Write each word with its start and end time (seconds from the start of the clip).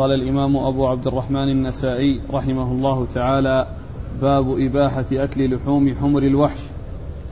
قال 0.00 0.12
الإمام 0.12 0.56
أبو 0.56 0.86
عبد 0.86 1.06
الرحمن 1.06 1.48
النسائي 1.48 2.20
رحمه 2.30 2.72
الله 2.72 3.06
تعالى 3.14 3.66
باب 4.22 4.50
إباحة 4.58 5.04
أكل 5.12 5.54
لحوم 5.54 5.94
حمر 5.94 6.22
الوحش. 6.22 6.60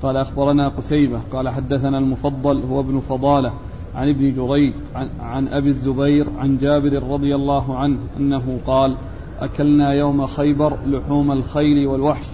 قال 0.03 0.17
أخبرنا 0.17 0.69
قتيبة. 0.69 1.21
قال 1.33 1.49
حدثنا 1.49 1.99
المفضل 1.99 2.63
هو 2.63 2.81
ابن 2.81 3.01
فضالة 3.01 3.53
عن 3.95 4.09
ابن 4.09 4.35
جريج 4.35 4.75
عن, 4.95 5.11
عن 5.21 5.49
أبي 5.49 5.69
الزبير 5.69 6.27
عن 6.39 6.59
جابر 6.59 7.03
رضي 7.03 7.35
الله 7.35 7.79
عنه 7.79 7.99
أنه 8.21 8.59
قال 8.67 8.97
أكلنا 9.41 9.93
يوم 9.93 10.27
خيبر 10.27 10.77
لحوم 10.87 11.33
الخيل 11.33 11.87
والوحش 11.87 12.27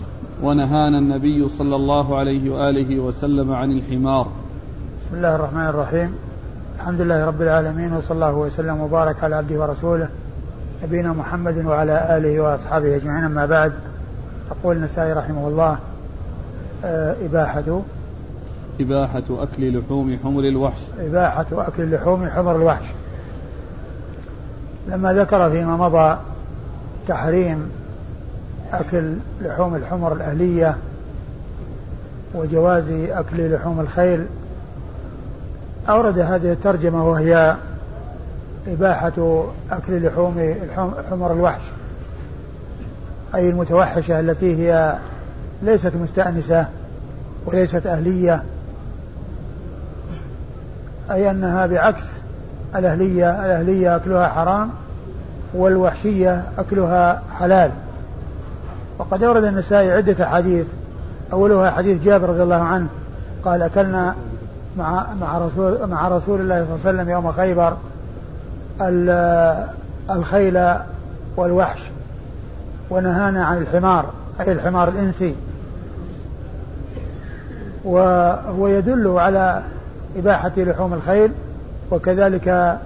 ونهانا 0.43 0.98
النبي 0.98 1.48
صلى 1.48 1.77
الله 1.77 2.16
عليه 2.16 2.51
وآله 2.51 3.01
وسلم 3.01 3.53
عن 3.53 3.71
الحمار. 3.71 4.29
بسم 5.01 5.16
الله 5.16 5.35
الرحمن 5.37 5.66
الرحيم. 5.66 6.14
الحمد 6.77 7.01
لله 7.01 7.25
رب 7.25 7.43
العالمين 7.43 7.93
وصلى 7.93 8.14
الله 8.14 8.37
وسلم 8.37 8.80
وبارك 8.80 9.25
على 9.25 9.37
عبده 9.37 9.61
ورسوله 9.61 10.09
نبينا 10.85 11.12
محمد 11.12 11.66
وعلى 11.66 12.16
آله 12.16 12.41
وأصحابه 12.41 12.97
أجمعين. 12.97 13.25
أما 13.25 13.47
بعد 13.47 13.73
يقول 14.51 14.77
النسائي 14.77 15.12
رحمه 15.12 15.48
الله 15.48 15.79
آه، 16.84 17.16
إباحة. 17.25 17.83
إباحة 18.80 19.23
أكل 19.30 19.78
لحوم 19.78 20.19
حمر 20.23 20.41
الوحش. 20.41 20.80
إباحة 21.01 21.47
أكل 21.52 21.95
لحوم 21.95 22.28
حمر 22.28 22.56
الوحش. 22.56 22.84
لما 24.89 25.12
ذكر 25.12 25.51
فيما 25.51 25.77
مضى 25.77 26.19
تحريم 27.09 27.70
أكل 28.73 29.14
لحوم 29.42 29.75
الحمر 29.75 30.12
الأهلية 30.12 30.77
وجواز 32.34 32.91
أكل 32.91 33.55
لحوم 33.55 33.80
الخيل 33.80 34.27
أورد 35.89 36.19
هذه 36.19 36.53
الترجمة 36.53 37.09
وهي 37.09 37.56
إباحة 38.68 39.45
أكل 39.70 40.06
لحوم 40.06 40.54
حمر 41.10 41.32
الوحش. 41.32 41.62
أي 43.34 43.50
المتوحشة 43.50 44.20
التي 44.20 44.56
هي 44.56 44.97
ليست 45.62 45.92
مستأنسة 46.02 46.66
وليست 47.47 47.86
أهلية. 47.86 48.42
أي 51.11 51.30
أنها 51.30 51.66
بعكس 51.66 52.02
الأهلية 52.77 53.44
الأهلية 53.44 53.97
أكلها 53.97 54.28
حرام 54.28 54.70
والوحشية 55.55 56.44
أكلها 56.58 57.22
حلال. 57.39 57.70
وقد 58.98 59.22
أورد 59.22 59.44
النسائي 59.44 59.92
عدة 59.92 60.24
أحاديث. 60.24 60.67
أولها 61.33 61.70
حديث 61.70 62.02
جابر 62.02 62.28
رضي 62.28 62.42
الله 62.42 62.62
عنه 62.62 62.86
قال 63.44 63.62
أكلنا 63.62 64.14
مع 64.78 65.06
مع 65.20 65.39
رسول 65.39 65.86
مع 65.86 66.08
رسول 66.08 66.41
الله 66.41 66.64
صلى 66.64 66.74
الله 66.74 66.86
عليه 66.86 66.98
وسلم 66.98 67.11
يوم 67.11 67.33
خيبر. 67.33 67.77
الخيل 70.11 70.75
والوحش 71.36 71.91
ونهانا 72.91 73.44
عن 73.44 73.58
الحمار 73.58 74.05
أي 74.41 74.53
الحمار 74.53 74.89
الإنسي. 74.89 75.34
وهو 77.84 78.69
يدل 78.69 79.08
على 79.08 79.62
إباحة 80.17 80.52
لحوم 80.56 80.95
الخيل 80.95 81.33
وكذلك 81.91 82.78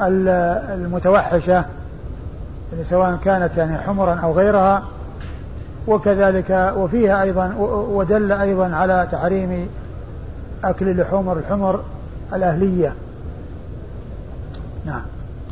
المتوحشة 0.00 1.52
يعني 2.72 2.84
سواء 2.84 3.18
كانت 3.24 3.56
يعني 3.56 3.78
حمرا 3.78 4.14
أو 4.14 4.32
غيرها. 4.32 4.82
وكذلك 5.86 6.72
وفيها 6.76 7.22
أيضا 7.22 7.54
ودل 7.90 8.32
أيضا 8.32 8.74
على 8.74 9.08
تحريم 9.12 9.68
أكل 10.64 11.00
لحوم 11.00 11.32
الحمر 11.32 11.80
الأهلية. 12.34 12.94
نعم. 14.86 15.02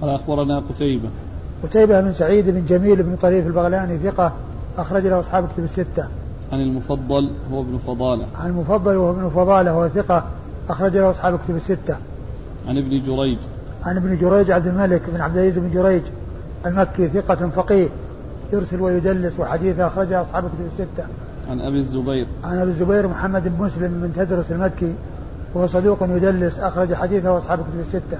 قال 0.00 0.11
أخبرنا 0.11 0.58
قتيبة. 0.58 1.08
قتيبة 1.62 2.00
بن 2.00 2.12
سعيد 2.12 2.50
بن 2.50 2.64
جميل 2.64 3.02
بن 3.02 3.16
طريف 3.16 3.47
البغلاني 3.47 3.98
ثقة 3.98 4.33
أخرج 4.78 5.06
له 5.06 5.20
أصحاب 5.20 5.48
كتب 5.48 5.64
الستة. 5.64 6.08
عن 6.52 6.61
المفضل 6.61 7.30
هو 7.52 7.61
ابن 7.61 7.78
فضالة. 7.86 8.27
عن 8.41 8.50
المفضل 8.50 8.97
وهو 8.97 9.11
ابن 9.11 9.29
فضالة 9.29 9.77
وهو 9.77 9.89
ثقة 9.89 10.24
أخرج 10.68 10.96
له 10.96 11.11
أصحاب 11.11 11.39
كتب 11.39 11.57
الستة. 11.57 11.96
عن 12.68 12.79
ابن 12.79 13.01
جريج. 13.01 13.39
عن 13.84 13.96
ابن 13.96 14.17
جريج 14.17 14.51
عبد 14.51 14.67
الملك 14.67 15.02
بن 15.11 15.20
عبد 15.20 15.36
العزيز 15.36 15.58
بن 15.58 15.70
جريج 15.70 16.02
المكي 16.67 17.08
ثقة 17.08 17.48
فقيه 17.48 17.89
يرسل 18.52 18.80
ويدلس 18.80 19.40
وحديثه 19.40 19.86
أخرجه 19.86 20.23
أصحاب 20.23 20.45
كتب 20.45 20.67
الستة. 20.67 21.07
عن 21.51 21.61
أبي 21.61 21.78
الزبير. 21.78 22.27
عن 22.45 22.58
أبي 22.58 22.70
الزبير 22.70 23.08
محمد 23.08 23.42
بن 23.48 23.64
مسلم 23.64 24.01
بن 24.01 24.12
تدرس 24.12 24.52
المكي 24.52 24.95
وهو 25.55 25.67
صدوق 25.67 26.02
يدلس 26.02 26.58
أخرج 26.58 26.95
حديثه 26.95 27.36
أصحاب 27.36 27.58
كتب 27.58 27.80
الستة. 27.80 28.18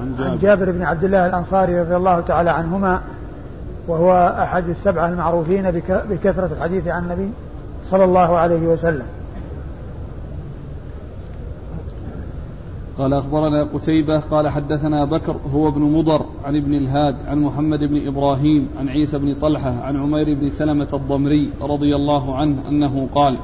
عن 0.00 0.38
جابر. 0.40 0.72
بن 0.72 0.82
عبد 0.82 1.04
الله 1.04 1.26
الأنصاري 1.26 1.80
رضي 1.80 1.96
الله 1.96 2.20
تعالى 2.20 2.50
عنهما 2.50 3.00
وهو 3.88 4.36
أحد 4.38 4.68
السبعة 4.68 5.08
المعروفين 5.08 5.70
بكثرة 6.10 6.50
الحديث 6.52 6.88
عن 6.88 7.04
النبي 7.04 7.30
صلى 7.84 8.04
الله 8.04 8.36
عليه 8.36 8.66
وسلم 8.66 9.06
قال 12.98 13.14
أخبرنا 13.14 13.62
قتيبة 13.62 14.20
قال 14.20 14.48
حدثنا 14.48 15.04
بكر 15.04 15.36
هو 15.54 15.68
ابن 15.68 15.80
مضر 15.80 16.26
عن 16.44 16.56
ابن 16.56 16.74
الهاد 16.74 17.16
عن 17.28 17.38
محمد 17.38 17.78
بن 17.78 18.06
إبراهيم 18.06 18.68
عن 18.80 18.88
عيسى 18.88 19.18
بن 19.18 19.34
طلحة 19.34 19.80
عن 19.80 19.96
عمير 19.96 20.34
بن 20.34 20.50
سلمة 20.50 20.88
الضمري 20.92 21.50
رضي 21.60 21.96
الله 21.96 22.36
عنه 22.36 22.68
أنه 22.68 23.08
قال 23.14 23.38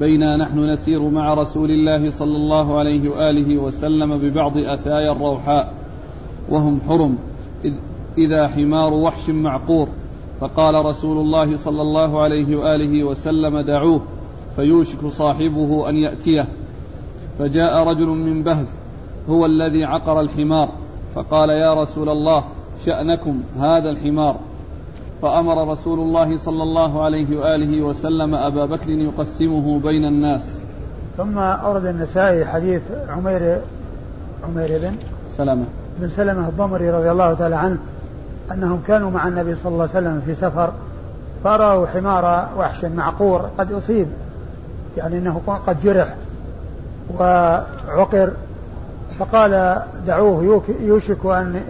بينا 0.00 0.36
نحن 0.36 0.58
نسير 0.70 1.08
مع 1.08 1.34
رسول 1.34 1.70
الله 1.70 2.10
صلى 2.10 2.36
الله 2.36 2.78
عليه 2.78 3.08
وآله 3.10 3.58
وسلم 3.58 4.18
ببعض 4.18 4.58
أثايا 4.58 5.12
الروحاء 5.12 5.74
وهم 6.48 6.80
حرم. 6.88 7.18
إذ 7.64 7.72
إذا 8.18 8.48
حمار 8.48 8.92
وحش 8.92 9.30
معقور. 9.30 9.88
فقال 10.40 10.86
رسول 10.86 11.18
الله 11.18 11.56
صلى 11.56 11.82
الله 11.82 12.22
عليه 12.22 12.56
وآله 12.56 13.04
وسلم 13.04 13.60
دعوه 13.60 14.00
فيوشك 14.56 15.06
صاحبه 15.06 15.88
أن 15.88 15.96
يأتيه. 15.96 16.48
فجاء 17.38 17.88
رجل 17.88 18.06
من 18.06 18.42
بهز 18.42 18.78
هو 19.28 19.46
الذي 19.46 19.84
عقر 19.84 20.20
الحمار. 20.20 20.68
فقال 21.14 21.50
يا 21.50 21.74
رسول 21.74 22.08
الله 22.08 22.44
شأنكم 22.86 23.42
هذا 23.56 23.90
الحمار. 23.90 24.36
فأمر 25.22 25.70
رسول 25.70 26.00
الله 26.00 26.38
صلى 26.38 26.62
الله 26.62 27.04
عليه 27.04 27.40
وآله 27.40 27.82
وسلم 27.82 28.34
أبا 28.34 28.66
بكر 28.66 28.90
يقسمه 28.90 29.80
بين 29.80 30.04
الناس. 30.04 30.60
ثم 31.16 31.38
أورد 31.38 31.86
النسائي 31.86 32.44
حديث 32.44 32.82
عمير 33.08 33.60
عمير 34.48 34.78
بن 34.78 34.94
سلمة 35.28 35.64
بن 35.98 36.08
سلمة 36.08 36.48
الضمري 36.48 36.90
رضي 36.90 37.10
الله 37.10 37.34
تعالى 37.34 37.56
عنه 37.56 37.78
أنهم 38.52 38.80
كانوا 38.86 39.10
مع 39.10 39.28
النبي 39.28 39.54
صلى 39.54 39.72
الله 39.72 39.88
عليه 39.94 40.08
وسلم 40.08 40.22
في 40.26 40.34
سفر 40.34 40.72
فرأوا 41.44 41.86
حمار 41.86 42.48
وحش 42.58 42.84
معقور 42.84 43.40
قد 43.58 43.72
أصيب 43.72 44.08
يعني 44.96 45.18
أنه 45.18 45.40
قد 45.66 45.80
جرح 45.80 46.14
وعقر 47.18 48.32
فقال 49.18 49.82
دعوه 50.06 50.64
يوشك 50.80 51.26
أن 51.26 51.60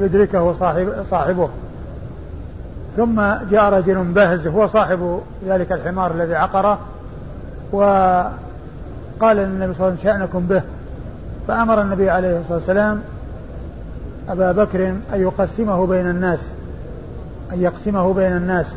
يدركه 0.00 0.52
صاحب 0.52 0.88
صاحبه. 1.10 1.48
ثم 2.96 3.20
جاء 3.50 3.72
رجل 3.72 4.04
بهز 4.04 4.46
هو 4.46 4.66
صاحب 4.66 5.20
ذلك 5.46 5.72
الحمار 5.72 6.10
الذي 6.10 6.34
عقره 6.34 6.78
وقال 7.72 8.30
للنبي 9.22 9.74
صلى 9.74 9.86
الله 9.86 9.86
عليه 9.86 9.94
وسلم 9.94 9.96
شأنكم 9.96 10.46
به. 10.46 10.62
فأمر 11.48 11.80
النبي 11.80 12.10
عليه 12.10 12.38
الصلاة 12.38 12.54
والسلام 12.54 13.00
أبا 14.28 14.52
بكر 14.52 14.88
أن 14.88 15.20
يقسمه 15.20 15.86
بين 15.86 16.10
الناس 16.10 16.40
أن 17.52 17.60
يقسمه 17.60 18.14
بين 18.14 18.32
الناس. 18.32 18.74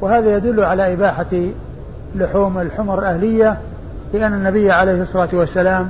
وهذا 0.00 0.36
يدل 0.36 0.64
على 0.64 0.92
إباحة 0.92 1.46
لحوم 2.14 2.58
الحمر 2.58 2.98
الأهلية 2.98 3.58
لأن 4.14 4.32
النبي 4.32 4.70
عليه 4.70 5.02
الصلاة 5.02 5.28
والسلام 5.32 5.88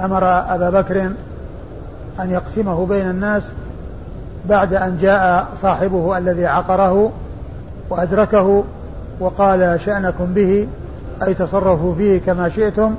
أمر 0.00 0.24
أبا 0.24 0.70
بكر 0.70 1.10
أن 2.20 2.30
يقسمه 2.30 2.86
بين 2.86 3.10
الناس 3.10 3.50
بعد 4.48 4.74
أن 4.74 4.98
جاء 5.00 5.46
صاحبه 5.62 6.18
الذي 6.18 6.46
عقره 6.46 7.12
وأدركه 7.90 8.64
وقال 9.20 9.80
شأنكم 9.80 10.24
به 10.24 10.68
أي 11.22 11.34
تصرفوا 11.34 11.94
فيه 11.94 12.20
كما 12.20 12.48
شئتم 12.48 12.94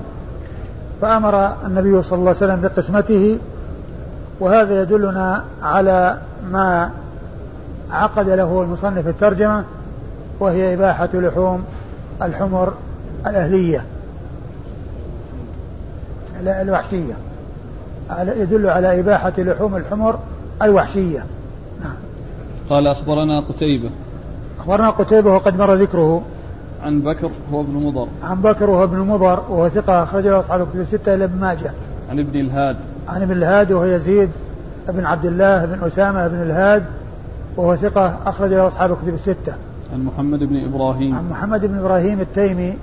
فأمر 1.01 1.53
النبي 1.65 2.01
صلى 2.01 2.19
الله 2.19 2.29
عليه 2.29 2.37
وسلم 2.37 2.61
بقسمته 2.61 3.39
وهذا 4.39 4.81
يدلنا 4.81 5.43
على 5.63 6.17
ما 6.51 6.89
عقد 7.91 8.29
له 8.29 8.61
المصنف 8.61 9.07
الترجمة 9.07 9.63
وهي 10.39 10.73
إباحة 10.73 11.09
لحوم 11.13 11.63
الحمر 12.21 12.73
الأهلية 13.27 13.85
الوحشية 16.41 17.13
يدل 18.19 18.69
على 18.69 18.99
إباحة 18.99 19.33
لحوم 19.37 19.75
الحمر 19.75 20.19
الوحشية. 20.61 21.25
قال 22.69 22.87
أخبرنا 22.87 23.39
قتيبة 23.39 23.89
أخبرنا 24.59 24.89
قتيبة 24.89 25.33
وقد 25.33 25.57
مر 25.57 25.73
ذكره 25.73 26.21
عن 26.83 27.01
بكر 27.01 27.31
هو 27.53 27.61
ابن 27.61 27.73
مضر 27.73 28.07
عن 28.23 28.41
بكر 28.41 28.69
وهو 28.69 28.83
ابن 28.83 28.99
مضر 28.99 29.39
وهو 29.49 29.69
ثقة 29.69 30.03
أخرج 30.03 30.27
له 30.27 30.39
أصحاب 30.39 30.61
الكتب 30.61 30.79
الستة 30.79 31.15
إلى 31.15 31.23
ابن 31.23 31.39
ماجه 31.39 31.71
عن 32.09 32.19
ابن 32.19 32.39
الهاد 32.39 32.75
عن 33.07 33.21
ابن 33.21 33.31
الهاد 33.31 33.71
وهو 33.71 33.85
يزيد 33.85 34.29
بن 34.89 35.05
عبد 35.05 35.25
الله 35.25 35.65
بن 35.65 35.83
أسامة 35.83 36.27
بن 36.27 36.41
الهاد 36.41 36.83
وهو 37.57 37.75
ثقة 37.75 38.19
أخرج 38.25 38.49
له 38.49 38.67
أصحاب 38.67 38.91
الكتب 38.91 39.13
الستة. 39.13 39.53
عن 39.93 40.03
محمد 40.03 40.43
بن 40.43 40.65
إبراهيم. 40.65 41.15
عن 41.15 41.29
محمد 41.29 41.65
بن 41.65 41.77
إبراهيم 41.77 42.19
التيمي 42.19 42.73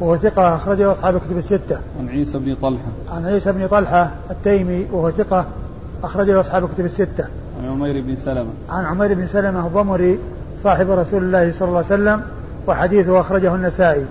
وهو 0.00 0.16
ثقة 0.16 0.54
أخرج 0.54 0.78
له 0.78 0.92
أصحاب 0.92 1.16
الكتب 1.16 1.36
الستة. 1.36 1.80
عن 2.00 2.08
عيسى 2.08 2.38
بن 2.38 2.54
طلحة. 2.62 2.88
عن 3.12 3.26
عيسى 3.26 3.52
بن 3.52 3.66
طلحة 3.66 4.10
التيمي 4.30 4.86
وهو 4.92 5.10
ثقة 5.10 5.46
أخرج 6.04 6.30
له 6.30 6.40
أصحاب 6.40 6.64
الكتب 6.64 6.84
الستة. 6.84 7.24
عن 7.62 7.68
عمير 7.68 8.00
بن 8.00 8.14
سلمة. 8.14 8.50
عن 8.68 8.84
عمير 8.84 9.14
بن 9.14 9.26
سلمة 9.26 9.66
الضمري 9.66 10.18
صاحب 10.62 10.90
رسول 10.90 11.22
الله 11.22 11.52
صلى 11.52 11.68
الله 11.68 11.76
عليه 11.76 11.86
وسلم 11.86 12.22
وحديثه 12.66 13.20
أخرجه 13.20 13.54
النسائي. 13.54 14.04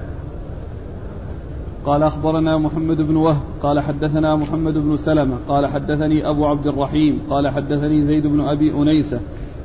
قال 1.86 2.04
أخبرنا 2.04 2.58
محمد 2.58 3.02
بن 3.02 3.16
وهب 3.16 3.42
قال 3.64 3.80
حدثنا 3.80 4.36
محمد 4.36 4.74
بن 4.74 4.98
سلمة 4.98 5.38
قال 5.48 5.68
حدثني 5.68 6.30
أبو 6.30 6.46
عبد 6.46 6.68
الرحيم 6.68 7.20
قال 7.30 7.50
حدثني 7.50 8.04
زيد 8.04 8.28
بن 8.28 8.42
أبي 8.42 8.74
أنيسة 8.74 9.20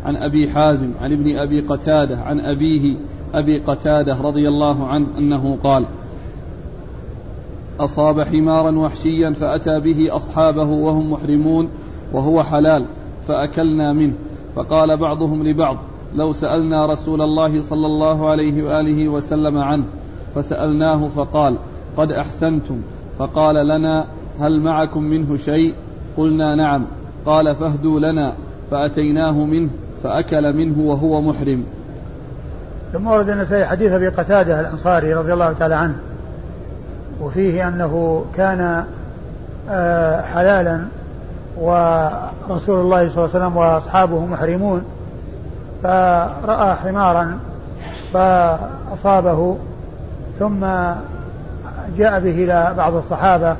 عن 0.04 0.16
أبي 0.16 0.50
حازم 0.50 0.90
عن 1.02 1.12
ابن 1.12 1.38
أبي 1.38 1.60
قتادة 1.60 2.18
عن 2.18 2.40
أبيه 2.40 2.96
أبي 3.34 3.58
قتادة 3.58 4.20
رضي 4.20 4.48
الله 4.48 4.86
عنه 4.86 5.06
أنه 5.18 5.58
قال 5.64 5.86
أصاب 7.80 8.20
حمارا 8.20 8.78
وحشيا 8.78 9.30
فأتى 9.30 9.80
به 9.80 10.16
أصحابه 10.16 10.68
وهم 10.70 11.12
محرمون 11.12 11.68
وهو 12.12 12.42
حلال 12.42 12.86
فأكلنا 13.28 13.93
منه. 13.93 14.12
فقال 14.55 14.96
بعضهم 14.96 15.43
لبعض 15.43 15.76
لو 16.14 16.32
سألنا 16.32 16.87
رسول 16.87 17.23
الله 17.23 17.61
صلى 17.61 17.87
الله 17.87 18.28
عليه 18.28 18.62
وآله 18.62 19.08
وسلم 19.08 19.58
عنه 19.58 19.84
فسألناه 20.34 21.08
فقال 21.08 21.56
قد 21.96 22.12
أحسنتم. 22.12 22.81
فقال 23.19 23.69
لنا 23.69 24.05
هل 24.40 24.61
معكم 24.61 25.02
منه 25.02 25.37
شيء؟ 25.37 25.75
قلنا 26.17 26.55
نعم. 26.55 26.84
قال 27.26 27.55
فاهدوا 27.55 28.00
لنا. 28.00 28.32
فأتيناه 28.70 29.44
منه 29.44 29.70
فأكل 30.02 30.56
منه 30.56 30.81
وهو 30.81 31.20
محرم. 31.20 31.64
ثم 32.93 33.06
ورد 33.06 33.28
النسائي 33.28 33.67
حديث 33.67 33.93
أبي 33.93 34.08
قتادة 34.08 34.61
الأنصاري 34.61 35.14
رضي 35.14 35.32
الله 35.32 35.52
تعالى 35.52 35.75
عنه 35.75 35.96
وفيه 37.20 37.69
أنه 37.69 38.25
كان 38.37 38.84
آه، 39.70 40.20
حلالا 40.20 40.81
ورسول 41.60 42.80
الله 42.80 43.08
صلى 43.08 43.24
الله 43.24 43.30
عليه 43.34 43.46
وسلم 43.46 43.56
وأصحابه 43.56 44.26
محرمون 44.26 44.84
فرأى 45.82 46.74
حمارا 46.74 47.38
فأصابه 48.12 49.56
ثم 50.38 50.60
جاء 51.96 52.20
به 52.20 52.30
إلى 52.30 52.74
بعض 52.76 52.94
الصحابة 52.94 53.56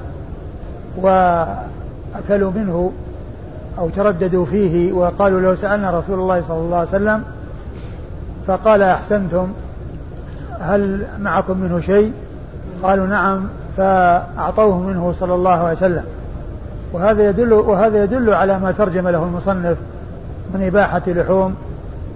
وأكلوا 0.97 2.51
منه 2.55 2.93
أو 3.79 3.89
ترددوا 3.89 4.47
فيه 4.47 4.93
وقالوا 4.93 5.41
لو 5.41 5.55
سألنا 5.55 5.91
رسول 5.91 6.19
الله 6.19 6.43
صلى 6.49 6.57
الله 6.59 6.77
عليه 6.77 6.89
وسلم 6.89 7.23
فقال 8.47 8.83
أحسنتم 8.83 9.49
هل 10.61 11.07
معكم 11.21 11.59
منه 11.59 11.81
شيء؟ 11.81 12.13
قالوا 12.83 13.07
نعم 13.07 13.47
فأعطوه 13.77 14.79
منه 14.79 15.13
صلى 15.13 15.35
الله 15.35 15.51
عليه 15.51 15.77
وسلم. 15.77 16.05
وهذا 16.97 17.29
يدل 17.29 17.53
وهذا 17.53 18.05
يدل 18.05 18.35
على 18.35 18.59
ما 18.59 18.73
ترجم 18.73 19.09
له 19.09 19.25
المصنف 19.25 19.77
من 20.55 20.63
إباحة 20.63 21.03
لحوم 21.07 21.55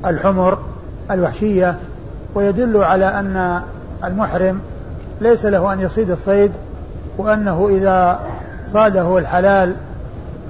الحمر 0.07 0.59
الوحشية 1.11 1.77
ويدل 2.35 2.77
على 2.77 3.05
أن 3.05 3.61
المحرم 4.05 4.61
ليس 5.21 5.45
له 5.45 5.73
أن 5.73 5.81
يصيد 5.81 6.11
الصيد 6.11 6.53
وأنه 7.19 7.69
إذا 7.71 8.21
صاده 8.73 9.19
الحلال 9.19 9.75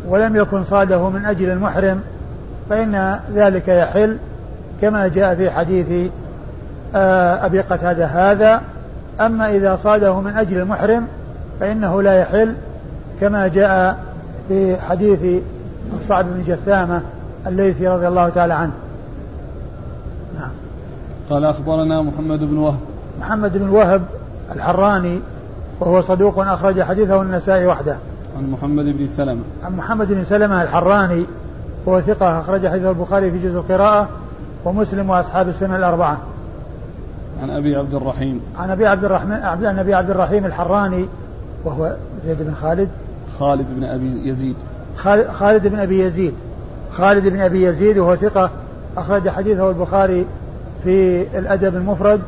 ولم 0.08 0.36
يكن 0.36 0.64
صاده 0.64 1.08
من 1.08 1.24
أجل 1.24 1.50
المحرم 1.50 2.00
فإن 2.70 3.20
ذلك 3.34 3.68
يحل 3.68 4.16
كما 4.80 5.08
جاء 5.08 5.34
في 5.34 5.50
حديث 5.50 6.10
آه، 6.94 7.46
أبي 7.46 7.60
قتادة 7.60 8.06
هذا. 8.06 8.60
أما 9.20 9.50
إذا 9.50 9.76
صاده 9.76 10.20
من 10.20 10.36
أجل 10.36 10.58
المحرم 10.58 11.06
فإنه 11.60 12.02
لا 12.02 12.20
يحل 12.20 12.54
كما 13.20 13.48
جاء 13.48 13.96
في 14.50 14.76
حديث 14.76 15.43
الصعب 16.00 16.25
بن 16.25 16.44
جثامة 16.47 17.02
الليثي 17.47 17.88
رضي 17.88 18.08
الله 18.08 18.29
تعالى 18.29 18.55
عنه. 18.55 18.73
نعم. 20.41 20.50
قال 21.31 21.44
أخبرنا 21.44 22.02
محمد 22.02 22.44
بن 22.44 22.58
وهب. 22.58 22.79
محمد 23.20 23.58
بن 23.58 23.69
وهب 23.69 24.02
الحراني 24.55 25.20
وهو 25.81 26.00
صدوق 26.00 26.38
أخرج 26.38 26.82
حديثه 26.82 27.23
النسائي 27.23 27.67
وحده. 27.67 27.97
عن 28.38 28.50
محمد 28.50 28.85
بن 28.85 29.06
سلمة. 29.06 29.41
عن 29.64 29.76
محمد 29.76 30.08
بن 30.08 30.25
سلمة 30.25 30.62
الحراني 30.62 31.25
وهو 31.87 32.00
ثقة 32.00 32.41
أخرج 32.41 32.69
حديثه 32.69 32.91
البخاري 32.91 33.31
في 33.31 33.38
جزء 33.38 33.58
القراءة 33.58 34.08
ومسلم 34.64 35.11
وأصحاب 35.11 35.49
السنة 35.49 35.76
الأربعة. 35.76 36.19
عن 37.43 37.50
أبي 37.50 37.76
عبد 37.76 37.94
الرحيم. 37.94 38.41
عن 38.58 38.70
أبي 38.70 38.87
عبد 38.87 39.05
الرحمن 39.05 39.32
عن 39.32 39.79
أبي 39.79 39.94
عبد 39.94 40.11
الرحيم 40.11 40.47
الحراني 40.47 41.08
وهو 41.64 41.97
زيد 42.26 42.43
بن 42.43 42.55
خالد 42.55 42.88
خالد 43.40 43.66
بن 43.76 43.84
أبي 43.84 44.28
يزيد. 44.28 44.56
خالد 45.32 45.66
بن 45.66 45.78
أبي 45.78 46.00
يزيد. 46.00 46.34
خالد 46.92 47.28
بن 47.28 47.40
أبي 47.40 47.62
يزيد 47.62 47.98
وهو 47.98 48.16
ثقة 48.16 48.50
أخرج 48.96 49.28
حديثه 49.28 49.70
البخاري 49.70 50.26
في 50.84 51.26
الأدب 51.38 51.76
المفرد 51.76 52.20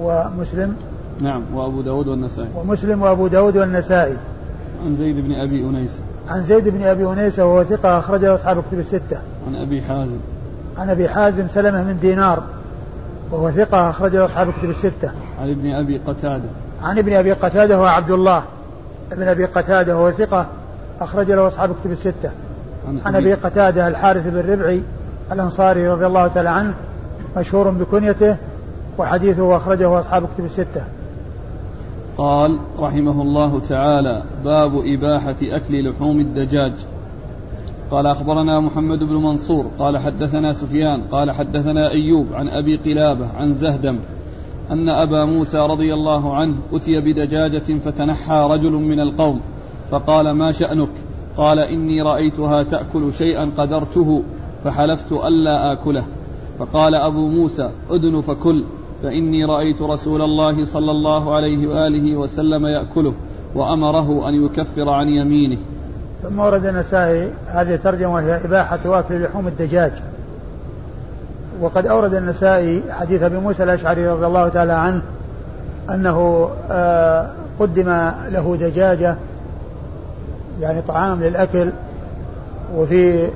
ومسلم. 0.00 0.76
نعم 1.20 1.42
وأبو 1.54 1.80
داود 1.80 2.08
والنسائي. 2.08 2.48
ومسلم 2.56 3.02
وأبو 3.02 3.26
داود 3.26 3.56
والنسائي. 3.56 4.16
عن 4.84 4.96
زيد 4.96 5.26
بن 5.26 5.32
أبي 5.32 5.64
أنيس. 5.64 5.98
عن 6.28 6.42
زيد 6.42 6.68
بن 6.68 6.82
أبي 6.82 7.12
أنيس 7.12 7.38
وهو 7.38 7.64
ثقة 7.64 7.98
أخرجه 7.98 8.34
أصحاب 8.34 8.58
الكتب 8.58 8.78
الستة. 8.78 9.20
عن 9.48 9.56
أبي 9.56 9.82
حازم. 9.82 10.18
عن 10.78 10.90
أبي 10.90 11.08
حازم 11.08 11.48
سلمة 11.48 11.82
من 11.82 11.98
دينار 12.00 12.42
وهو 13.30 13.50
ثقة 13.50 13.90
أخرجه 13.90 14.24
أصحاب 14.24 14.48
الكتب 14.48 14.70
الستة. 14.70 15.10
عن 15.42 15.50
ابن 15.50 15.70
أبي 15.70 15.98
قتادة. 16.06 16.48
عن 16.82 16.98
ابن 16.98 17.12
أبي 17.12 17.32
قتادة 17.32 17.76
هو 17.76 17.84
عبد 17.84 18.10
الله. 18.10 18.42
ابن 19.12 19.28
أبي 19.28 19.44
قتادة 19.44 19.98
وهو 19.98 20.10
ثقة 20.10 20.46
أخرج 21.00 21.30
له 21.30 21.46
أصحاب 21.46 21.70
الكتب 21.70 21.90
الستة. 21.90 22.30
عن, 23.04 23.14
أبي 23.14 23.34
قتادة 23.34 23.88
الحارث 23.88 24.28
بن 24.28 24.52
ربعي 24.52 24.82
الأنصاري 25.32 25.88
رضي 25.88 26.06
الله 26.06 26.28
تعالى 26.28 26.48
عنه 26.48 26.74
مشهور 27.36 27.70
بكنيته 27.70 28.36
وحديثه 28.98 29.56
أخرجه 29.56 29.98
أصحاب 29.98 30.24
الكتب 30.24 30.44
الستة. 30.44 30.84
قال 32.16 32.58
رحمه 32.78 33.22
الله 33.22 33.60
تعالى 33.60 34.22
باب 34.44 34.72
إباحة 34.74 35.36
أكل 35.42 35.88
لحوم 35.88 36.20
الدجاج. 36.20 36.72
قال 37.90 38.06
أخبرنا 38.06 38.60
محمد 38.60 38.98
بن 38.98 39.14
منصور 39.14 39.66
قال 39.78 39.98
حدثنا 39.98 40.52
سفيان 40.52 41.02
قال 41.02 41.30
حدثنا 41.30 41.90
أيوب 41.90 42.26
عن 42.32 42.48
أبي 42.48 42.76
قلابة 42.76 43.28
عن 43.36 43.52
زهدم 43.52 43.98
أن 44.72 44.88
أبا 44.88 45.24
موسى 45.24 45.58
رضي 45.58 45.94
الله 45.94 46.36
عنه 46.36 46.54
أتي 46.72 47.00
بدجاجة 47.00 47.78
فتنحى 47.84 48.48
رجل 48.50 48.72
من 48.72 49.00
القوم 49.00 49.40
فقال 49.90 50.30
ما 50.30 50.52
شأنك؟ 50.52 50.88
قال 51.36 51.58
إني 51.58 52.02
رأيتها 52.02 52.62
تأكل 52.62 53.12
شيئا 53.12 53.50
قدرته 53.58 54.22
فحلفت 54.64 55.12
ألا 55.12 55.72
آكله. 55.72 56.04
فقال 56.58 56.94
أبو 56.94 57.28
موسى 57.28 57.70
أدن 57.90 58.20
فكل 58.20 58.64
فإني 59.02 59.44
رأيت 59.44 59.82
رسول 59.82 60.22
الله 60.22 60.64
صلى 60.64 60.90
الله 60.90 61.34
عليه 61.34 61.66
وآله 61.66 62.16
وسلم 62.16 62.66
يأكله 62.66 63.14
وأمره 63.54 64.28
أن 64.28 64.44
يكفر 64.44 64.88
عن 64.88 65.08
يمينه. 65.08 65.58
ثم 66.22 66.38
ورد 66.38 66.66
النسائي 66.66 67.30
هذه 67.46 67.76
ترجمة 67.76 68.36
إباحة 68.44 68.98
أكل 68.98 69.22
لحوم 69.22 69.46
الدجاج. 69.46 69.92
وقد 71.62 71.86
أورد 71.86 72.14
النسائي 72.14 72.82
حديث 72.90 73.22
أبي 73.22 73.36
موسى 73.36 73.62
الأشعري 73.62 74.08
رضي 74.08 74.26
الله 74.26 74.48
تعالى 74.48 74.72
عنه 74.72 75.02
أنه 75.90 76.50
آه، 76.70 77.30
قدم 77.60 77.88
له 78.28 78.56
دجاجة 78.60 79.16
يعني 80.60 80.82
طعام 80.82 81.20
للأكل 81.20 81.70
وفي 82.76 83.28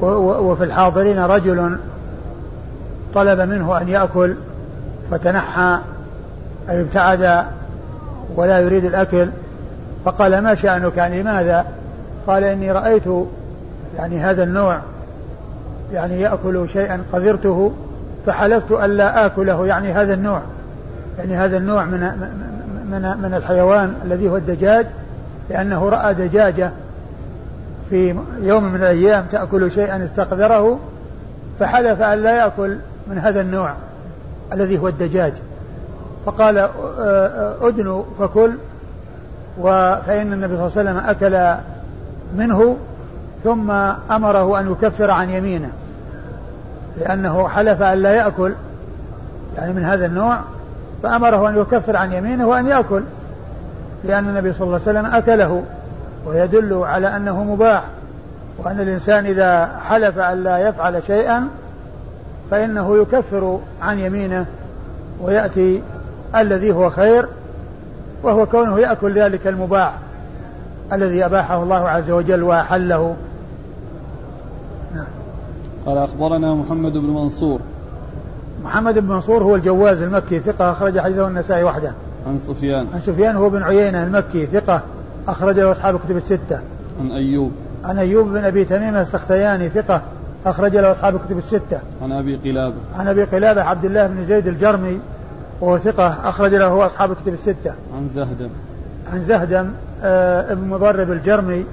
وفي 0.00 0.64
الحاضرين 0.64 1.18
رجل 1.18 1.76
طلب 3.14 3.40
منه 3.40 3.80
أن 3.80 3.88
يأكل 3.88 4.34
فتنحى 5.10 5.78
أي 6.70 6.80
ابتعد 6.80 7.44
ولا 8.36 8.58
يريد 8.58 8.84
الأكل 8.84 9.28
فقال 10.04 10.38
ما 10.38 10.54
شأنك؟ 10.54 10.96
يعني 10.96 11.22
لماذا؟ 11.22 11.66
قال 12.26 12.44
إني 12.44 12.72
رأيت 12.72 13.04
يعني 13.96 14.20
هذا 14.20 14.44
النوع 14.44 14.78
يعني 15.94 16.20
يأكل 16.20 16.68
شيئا 16.72 17.02
قذرته 17.12 17.72
فحلفت 18.26 18.72
ألا 18.72 19.26
آكله 19.26 19.66
يعني 19.66 19.92
هذا 19.92 20.14
النوع 20.14 20.40
يعني 21.18 21.36
هذا 21.36 21.56
النوع 21.56 21.84
من 21.84 22.00
من 22.90 23.02
من 23.22 23.34
الحيوان 23.34 23.94
الذي 24.04 24.28
هو 24.28 24.36
الدجاج 24.36 24.86
لأنه 25.50 25.88
رأى 25.88 26.14
دجاجة 26.14 26.70
في 27.90 28.16
يوم 28.40 28.64
من 28.64 28.76
الأيام 28.76 29.24
تأكل 29.30 29.70
شيئا 29.70 30.04
استقذره 30.04 30.78
فحلف 31.60 32.00
أن 32.00 32.18
لا 32.18 32.36
يأكل 32.36 32.78
من 33.06 33.18
هذا 33.18 33.40
النوع 33.40 33.72
الذي 34.52 34.78
هو 34.78 34.88
الدجاج. 34.88 35.32
فقال 36.26 36.68
أدنوا 37.62 38.02
فكل 38.18 38.50
فإن 40.06 40.32
النبي 40.32 40.56
صلى 40.56 40.66
الله 40.66 40.72
عليه 40.76 40.90
وسلم 40.90 40.96
أكل 40.96 41.60
منه 42.36 42.76
ثم 43.44 43.70
أمره 44.10 44.60
أن 44.60 44.72
يكفر 44.72 45.10
عن 45.10 45.30
يمينه. 45.30 45.72
لأنه 46.98 47.48
حلف 47.48 47.82
أن 47.82 47.98
لا 47.98 48.12
يأكل 48.12 48.54
يعني 49.58 49.72
من 49.72 49.84
هذا 49.84 50.06
النوع 50.06 50.38
فأمره 51.02 51.48
أن 51.48 51.58
يكفر 51.58 51.96
عن 51.96 52.12
يمينه 52.12 52.48
وأن 52.48 52.66
يأكل 52.66 53.02
لأن 54.04 54.28
النبي 54.28 54.52
صلى 54.52 54.66
الله 54.66 54.80
عليه 54.86 54.98
وسلم 54.98 55.06
أكله 55.06 55.62
ويدل 56.26 56.74
على 56.84 57.16
أنه 57.16 57.44
مباح 57.44 57.82
وأن 58.58 58.80
الإنسان 58.80 59.26
إذا 59.26 59.70
حلف 59.88 60.18
أن 60.18 60.44
لا 60.44 60.58
يفعل 60.58 61.02
شيئا 61.02 61.48
فإنه 62.50 63.02
يكفر 63.02 63.60
عن 63.82 63.98
يمينه 63.98 64.46
ويأتي 65.20 65.82
الذي 66.36 66.72
هو 66.72 66.90
خير 66.90 67.26
وهو 68.22 68.46
كونه 68.46 68.80
يأكل 68.80 69.18
ذلك 69.18 69.46
المباح 69.46 69.92
الذي 70.92 71.24
أباحه 71.24 71.62
الله 71.62 71.88
عز 71.88 72.10
وجل 72.10 72.42
وأحله. 72.42 73.16
قال 75.86 75.98
أخبرنا 75.98 76.54
محمد 76.54 76.92
بن 76.92 77.10
منصور. 77.10 77.60
محمد 78.64 78.98
بن 78.98 79.08
منصور 79.08 79.42
هو 79.42 79.54
الجواز 79.54 80.02
المكي 80.02 80.40
ثقة 80.40 80.70
أخرج 80.70 80.98
حديثه 80.98 81.26
النسائي 81.26 81.64
وحده. 81.64 81.92
عن 82.26 82.38
سفيان. 82.38 82.86
عن 82.94 83.00
سفيان 83.00 83.36
هو 83.36 83.50
بن 83.50 83.62
عيينة 83.62 84.04
المكي 84.04 84.46
ثقة 84.46 84.82
أخرج 85.28 85.60
له 85.60 85.72
أصحاب 85.72 85.94
الكتب 85.94 86.16
الستة. 86.16 86.60
عن 87.00 87.10
أيوب. 87.10 87.52
عن 87.84 87.98
أيوب 87.98 88.28
بن 88.28 88.44
أبي 88.44 88.64
تميم 88.64 88.96
السختياني 88.96 89.68
ثقة 89.68 90.02
أخرج 90.46 90.76
له 90.76 90.90
أصحاب 90.90 91.14
الكتب 91.16 91.38
الستة. 91.38 91.80
عن 92.02 92.12
أبي 92.12 92.36
قلابة. 92.36 92.76
عن 92.98 93.08
أبي 93.08 93.24
قلابة 93.24 93.62
عبد 93.62 93.84
الله 93.84 94.06
بن 94.06 94.24
زيد 94.24 94.46
الجرمي 94.46 95.00
وهو 95.60 95.78
ثقة 95.78 96.28
أخرج 96.28 96.54
له 96.54 96.86
أصحاب 96.86 97.10
الكتب 97.10 97.32
الستة. 97.34 97.74
عن 97.96 98.08
زهدم. 98.08 98.48
عن 99.12 99.24
زهدم 99.24 99.70
آه 100.02 100.52
ابن 100.52 100.68
مضرب 100.68 101.10
الجرمي 101.10 101.64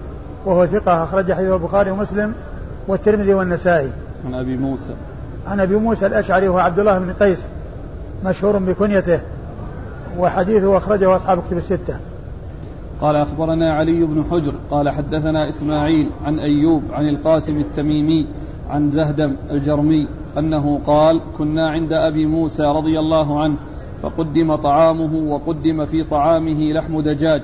وهو 0.46 0.66
ثقة 0.66 1.04
أخرج 1.04 1.34
حديث 1.34 1.52
البخاري 1.52 1.92
ومسلم. 1.92 2.34
والترمذي 2.88 3.34
والنسائي. 3.34 3.92
عن 4.26 4.34
أبي 4.34 4.58
موسى. 4.58 4.94
عن 5.48 5.60
أبي 5.60 5.76
موسى 5.76 6.06
الأشعري 6.06 6.48
وهو 6.48 6.60
عبد 6.60 6.80
الله 6.80 7.00
بن 7.00 7.14
قيس 7.14 7.48
مشهور 8.26 8.58
بكنيته 8.58 9.20
وحديثه 10.18 10.78
أخرجه 10.78 11.16
أصحاب 11.16 11.40
الكتب 11.40 11.58
الستة. 11.58 12.00
قال 13.02 13.16
أخبرنا 13.16 13.74
علي 13.74 14.04
بن 14.04 14.24
حجر 14.32 14.54
قال 14.72 14.90
حدثنا 14.90 15.50
إسماعيل 15.50 16.10
عن 16.26 16.40
أيوب 16.40 16.84
عن 16.94 17.10
القاسم 17.10 17.58
التميمي 17.58 18.28
عن 18.70 18.90
زهدم 18.90 19.36
الجرمي 19.52 20.08
أنه 20.38 20.80
قال 20.88 21.22
كنا 21.38 21.70
عند 21.70 21.94
أبي 21.94 22.26
موسى 22.26 22.64
رضي 22.64 23.00
الله 23.00 23.42
عنه 23.42 23.56
فقدم 24.02 24.56
طعامه 24.56 25.32
وقدم 25.34 25.86
في 25.86 26.04
طعامه 26.04 26.74
لحم 26.74 27.02
دجاج 27.02 27.42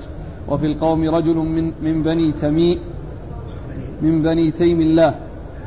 وفي 0.47 0.65
القوم 0.65 1.09
رجل 1.09 1.35
من, 1.35 1.71
من 1.81 2.03
بني 2.03 2.31
تمي 2.31 2.79
من 4.01 4.21
بني 4.21 4.51
تيم 4.51 4.81
الله 4.81 5.15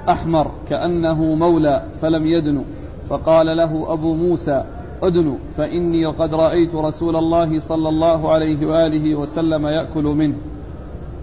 أحمر 0.09 0.51
كأنه 0.69 1.35
مولى 1.35 1.83
فلم 2.03 2.27
يدن 2.27 2.65
فقال 3.09 3.57
له 3.57 3.93
أبو 3.93 4.15
موسى 4.15 4.65
أدن 5.03 5.39
فإني 5.57 6.07
قد 6.07 6.35
رأيت 6.35 6.75
رسول 6.75 7.17
الله 7.17 7.61
صلى 7.61 7.89
الله 7.89 8.33
عليه 8.33 8.67
وآله 8.67 9.15
وسلم 9.15 9.67
يأكل 9.67 10.05
منه. 10.05 10.35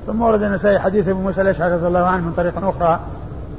ثم 0.07 0.21
أورد 0.21 0.43
النسائي 0.43 0.79
حديث 0.79 1.07
ابو 1.07 1.19
موسى 1.19 1.41
الأشعري 1.41 1.73
رضي 1.73 1.87
الله 1.87 2.05
عنه 2.05 2.25
من 2.25 2.33
طريق 2.33 2.65
أخرى 2.65 2.99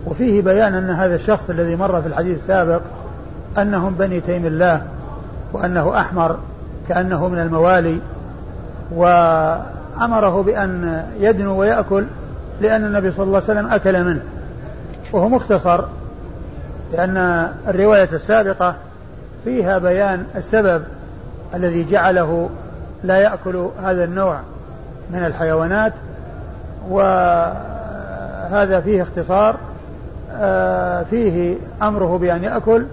وفيه 0.06 0.42
بيان 0.42 0.74
أن 0.74 0.90
هذا 0.90 1.14
الشخص 1.14 1.50
الذي 1.50 1.76
مر 1.76 2.02
في 2.02 2.08
الحديث 2.08 2.38
السابق 2.38 2.80
أنهم 3.58 3.94
بني 3.94 4.20
تيم 4.20 4.46
الله 4.46 4.82
وأنه 5.52 6.00
أحمر 6.00 6.36
كأنه 6.88 7.28
من 7.28 7.38
الموالي 7.38 7.98
وأمره 8.94 10.42
بأن 10.42 11.04
يدنو 11.20 11.60
ويأكل 11.60 12.04
لأن 12.60 12.84
النبي 12.84 13.10
صلى 13.10 13.24
الله 13.24 13.42
عليه 13.48 13.60
وسلم 13.60 13.66
أكل 13.66 14.04
منه. 14.04 14.20
وهو 15.12 15.28
مختصر 15.28 15.84
لأن 16.92 17.48
الرواية 17.68 18.08
السابقة 18.12 18.74
فيها 19.44 19.78
بيان 19.78 20.26
السبب 20.36 20.82
الذي 21.54 21.84
جعله 21.90 22.50
لا 23.04 23.16
يأكل 23.16 23.68
هذا 23.82 24.04
النوع 24.04 24.40
من 25.10 25.24
الحيوانات 25.24 25.92
وهذا 26.90 28.80
فيه 28.84 29.02
اختصار 29.02 29.56
آه، 30.32 31.02
فيه 31.02 31.56
أمره 31.82 32.18
بأن 32.18 32.44
يأكل 32.44 32.86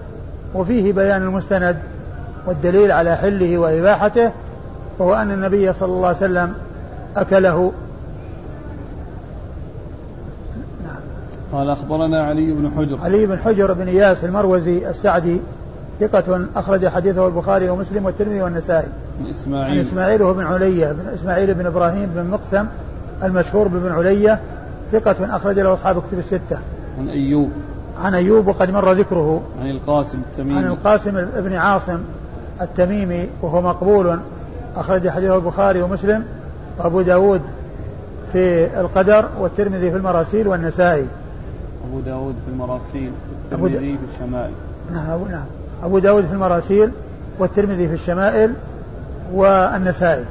وفيه 0.54 0.92
بيان 0.92 1.22
المستند 1.22 1.76
والدليل 2.46 2.92
على 2.92 3.16
حله 3.16 3.58
وإباحته 3.58 4.30
وهو 4.98 5.14
أن 5.14 5.30
النبي 5.30 5.72
صلى 5.72 5.88
الله 5.88 6.06
عليه 6.06 6.16
وسلم 6.16 6.54
أكله 7.16 7.72
قال 11.56 11.70
أخبرنا 11.70 12.26
علي 12.26 12.52
بن 12.52 12.70
حجر 12.76 12.98
علي 13.02 13.26
بن 13.26 13.38
حجر 13.38 13.72
بن 13.72 13.88
إياس 13.88 14.24
المروزي 14.24 14.90
السعدي 14.90 15.40
ثقة 16.00 16.46
أخرج 16.56 16.88
حديثه 16.88 17.26
البخاري 17.26 17.70
ومسلم 17.70 18.04
والترمذي 18.04 18.42
والنسائي. 18.42 18.88
عن 19.20 19.26
إسماعيل. 19.26 19.70
عن 19.70 19.78
إسماعيل 19.78 20.22
وهو 20.22 20.34
بن 20.34 20.44
علية 20.44 20.92
بن 20.92 21.14
إسماعيل 21.14 21.54
بن 21.54 21.66
إبراهيم 21.66 22.10
بن 22.14 22.30
مقسم 22.30 22.66
المشهور 23.22 23.68
بن 23.68 23.92
علية 23.92 24.40
ثقة 24.92 25.36
أخرج 25.36 25.58
له 25.58 25.72
أصحاب 25.72 26.02
كتب 26.08 26.18
الستة. 26.18 26.58
عن 26.98 27.08
أيوب. 27.08 27.50
عن 28.02 28.14
أيوب 28.14 28.48
وقد 28.48 28.70
مر 28.70 28.92
ذكره. 28.92 29.42
عن 29.60 29.70
القاسم 29.70 30.18
التميمي. 30.30 30.58
عن 30.58 30.66
القاسم 30.66 31.26
بن 31.36 31.52
عاصم 31.52 31.98
التميمي 32.62 33.28
وهو 33.42 33.62
مقبول 33.62 34.18
أخرج 34.76 35.08
حديثه 35.08 35.36
البخاري 35.36 35.82
ومسلم 35.82 36.24
وأبو 36.78 37.00
داود 37.00 37.40
في 38.32 38.66
القدر 38.80 39.28
والترمذي 39.40 39.90
في 39.90 39.96
المراسيل 39.96 40.48
والنسائي 40.48 41.06
أبو 41.90 42.00
داود 42.00 42.34
في 42.44 42.52
المراسيل 42.52 43.10
والترمذي 43.50 43.98
في 43.98 44.14
الشمائل. 44.14 44.52
نعم 44.92 45.28
نعم. 45.30 45.46
أبو 45.82 45.98
داود 45.98 46.24
في 46.24 46.32
المراسيل 46.32 46.90
والترمذي 47.38 47.88
في 47.88 47.94
الشمائل 47.94 48.52
والنسائي. 49.34 50.24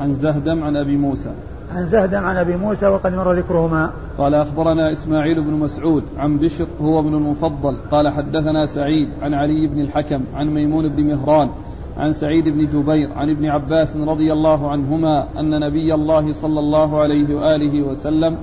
عن 0.00 0.14
زهدم 0.14 0.64
عن 0.64 0.76
أبي 0.76 0.96
موسى. 0.96 1.30
عن 1.72 1.86
زهدم 1.86 2.24
عن 2.24 2.36
أبي 2.36 2.56
موسى 2.56 2.86
وقد 2.86 3.14
مر 3.14 3.32
ذكرهما. 3.32 3.90
قال 4.18 4.34
أخبرنا 4.34 4.92
إسماعيل 4.92 5.42
بن 5.42 5.52
مسعود 5.52 6.04
عن 6.18 6.38
بشر 6.38 6.66
هو 6.80 7.00
ابن 7.00 7.14
المفضل. 7.14 7.76
قال 7.90 8.08
حدثنا 8.08 8.66
سعيد 8.66 9.08
عن 9.22 9.34
علي 9.34 9.66
بن 9.66 9.80
الحكم 9.80 10.20
عن 10.34 10.46
ميمون 10.46 10.88
بن 10.88 11.04
مهران 11.04 11.50
عن 11.96 12.12
سعيد 12.12 12.48
بن 12.48 12.66
جبير 12.66 13.12
عن 13.16 13.30
ابن 13.30 13.50
عباس 13.50 13.96
رضي 13.96 14.32
الله 14.32 14.70
عنهما 14.70 15.26
أن 15.40 15.60
نبي 15.60 15.94
الله 15.94 16.32
صلى 16.32 16.60
الله 16.60 17.00
عليه 17.00 17.34
وآله 17.34 17.82
وسلم 17.82 18.36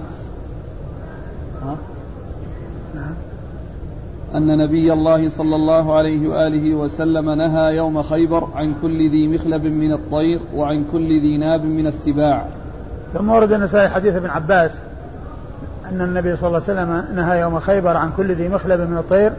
أن 4.36 4.58
نبي 4.58 4.94
الله 4.94 5.30
صلى 5.30 5.56
الله 5.56 5.96
عليه 5.96 6.28
وآله 6.28 6.76
وسلم 6.76 7.30
نهى 7.30 7.76
يوم 7.76 8.02
خيبر 8.02 8.48
عن 8.56 8.74
كل 8.82 9.10
ذي 9.10 9.28
مخلب 9.28 9.66
من 9.66 9.94
الطير 9.94 10.40
وعن 10.56 10.86
كل 10.92 11.22
ذي 11.22 11.38
ناب 11.38 11.66
من 11.66 11.88
السباع. 11.88 12.46
ثم 13.14 13.30
ورد 13.30 13.52
النسائي 13.52 13.90
حديث 13.90 14.16
ابن 14.16 14.30
عباس 14.30 14.78
أن 15.92 16.02
النبي 16.02 16.36
صلى 16.36 16.48
الله 16.48 16.62
عليه 16.70 16.82
وسلم 16.82 17.16
نهى 17.16 17.40
يوم 17.40 17.60
خيبر 17.60 17.98
عن 17.98 18.12
كل 18.18 18.32
ذي 18.32 18.50
مخلب 18.50 18.90
من 18.90 18.98
الطير 18.98 19.32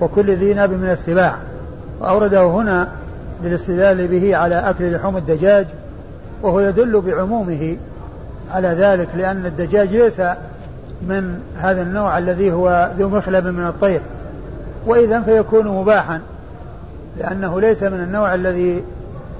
وكل 0.00 0.30
ذي 0.30 0.54
ناب 0.54 0.70
من 0.70 0.90
السباع. 0.90 1.36
وأورده 2.00 2.46
هنا 2.46 2.88
للاستدلال 3.44 4.08
به 4.08 4.36
على 4.36 4.54
أكل 4.54 4.92
لحوم 4.92 5.16
الدجاج 5.16 5.66
وهو 6.42 6.60
يدل 6.60 7.00
بعمومه 7.00 7.76
على 8.50 8.68
ذلك 8.68 9.08
لأن 9.16 9.46
الدجاج 9.46 9.96
ليس 9.96 10.20
من 11.08 11.40
هذا 11.56 11.82
النوع 11.82 12.18
الذي 12.18 12.52
هو 12.52 12.90
ذو 12.98 13.08
مخلب 13.08 13.46
من 13.46 13.66
الطير. 13.66 14.00
وإذا 14.86 15.20
فيكون 15.20 15.68
مباحا 15.68 16.20
لأنه 17.18 17.60
ليس 17.60 17.82
من 17.82 18.00
النوع 18.00 18.34
الذي 18.34 18.84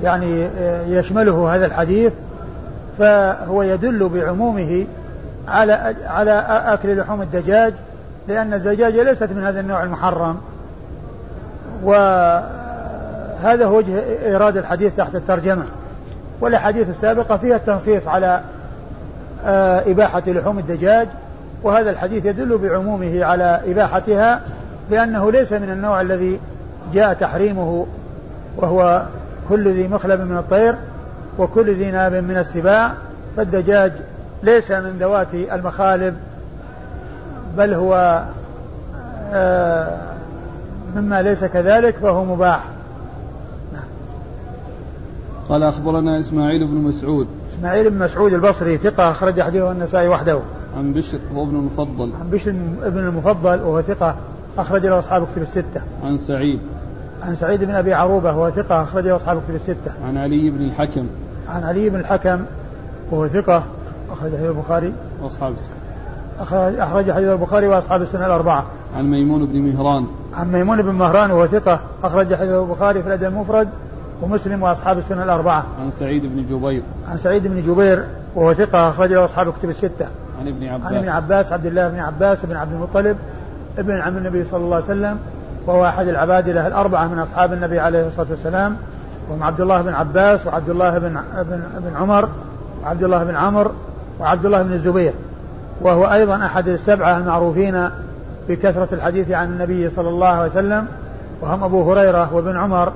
يعني 0.02 0.46
آه، 0.46 0.82
يشمله 0.86 1.54
هذا 1.54 1.66
الحديث 1.66 2.12
فهو 2.98 3.62
يدل 3.62 4.08
بعمومه 4.08 4.86
على 5.48 5.94
على 6.06 6.32
أكل 6.66 6.98
لحوم 6.98 7.22
الدجاج 7.22 7.74
لأن 8.28 8.54
الدجاجة 8.54 9.02
ليست 9.02 9.30
من 9.32 9.44
هذا 9.44 9.60
النوع 9.60 9.82
المحرم. 9.82 10.36
وهذا 11.82 13.66
هو 13.66 13.76
وجه 13.76 14.02
إيراد 14.26 14.56
الحديث 14.56 14.96
تحت 14.96 15.14
الترجمة. 15.14 15.64
والأحاديث 16.40 16.88
السابقة 16.88 17.36
فيها 17.36 17.56
التنصيص 17.56 18.08
على 18.08 18.40
آه، 19.44 19.82
إباحة 19.86 20.22
لحوم 20.26 20.58
الدجاج 20.58 21.08
وهذا 21.62 21.90
الحديث 21.90 22.24
يدل 22.24 22.58
بعمومه 22.58 23.24
على 23.24 23.60
إباحتها 23.66 24.40
لأنه 24.90 25.32
ليس 25.32 25.52
من 25.52 25.70
النوع 25.70 26.00
الذي 26.00 26.40
جاء 26.92 27.14
تحريمه 27.14 27.86
وهو 28.56 29.06
كل 29.48 29.68
ذي 29.68 29.88
مخلب 29.88 30.20
من 30.20 30.36
الطير 30.36 30.74
وكل 31.38 31.74
ذي 31.74 31.90
ناب 31.90 32.14
من 32.14 32.36
السباع 32.36 32.92
فالدجاج 33.36 33.92
ليس 34.42 34.70
من 34.70 34.96
ذوات 34.98 35.34
المخالب 35.34 36.16
بل 37.56 37.74
هو 37.74 38.24
آه، 39.32 39.98
مما 40.96 41.22
ليس 41.22 41.44
كذلك 41.44 41.94
فهو 41.96 42.24
مباح. 42.24 42.64
قال 45.48 45.62
أخبرنا 45.62 46.20
إسماعيل 46.20 46.66
بن 46.66 46.74
مسعود. 46.74 47.26
إسماعيل 47.52 47.90
بن 47.90 47.98
مسعود 47.98 48.32
البصري 48.32 48.78
ثقة 48.78 49.10
أخرج 49.10 49.40
حديثه 49.40 49.72
النسائي 49.72 50.08
وحده. 50.08 50.40
عن 50.78 50.92
بشر 50.92 51.18
هو 51.34 51.42
ابن 51.42 51.56
المفضل. 51.56 52.12
عن 52.20 52.30
بشر 52.30 52.50
ابن 52.82 52.98
المفضل 52.98 53.60
وهو 53.60 53.82
ثقة 53.82 54.16
أخرج 54.58 54.86
له 54.86 54.98
أصحاب 54.98 55.26
كتب 55.32 55.42
الستة. 55.42 55.82
عن 56.04 56.18
سعيد. 56.18 56.60
عن 57.22 57.34
سعيد 57.34 57.64
بن 57.64 57.74
أبي 57.74 57.94
عروبة 57.94 58.36
وهو 58.36 58.50
ثقة 58.50 58.82
أخرج 58.82 59.04
له 59.04 59.16
أصحاب 59.16 59.42
كتب 59.42 59.54
الستة. 59.54 59.92
عن 60.06 60.16
علي 60.16 60.50
بن 60.50 60.64
الحكم. 60.64 61.06
عن 61.48 61.64
علي 61.64 61.90
بن 61.90 62.00
الحكم 62.00 62.44
وهو 63.10 63.28
ثقة 63.28 63.64
أخرج 64.10 64.32
حديث 64.32 64.50
البخاري. 64.50 64.92
وأصحاب 65.22 65.54
أخرج 66.38 66.78
أخرج 66.78 67.12
حديث 67.12 67.28
البخاري 67.28 67.68
وأصحاب 67.68 68.02
السنة 68.02 68.26
الأربعة. 68.26 68.66
عن 68.96 69.10
ميمون 69.10 69.46
بن 69.46 69.60
مهران. 69.62 70.06
عن 70.34 70.52
ميمون 70.52 70.82
بن 70.82 70.94
مهران 70.94 71.30
وهو 71.30 71.46
ثقة 71.46 71.80
أخرج 72.02 72.34
حديث 72.34 72.50
البخاري 72.50 73.02
في 73.02 73.08
الأدب 73.08 73.24
المفرد 73.24 73.68
ومسلم 74.22 74.62
وأصحاب 74.62 74.98
السنة 74.98 75.24
الأربعة. 75.24 75.64
عن 75.80 75.90
سعيد 75.90 76.26
بن 76.26 76.46
جبير. 76.50 76.82
عن 77.08 77.18
سعيد 77.18 77.46
بن 77.46 77.62
جبير 77.62 78.04
وهو 78.34 78.54
ثقة 78.54 78.90
أخرج 78.90 79.12
له 79.12 79.24
أصحاب 79.24 79.48
الكتب 79.48 79.70
الستة. 79.70 80.08
عن 80.40 80.48
ابن 80.48 80.68
عباس 80.68 80.86
عن 80.86 80.96
ابن 80.96 81.08
عباس 81.08 81.52
عبد 81.52 81.66
الله 81.66 81.88
بن 81.88 81.98
عباس 81.98 82.46
بن 82.46 82.56
عبد 82.56 82.72
المطلب 82.72 83.16
ابن 83.78 84.00
عم 84.00 84.16
النبي 84.16 84.44
صلى 84.44 84.60
الله 84.60 84.76
عليه 84.76 84.84
وسلم 84.84 85.18
وهو 85.66 85.86
أحد 85.86 86.08
العبادلة 86.08 86.66
الأربعة 86.66 87.06
من 87.06 87.18
أصحاب 87.18 87.52
النبي 87.52 87.80
عليه 87.80 88.06
الصلاة 88.06 88.26
والسلام. 88.30 88.76
وهم 89.30 89.42
عبد 89.42 89.60
الله 89.60 89.82
بن 89.82 89.94
عباس 89.94 90.46
وعبد 90.46 90.70
الله 90.70 90.98
بن 90.98 91.20
بن, 91.78 91.96
عمر 91.96 92.28
وعبد 92.84 93.02
الله 93.02 93.24
بن 93.24 93.36
عمرو 93.36 93.70
وعبد 94.20 94.46
الله 94.46 94.62
بن 94.62 94.72
الزبير. 94.72 95.12
وهو 95.80 96.04
أيضا 96.04 96.36
أحد 96.36 96.68
السبعة 96.68 97.18
المعروفين 97.18 97.90
بكثرة 98.48 98.88
الحديث 98.92 99.30
عن 99.30 99.46
النبي 99.46 99.90
صلى 99.90 100.08
الله 100.08 100.26
عليه 100.26 100.50
وسلم. 100.50 100.86
وهم 101.40 101.64
أبو 101.64 101.92
هريرة 101.92 102.34
وابن 102.34 102.56
عمر 102.56 102.92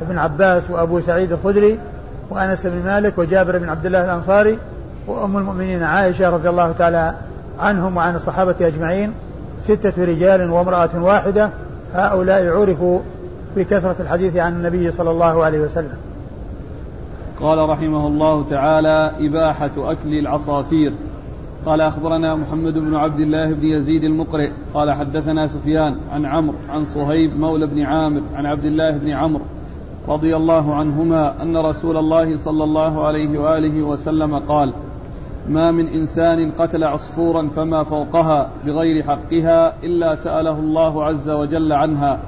وابن 0.00 0.18
عباس 0.18 0.70
وأبو 0.70 1.00
سعيد 1.00 1.32
الخدري 1.32 1.78
وأنس 2.30 2.66
بن 2.66 2.84
مالك 2.84 3.18
وجابر 3.18 3.58
بن 3.58 3.68
عبد 3.68 3.86
الله 3.86 4.04
الأنصاري. 4.04 4.58
وأم 5.06 5.36
المؤمنين 5.36 5.82
عائشة 5.82 6.28
رضي 6.28 6.48
الله 6.48 6.72
تعالى 6.78 7.14
عنهم 7.60 7.96
وعن 7.96 8.14
الصحابة 8.14 8.54
أجمعين. 8.60 9.12
ستة 9.70 10.04
رجال 10.04 10.50
وامرأة 10.50 11.04
واحدة 11.04 11.50
هؤلاء 11.92 12.46
عرفوا 12.46 12.98
بكثرة 13.56 13.96
الحديث 14.00 14.36
عن 14.36 14.52
النبي 14.52 14.90
صلى 14.90 15.10
الله 15.10 15.44
عليه 15.44 15.60
وسلم. 15.60 15.96
قال 17.40 17.68
رحمه 17.68 18.06
الله 18.06 18.44
تعالى 18.44 19.12
إباحة 19.18 19.70
أكل 19.76 20.14
العصافير. 20.18 20.92
قال 21.66 21.80
أخبرنا 21.80 22.36
محمد 22.36 22.78
بن 22.78 22.94
عبد 22.94 23.20
الله 23.20 23.52
بن 23.52 23.64
يزيد 23.64 24.04
المقرئ. 24.04 24.50
قال 24.74 24.92
حدثنا 24.92 25.46
سفيان 25.46 25.96
عن 26.12 26.26
عمرو 26.26 26.56
عن 26.68 26.84
صهيب 26.84 27.40
مولى 27.40 27.66
بن 27.66 27.82
عامر 27.82 28.22
عن 28.34 28.46
عبد 28.46 28.64
الله 28.64 28.90
بن 28.90 29.10
عمرو 29.10 29.44
رضي 30.08 30.36
الله 30.36 30.74
عنهما 30.74 31.42
أن 31.42 31.56
رسول 31.56 31.96
الله 31.96 32.36
صلى 32.36 32.64
الله 32.64 33.06
عليه 33.06 33.38
وآله 33.38 33.82
وسلم 33.82 34.38
قال 34.38 34.72
ما 35.50 35.70
من 35.70 35.88
إنسان 35.88 36.50
قتل 36.58 36.84
عصفورا 36.84 37.48
فما 37.56 37.82
فوقها 37.82 38.50
بغير 38.66 39.02
حقها 39.02 39.72
إلا 39.82 40.14
سأله 40.14 40.58
الله 40.58 41.04
عز 41.04 41.30
وجل 41.30 41.72
عنها. 41.72 42.18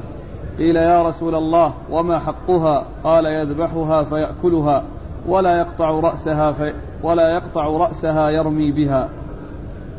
قيل 0.58 0.76
يا 0.76 1.02
رسول 1.02 1.34
الله 1.34 1.72
وما 1.90 2.18
حقها؟ 2.18 2.84
قال 3.04 3.26
يذبحها 3.26 4.02
فيأكلها 4.02 4.82
ولا 5.28 5.58
يقطع 5.58 5.90
رأسها 5.90 6.52
في 6.52 6.72
ولا 7.02 7.28
يقطع 7.28 7.66
رأسها 7.66 8.30
يرمي 8.30 8.72
بها. 8.72 9.08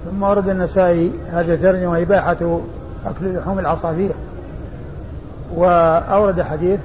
ثم 0.05 0.23
ورد 0.23 0.49
النسائي 0.49 1.11
هذا 1.27 1.53
الترجمة 1.53 2.01
إباحة 2.01 2.59
أكل 3.05 3.35
لحوم 3.37 3.59
العصافير. 3.59 4.11
وأورد 5.55 6.41
حديث 6.41 6.79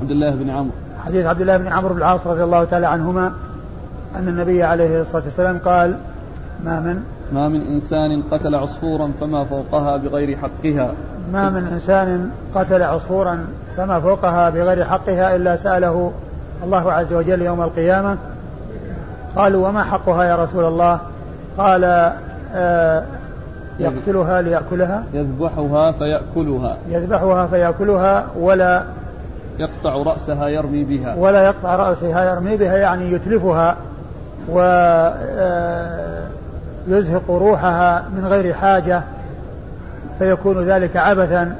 عبد 0.00 0.10
الله 0.10 0.30
بن 0.30 0.50
عمرو. 0.50 0.72
حديث 1.04 1.26
عبد 1.26 1.40
الله 1.40 1.56
بن 1.56 1.66
عمرو 1.66 1.94
بن 1.94 1.98
العاص 1.98 2.26
رضي 2.26 2.44
الله 2.44 2.64
تعالى 2.64 2.86
عنهما 2.86 3.32
أن 4.16 4.28
النبي 4.28 4.62
عليه 4.62 5.00
الصلاة 5.00 5.24
والسلام 5.24 5.58
قال 5.58 5.96
ما 6.64 6.80
من 6.80 7.02
ما 7.32 7.48
من 7.48 7.60
إنسان 7.60 8.22
قتل 8.30 8.54
عصفورا 8.54 9.12
فما 9.20 9.44
فوقها 9.44 9.96
بغير 9.96 10.36
حقها. 10.36 10.92
ما 11.32 11.50
من 11.50 11.66
إنسان 11.66 12.30
قتل 12.54 12.82
عصفورا 12.82 13.46
فما 13.76 14.00
فوقها 14.00 14.50
بغير 14.50 14.84
حقها 14.84 15.36
إلا 15.36 15.56
سأله 15.56 16.12
الله 16.64 16.92
عز 16.92 17.12
وجل 17.12 17.42
يوم 17.42 17.62
القيامة. 17.62 18.18
قالوا 19.36 19.68
وما 19.68 19.84
حقها 19.84 20.24
يا 20.24 20.36
رسول 20.36 20.64
الله؟ 20.64 21.00
قال 21.58 22.12
آه 22.54 23.04
يقتلها 23.80 24.42
ليأكلها. 24.42 25.04
يذبحها 25.12 25.92
فيأكلها. 25.92 26.76
يذبحها 26.88 27.46
فيأكلها 27.46 28.26
ولا 28.38 28.82
يقطع 29.58 29.94
رأسها 29.94 30.48
يرمي 30.48 30.84
بها. 30.84 31.14
ولا 31.14 31.44
يقطع 31.44 31.76
رأسها 31.76 32.34
يرمي 32.34 32.56
بها 32.56 32.76
يعني 32.76 33.12
يتلفها. 33.12 33.76
ويزهق 36.88 37.30
روحها 37.30 38.04
من 38.16 38.26
غير 38.26 38.54
حاجة 38.54 39.02
فيكون 40.18 40.64
ذلك 40.64 40.96
عبثا 40.96 41.56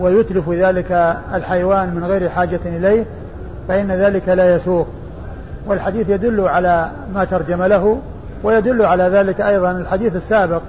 ويتلف 0.00 0.50
ذلك 0.50 1.16
الحيوان 1.34 1.94
من 1.94 2.04
غير 2.04 2.28
حاجة 2.28 2.60
إليه 2.66 3.04
فإن 3.68 3.90
ذلك 3.90 4.28
لا 4.28 4.54
يسوق. 4.54 4.86
والحديث 5.66 6.08
يدل 6.08 6.48
على 6.48 6.90
ما 7.14 7.24
ترجم 7.24 7.62
له 7.62 7.98
ويدل 8.42 8.82
على 8.84 9.04
ذلك 9.04 9.40
أيضا 9.40 9.70
الحديث 9.70 10.16
السابق 10.16 10.62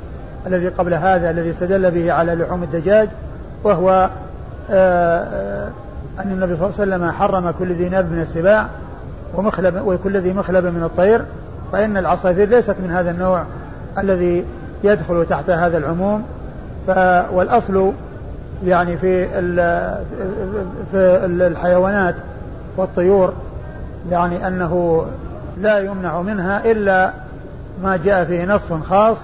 الذي 0.47 0.67
قبل 0.67 0.93
هذا 0.93 1.29
الذي 1.29 1.49
استدل 1.49 1.91
به 1.91 2.11
على 2.11 2.35
لحوم 2.35 2.63
الدجاج 2.63 3.09
وهو 3.63 4.09
آه، 4.71 5.23
آه، 5.23 5.69
أن 6.19 6.31
النبي 6.31 6.55
صلى 6.57 6.69
الله 6.69 6.79
عليه 6.79 7.05
وسلم 7.05 7.11
حرم 7.11 7.51
كل 7.51 7.73
ذي 7.73 7.89
ناب 7.89 8.11
من 8.11 8.21
السباع 8.21 8.67
ومخلب 9.33 9.81
وكل 9.85 10.17
ذي 10.17 10.33
مخلب 10.33 10.65
من 10.65 10.83
الطير 10.83 11.25
فإن 11.71 11.97
العصافير 11.97 12.49
ليست 12.49 12.75
من 12.83 12.91
هذا 12.91 13.11
النوع 13.11 13.43
الذي 13.97 14.45
يدخل 14.83 15.25
تحت 15.29 15.49
هذا 15.49 15.77
العموم. 15.77 16.23
ف 16.87 16.89
والأصل 17.31 17.91
يعني 18.65 18.97
في 18.97 19.27
في 20.91 21.25
الحيوانات 21.25 22.15
والطيور 22.77 23.33
يعني 24.11 24.47
أنه 24.47 25.05
لا 25.57 25.79
يمنع 25.79 26.21
منها 26.21 26.71
إلا 26.71 27.13
ما 27.83 27.97
جاء 27.97 28.25
فيه 28.25 28.45
نص 28.45 28.73
خاص 28.73 29.17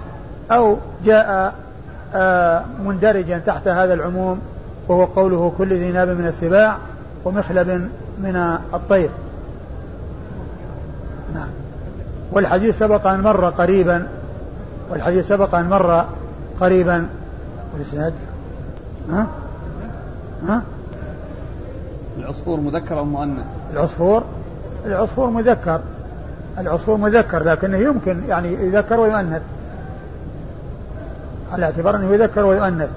أو 0.52 0.78
جاء 1.06 1.54
آه، 2.14 2.64
مندرجا 2.86 3.38
تحت 3.38 3.68
هذا 3.68 3.94
العموم 3.94 4.40
وهو 4.88 5.06
قوله 5.06 5.54
كل 5.58 5.74
ذي 5.74 5.92
ناب 5.92 6.08
من 6.08 6.28
السباع 6.28 6.76
ومخلب 7.26 7.90
من 8.20 8.58
الطير. 8.74 9.10
نعم. 11.34 11.48
والحديث 12.32 12.80
سبق 12.80 13.08
أن 13.08 13.22
مر 13.22 13.50
قريبا 13.50 14.08
والحديث 14.90 15.28
سبق 15.28 15.56
أن 15.56 15.70
مر 15.70 16.06
قريبا. 16.60 17.10
والإسناد؟ 17.74 18.14
ها؟ 19.10 19.28
ها؟ 20.48 20.62
العصفور 22.18 22.60
مذكر 22.60 23.00
أو 23.00 23.06
مؤنث؟ 23.06 23.46
العصفور؟ 23.74 24.24
العصفور 24.86 25.30
مذكر. 25.30 25.82
العصفور 26.58 26.98
مذكر 26.98 27.44
لكنه 27.44 27.78
يمكن 27.78 28.22
يعني 28.28 28.54
يذكر 28.54 29.00
ويؤنث. 29.00 29.42
على 31.52 31.66
اعتبار 31.66 31.96
أنه 31.96 32.14
يذكر 32.14 32.46
ويؤنث. 32.46 32.90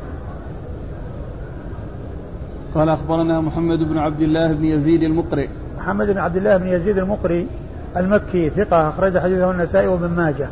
قال 2.74 2.88
أخبرنا 2.88 3.40
محمد 3.40 3.78
بن 3.78 3.98
عبد 3.98 4.20
الله 4.20 4.52
بن 4.52 4.64
يزيد 4.64 5.02
المقرئ. 5.02 5.48
محمد 5.78 6.06
بن 6.06 6.18
عبد 6.18 6.36
الله 6.36 6.56
بن 6.56 6.66
يزيد 6.66 6.98
المقري 6.98 7.48
المكي 7.96 8.50
ثقة 8.50 8.88
أخرج 8.88 9.18
حديثه 9.18 9.50
النسائي 9.50 9.88
وابن 9.88 10.08
ماجه. 10.08 10.48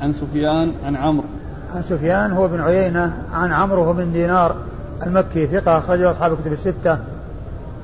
عن 0.00 0.12
سفيان 0.12 0.72
عن 0.84 0.96
عمرو. 0.96 1.24
عن 1.74 1.82
سفيان 1.82 2.32
هو 2.32 2.48
بن 2.48 2.60
عيينة 2.60 3.12
عن 3.34 3.52
عمرو 3.52 3.84
هو 3.84 3.92
بن 3.92 4.12
دينار 4.12 4.54
المكي 5.06 5.46
ثقة 5.46 5.78
أخرجه 5.78 6.10
أصحاب 6.10 6.32
الكتب 6.32 6.52
الستة. 6.52 6.98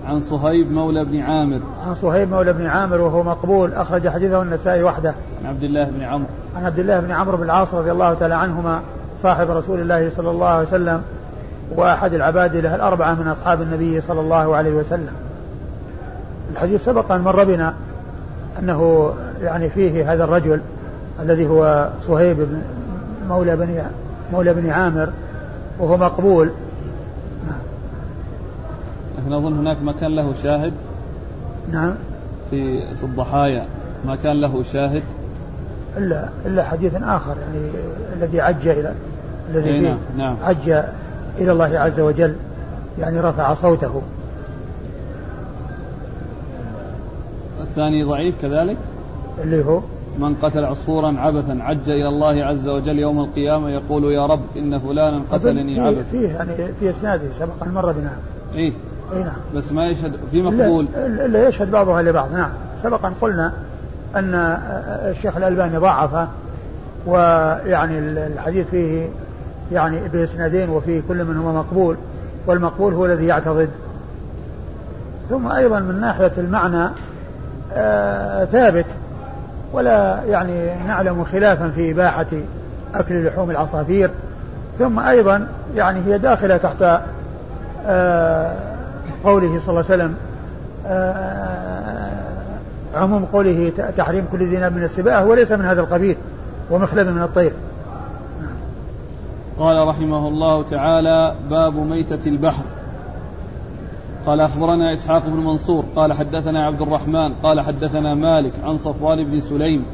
عن 0.06 0.20
صهيب 0.20 0.72
مولى 0.72 1.04
بن 1.04 1.20
عامر. 1.20 1.60
عن 1.86 1.94
صهيب 1.94 2.30
مولى 2.30 2.52
بن 2.52 2.66
عامر 2.66 3.00
وهو 3.00 3.22
مقبول 3.22 3.72
أخرج 3.72 4.08
حديثه 4.08 4.42
النسائي 4.42 4.82
وحده. 4.82 5.14
عن 5.44 5.46
عبد 5.46 5.62
الله 5.62 5.84
بن 5.84 6.02
عمرو. 6.02 6.28
عن 6.56 6.64
عبد 6.64 6.78
الله 6.78 7.00
بن 7.00 7.10
عمرو 7.10 7.36
بن 7.36 7.42
العاص 7.42 7.74
رضي 7.74 7.92
الله 7.92 8.14
تعالى 8.14 8.34
عنهما 8.34 8.82
صاحب 9.22 9.50
رسول 9.50 9.80
الله 9.80 10.10
صلى 10.10 10.30
الله 10.30 10.48
عليه 10.48 10.68
وسلم 10.68 11.02
وأحد 11.76 12.14
العباد 12.14 12.56
له 12.56 12.74
الأربعة 12.74 13.14
من 13.14 13.28
أصحاب 13.28 13.62
النبي 13.62 14.00
صلى 14.00 14.20
الله 14.20 14.56
عليه 14.56 14.74
وسلم 14.74 15.12
الحديث 16.52 16.84
سبق 16.84 17.12
أن 17.12 17.20
مر 17.20 17.44
بنا 17.44 17.74
أنه 18.58 19.10
يعني 19.42 19.70
فيه 19.70 20.12
هذا 20.12 20.24
الرجل 20.24 20.60
الذي 21.20 21.46
هو 21.46 21.90
صهيب 22.06 22.36
بن 22.36 22.62
مولى 23.28 23.56
بني 23.56 23.82
مولى 24.32 24.54
بني 24.54 24.70
عامر 24.70 25.12
وهو 25.78 25.96
مقبول. 25.96 26.50
لكن 29.18 29.32
أظن 29.32 29.58
هناك 29.58 29.82
ما 29.82 29.92
كان 29.92 30.16
له 30.16 30.34
شاهد. 30.42 30.72
نعم. 31.72 31.94
في 32.50 32.80
في 32.96 33.04
الضحايا 33.04 33.64
ما 34.06 34.16
كان 34.16 34.40
له 34.40 34.62
شاهد. 34.62 35.02
إلا 35.96 36.28
إلا 36.46 36.64
حديث 36.64 36.94
آخر 36.94 37.36
يعني 37.38 37.70
الذي 38.16 38.40
عج 38.40 38.68
إلى 38.68 38.94
الذي 39.50 39.80
نعم 39.80 39.98
نعم. 40.16 40.36
عج 40.42 40.68
إلى 41.38 41.52
الله 41.52 41.78
عز 41.78 42.00
وجل 42.00 42.36
يعني 42.98 43.20
رفع 43.20 43.54
صوته. 43.54 44.02
الثاني 47.70 48.02
ضعيف 48.02 48.34
كذلك؟ 48.42 48.76
اللي 49.44 49.64
هو؟ 49.64 49.80
من 50.18 50.34
قتل 50.34 50.64
عصفورا 50.64 51.14
عبثا 51.18 51.58
عج 51.60 51.90
إلى 51.90 52.08
الله 52.08 52.44
عز 52.44 52.68
وجل 52.68 52.98
يوم 52.98 53.20
القيامة 53.20 53.70
يقول 53.70 54.04
يا 54.04 54.26
رب 54.26 54.40
إن 54.56 54.78
فلانا 54.78 55.22
قتلني 55.32 55.80
عبثا. 55.80 56.02
فيه 56.02 56.28
يعني 56.28 56.56
في 56.80 56.90
إسناده 56.90 57.32
سبق 57.32 57.64
أن 57.64 57.74
مر 57.74 57.92
بنا. 57.92 58.16
إيه 58.54 58.72
إي 59.12 59.22
نعم. 59.22 59.36
بس 59.54 59.72
ما 59.72 59.86
يشهد 59.86 60.12
في 60.30 60.42
مقبول. 60.42 60.86
الا, 60.96 61.26
إلا 61.26 61.48
يشهد 61.48 61.70
بعضها 61.70 62.02
لبعض. 62.02 62.32
نعم. 62.32 62.50
سبقا 62.82 63.12
قلنا 63.20 63.52
أن 64.16 64.34
الشيخ 65.10 65.36
الألباني 65.36 65.76
ضعفه 65.76 66.28
ويعني 67.06 67.98
الحديث 67.98 68.66
فيه 68.68 69.08
يعني 69.72 70.08
بإسنادين 70.08 70.68
وفي 70.68 71.02
كل 71.08 71.24
منهما 71.24 71.52
مقبول 71.52 71.96
والمقبول 72.46 72.94
هو 72.94 73.06
الذي 73.06 73.26
يعتضد. 73.26 73.70
ثم 75.30 75.46
أيضا 75.46 75.80
من 75.80 76.00
ناحية 76.00 76.32
المعنى 76.38 76.90
ثابت 78.52 78.86
ولا 79.72 80.20
يعني 80.28 80.74
نعلم 80.86 81.24
خلافا 81.24 81.70
في 81.70 81.90
إباحة 81.90 82.26
أكل 82.94 83.26
لحوم 83.26 83.50
العصافير. 83.50 84.10
ثم 84.78 84.98
أيضا 84.98 85.46
يعني 85.76 86.00
هي 86.06 86.18
داخلة 86.18 86.56
تحت 86.56 87.00
آه 87.86 88.52
قوله 89.24 89.60
صلى 89.60 89.68
الله 89.68 89.84
عليه 89.90 90.02
وسلم 90.02 90.14
آه، 90.86 92.10
عموم 92.94 93.24
قوله 93.24 93.72
تحريم 93.96 94.26
كل 94.32 94.46
ذي 94.46 94.70
من 94.70 94.84
السباع 94.84 95.20
وليس 95.22 95.52
من 95.52 95.64
هذا 95.64 95.80
القبيل 95.80 96.16
ومخلب 96.70 97.08
من 97.08 97.22
الطير. 97.22 97.52
قال 99.58 99.88
رحمه 99.88 100.28
الله 100.28 100.62
تعالى 100.62 101.34
باب 101.50 101.74
ميتة 101.74 102.28
البحر. 102.28 102.62
قال 104.26 104.40
أخبرنا 104.40 104.92
إسحاق 104.92 105.26
بن 105.26 105.36
منصور 105.44 105.84
قال 105.96 106.12
حدثنا 106.12 106.66
عبد 106.66 106.80
الرحمن 106.80 107.32
قال 107.34 107.60
حدثنا 107.60 108.14
مالك 108.14 108.52
عن 108.64 108.78
صفوان 108.78 109.24
بن 109.24 109.40
سليم 109.40 109.84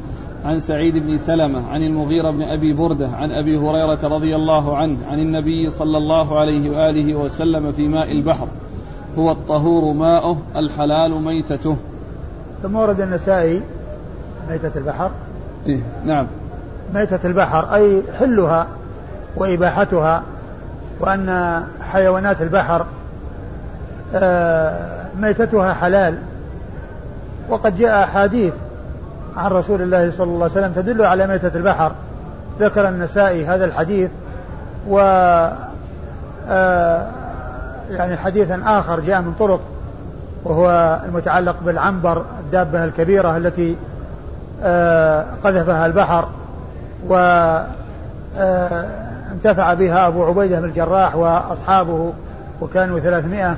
عن 0.45 0.59
سعيد 0.59 0.97
بن 0.97 1.17
سلمة 1.17 1.67
عن 1.67 1.81
المغيرة 1.81 2.31
بن 2.31 2.43
أبي 2.43 2.73
بردة 2.73 3.07
عن 3.07 3.31
أبي 3.31 3.57
هريرة 3.57 3.99
رضي 4.03 4.35
الله 4.35 4.77
عنه 4.77 4.97
عن 5.07 5.19
النبي 5.19 5.69
صلى 5.69 5.97
الله 5.97 6.39
عليه 6.39 6.69
وآله 6.69 7.15
وسلم 7.15 7.71
في 7.71 7.87
ماء 7.87 8.11
البحر. 8.11 8.47
هو 9.17 9.31
الطهور 9.31 9.93
ماؤه 9.93 10.37
الحلال 10.55 11.23
ميتته. 11.23 11.77
ثم 12.63 12.75
ورد 12.75 13.01
النسائي 13.01 13.61
ميتة 14.49 14.77
البحر. 14.77 15.11
إيه 15.67 15.79
نعم. 16.05 16.27
ميتة 16.93 17.27
البحر 17.27 17.75
أي 17.75 18.03
حلها 18.19 18.67
وإباحتها 19.37 20.23
وأن 20.99 21.63
حيوانات 21.81 22.41
البحر 22.41 22.85
ميتتها 25.19 25.73
حلال. 25.73 26.17
وقد 27.49 27.77
جاء 27.77 28.03
أحاديث 28.03 28.53
عن 29.37 29.51
رسول 29.51 29.81
الله 29.81 30.11
صلى 30.11 30.27
الله 30.27 30.43
عليه 30.43 30.51
وسلم 30.51 30.71
تدل 30.71 31.05
على 31.05 31.27
ميتة 31.27 31.57
البحر. 31.57 31.91
ذكر 32.59 32.89
النسائي 32.89 33.45
هذا 33.45 33.65
الحديث 33.65 34.09
و 34.87 34.99
آه، 36.49 37.07
يعني 37.91 38.17
حديثا 38.17 38.61
آخر 38.65 38.99
جاء 38.99 39.21
من 39.21 39.33
طرق 39.39 39.59
وهو 40.43 40.99
المتعلق 41.05 41.55
بالعنبر 41.65 42.25
الدابة 42.39 42.83
الكبيرة 42.83 43.37
التي 43.37 43.75
آه، 44.63 45.25
قذفها 45.43 45.85
البحر 45.85 46.27
و 47.07 47.15
آه، 48.37 48.85
انتفع 49.31 49.73
بها 49.73 50.07
أبو 50.07 50.25
عبيدة 50.25 50.59
بن 50.59 50.65
الجراح 50.65 51.15
وأصحابه 51.15 52.13
وكانوا 52.61 52.99
ثلاثمائة. 52.99 53.57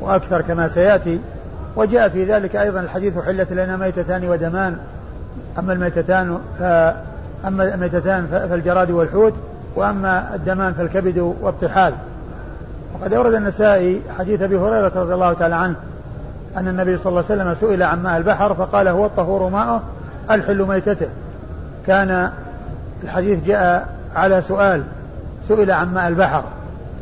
وأكثر 0.00 0.40
كما 0.40 0.68
سيأتي. 0.68 1.20
وجاء 1.76 2.08
في 2.08 2.24
ذلك 2.24 2.56
أيضا 2.56 2.80
الحديث 2.80 3.18
حلت 3.18 3.52
لنا 3.52 3.76
ميتتان 3.76 4.28
ودمان. 4.28 4.76
أما 5.58 5.72
الميتتان 5.72 6.38
أما 7.46 7.74
الميتتان 7.74 8.26
فالجراد 8.26 8.90
والحوت 8.90 9.34
وأما 9.76 10.34
الدمان 10.34 10.72
فالكبد 10.72 11.18
والطحال. 11.18 11.94
وقد 12.94 13.14
أورد 13.14 13.34
النسائي 13.34 14.02
حديث 14.18 14.42
أبي 14.42 14.56
هريرة 14.56 14.92
رضي 14.96 15.14
الله 15.14 15.32
تعالى 15.32 15.54
عنه 15.54 15.74
أن 16.56 16.68
النبي 16.68 16.96
صلى 16.96 17.06
الله 17.06 17.24
عليه 17.30 17.42
وسلم 17.42 17.54
سئل 17.54 17.82
عن 17.82 18.02
ماء 18.02 18.16
البحر 18.16 18.54
فقال 18.54 18.88
هو 18.88 19.06
الطهور 19.06 19.48
ماءه؟ 19.48 19.82
الحل 20.30 20.62
ميتته. 20.62 21.08
كان 21.86 22.30
الحديث 23.02 23.44
جاء 23.44 23.88
على 24.16 24.42
سؤال 24.42 24.82
سئل 25.48 25.70
عن 25.70 25.94
ماء 25.94 26.08
البحر 26.08 26.44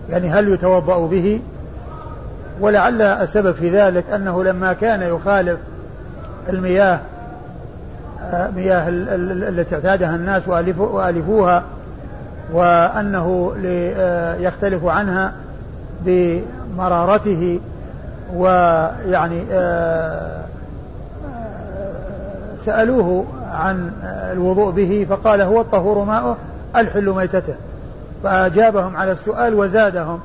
يعني 0.09 0.31
هل 0.31 0.49
يتوضأ 0.49 1.07
به؟ 1.07 1.41
ولعل 2.61 3.03
السبب 3.03 3.53
في 3.53 3.71
ذلك 3.71 4.11
أنه 4.11 4.45
لما 4.45 4.73
كان 4.73 5.03
يخالف 5.03 5.59
المياه 6.49 7.01
مياه 8.57 8.89
التي 8.89 9.75
اعتادها 9.75 10.17
الناس 10.17 10.49
وألفوها 10.49 11.63
وأنه 12.53 13.53
يختلف 14.41 14.85
عنها 14.85 15.33
بمرارته 16.01 17.61
ويعني 18.35 19.43
آه، 19.53 19.55
آه، 19.55 20.45
سألوه 22.65 23.25
عن 23.53 23.93
الوضوء 24.33 24.71
به 24.71 25.07
فقال 25.11 25.41
هو 25.41 25.61
الطهور 25.61 26.05
ماؤه 26.05 26.37
الحل 26.77 27.11
ميتته. 27.11 27.55
فأجابهم 28.23 28.97
على 28.97 29.13
السؤال 29.13 29.55
وزادهم. 29.55 30.21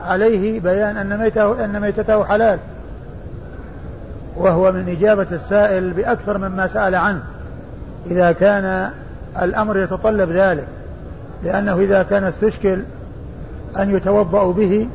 عليه 0.00 0.60
بيان 0.60 0.96
أن 0.96 1.18
ميته 1.18 1.64
أن 1.64 1.80
ميتته 1.80 2.24
حلال. 2.24 2.58
وهو 4.36 4.72
من 4.72 4.88
إجابة 4.88 5.26
السائل 5.32 5.90
بأكثر 5.90 6.38
مما 6.38 6.66
سأل 6.66 6.94
عنه. 6.94 7.22
إذا 8.06 8.32
كان 8.32 8.90
الأمر 9.42 9.78
يتطلب 9.78 10.30
ذلك 10.30 10.66
لأنه 11.44 11.78
إذا 11.78 12.02
كان 12.02 12.24
استشكل 12.24 12.82
أن 13.78 13.96
يتوضأ 13.96 14.52
به 14.52 14.88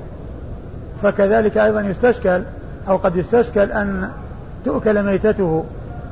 فكذلك 1.04 1.58
أيضا 1.58 1.82
يستشكل 1.82 2.44
أو 2.90 2.98
قد 2.98 3.16
يستشكل 3.16 3.72
أن 3.72 4.10
تؤكل 4.66 5.04
ميتته. 5.04 5.66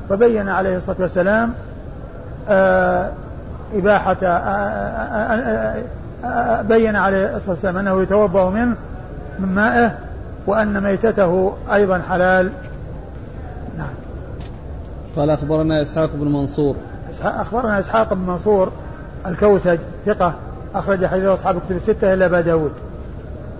فبين 0.09 0.49
عليه 0.49 0.77
الصلاة 0.77 0.97
والسلام 0.99 1.53
آه، 2.49 3.11
إباحة 3.73 4.17
آه، 4.23 4.27
آه، 4.27 5.83
بين 6.61 6.95
عليه 6.95 7.35
الصلاة 7.35 7.51
والسلام 7.51 7.77
أنه 7.77 8.01
يتوضأ 8.01 8.49
منه 8.49 8.75
من 9.39 9.47
مائه 9.55 9.97
وأن 10.47 10.83
ميتته 10.83 11.53
أيضا 11.73 12.01
حلال. 12.09 12.51
نعم. 13.77 13.93
قال 15.15 15.29
أخبرنا 15.29 15.81
إسحاق 15.81 16.09
بن 16.13 16.27
منصور. 16.27 16.75
أخبرنا 17.23 17.79
إسحاق 17.79 18.13
بن 18.13 18.21
منصور 18.21 18.71
الكوسج 19.27 19.79
ثقة 20.05 20.33
أخرج 20.75 21.05
حديث 21.05 21.25
أصحاب 21.25 21.57
الكتب 21.57 21.75
الستة 21.75 22.13
إلا 22.13 22.25
أبا 22.25 22.41
داود. 22.41 22.71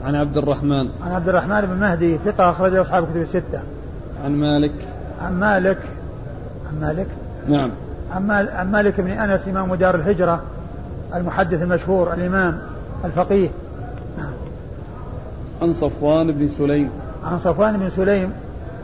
عن 0.06 0.16
عبد 0.16 0.38
الرحمن. 0.38 0.90
عن 1.06 1.12
عبد 1.12 1.30
الرحمن 1.30 1.62
بن 1.62 1.80
مهدي 1.80 2.18
ثقة 2.18 2.50
أخرج 2.50 2.76
أصحاب 2.76 3.04
الكتب 3.04 3.22
الستة. 3.22 3.62
عن 4.26 4.32
مالك. 4.32 4.74
عن 5.22 5.40
مالك. 5.40 5.78
عن 6.70 6.82
مالك. 6.82 7.08
نعم. 7.48 7.72
عن, 8.16 8.32
عن 8.32 8.72
مالك 8.72 9.02
بن 9.02 9.12
أنس 9.12 9.48
إمام 9.48 9.76
دار 9.76 9.96
الهجرة. 9.96 10.42
المحدث 11.16 11.62
المشهور 11.62 12.14
الإمام 12.14 12.60
الفقيه. 13.06 13.50
نعم. 14.18 14.34
عن 15.62 15.74
صفوان 15.74 16.32
بن 16.32 16.48
سليم. 16.48 16.90
عن 17.24 17.38
صفوان 17.38 17.78
بن 17.78 17.90
سليم 17.90 18.34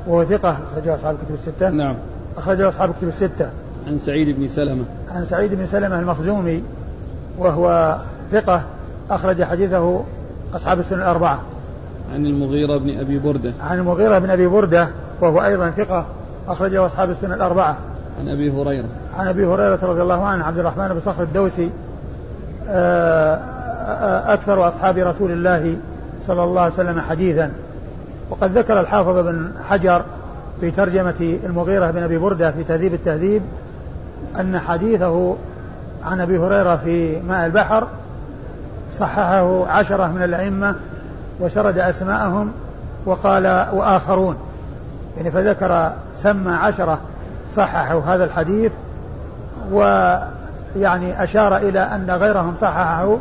وهو 0.08 0.26
ثقة 0.26 0.50
أخرجه 0.50 0.96
أصحاب 0.96 1.16
الكتب 1.16 1.34
الستة. 1.34 1.70
نعم. 1.70 1.96
أخرجه 2.38 2.68
أصحاب 2.68 2.90
الكتب 2.90 3.08
الستة. 3.08 3.50
عن 3.88 3.98
سعيد 3.98 4.40
بن 4.40 4.48
سلمة. 4.48 4.86
عن 5.12 5.26
سعيد 5.26 5.54
بن 5.54 5.66
سلمة 5.66 6.00
المخزومي 6.00 6.64
وهو 7.38 7.98
ثقة 8.32 8.64
أخرج 9.10 9.44
حديثه 9.44 10.04
أصحاب 10.54 10.80
السنة 10.80 10.98
الأربعة. 10.98 11.42
عن 12.14 12.26
المغيرة 12.26 12.78
بن 12.78 13.00
أبي 13.00 13.20
بردة. 13.20 13.54
عن 13.62 13.80
المغيرة 13.80 14.20
بن 14.20 14.30
أبي 14.30 14.48
بردة 14.48 14.90
وهو 15.22 15.44
أيضا 15.44 15.70
ثقة 15.70 16.06
أخرجه 16.48 16.86
أصحاب 16.86 17.10
السنة 17.10 17.36
الأربعة. 17.36 17.78
عن 18.20 18.30
أبي 18.30 18.52
هريرة. 18.52 18.88
عن 19.18 19.28
أبي 19.28 19.46
هريرة 19.46 19.80
رضي 19.84 20.02
الله 20.02 20.24
عنه 20.24 20.44
عبد 20.44 20.58
الرحمن 20.58 20.88
بن 20.88 21.00
صخر 21.00 21.24
الدوسي 21.24 21.70
أكثر 24.28 24.68
أصحاب 24.68 24.98
رسول 24.98 25.32
الله 25.32 25.76
صلى 26.28 26.44
الله 26.44 26.62
عليه 26.62 26.74
وسلم 26.74 27.02
حديثا. 27.02 27.52
وقد 28.30 28.58
ذكر 28.58 28.80
الحافظ 28.80 29.18
بن 29.18 29.52
حجر 29.70 30.02
في 30.62 30.72
ترجمة 30.72 31.38
المغيرة 31.44 31.92
بن 31.92 32.04
أبي 32.04 32.18
بردة 32.18 32.52
في 32.52 32.64
تهذيب 32.64 32.94
التهذيب 32.94 33.42
أن 34.40 34.60
حديثه 34.60 35.36
عن 36.06 36.22
أبي 36.22 36.38
هريرة 36.38 36.76
في 36.76 37.22
ماء 37.22 37.46
البحر 37.46 37.88
صححه 39.00 39.68
عشرة 39.68 40.08
من 40.08 40.24
الأئمة 40.24 40.76
وسرد 41.40 41.78
أسماءهم 41.78 42.52
وقال 43.06 43.68
وآخرون. 43.74 44.38
يعني 45.18 45.32
فذكر 45.32 45.92
سمى 46.18 46.52
عشرة 46.52 47.00
صححوا 47.56 48.02
هذا 48.02 48.24
الحديث 48.24 48.72
ويعني 50.78 51.24
أشار 51.24 51.58
إلى 51.58 51.80
أن 51.80 52.12
غيرهم 52.12 52.56
صححه 52.62 53.18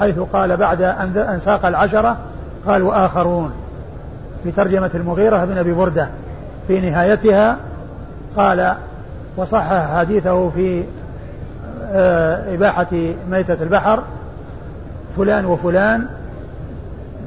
حيث 0.00 0.18
قال 0.18 0.56
بعد 0.56 0.82
أن 0.82 1.40
ساق 1.44 1.66
العشرة 1.66 2.16
قال 2.66 2.82
وآخرون 2.82 3.52
في 4.44 4.52
ترجمة 4.52 4.90
المغيرة 4.94 5.44
بن 5.44 5.58
أبي 5.58 5.72
بردة. 5.72 6.08
في 6.68 6.80
نهايتها 6.80 7.56
قال 8.36 8.74
وصحح 9.36 9.98
حديثه 9.98 10.50
في 10.50 10.84
آه، 11.94 12.54
إباحة 12.54 12.86
ميتة 13.30 13.62
البحر 13.62 14.02
فلان 15.16 15.44
وفلان 15.44 16.06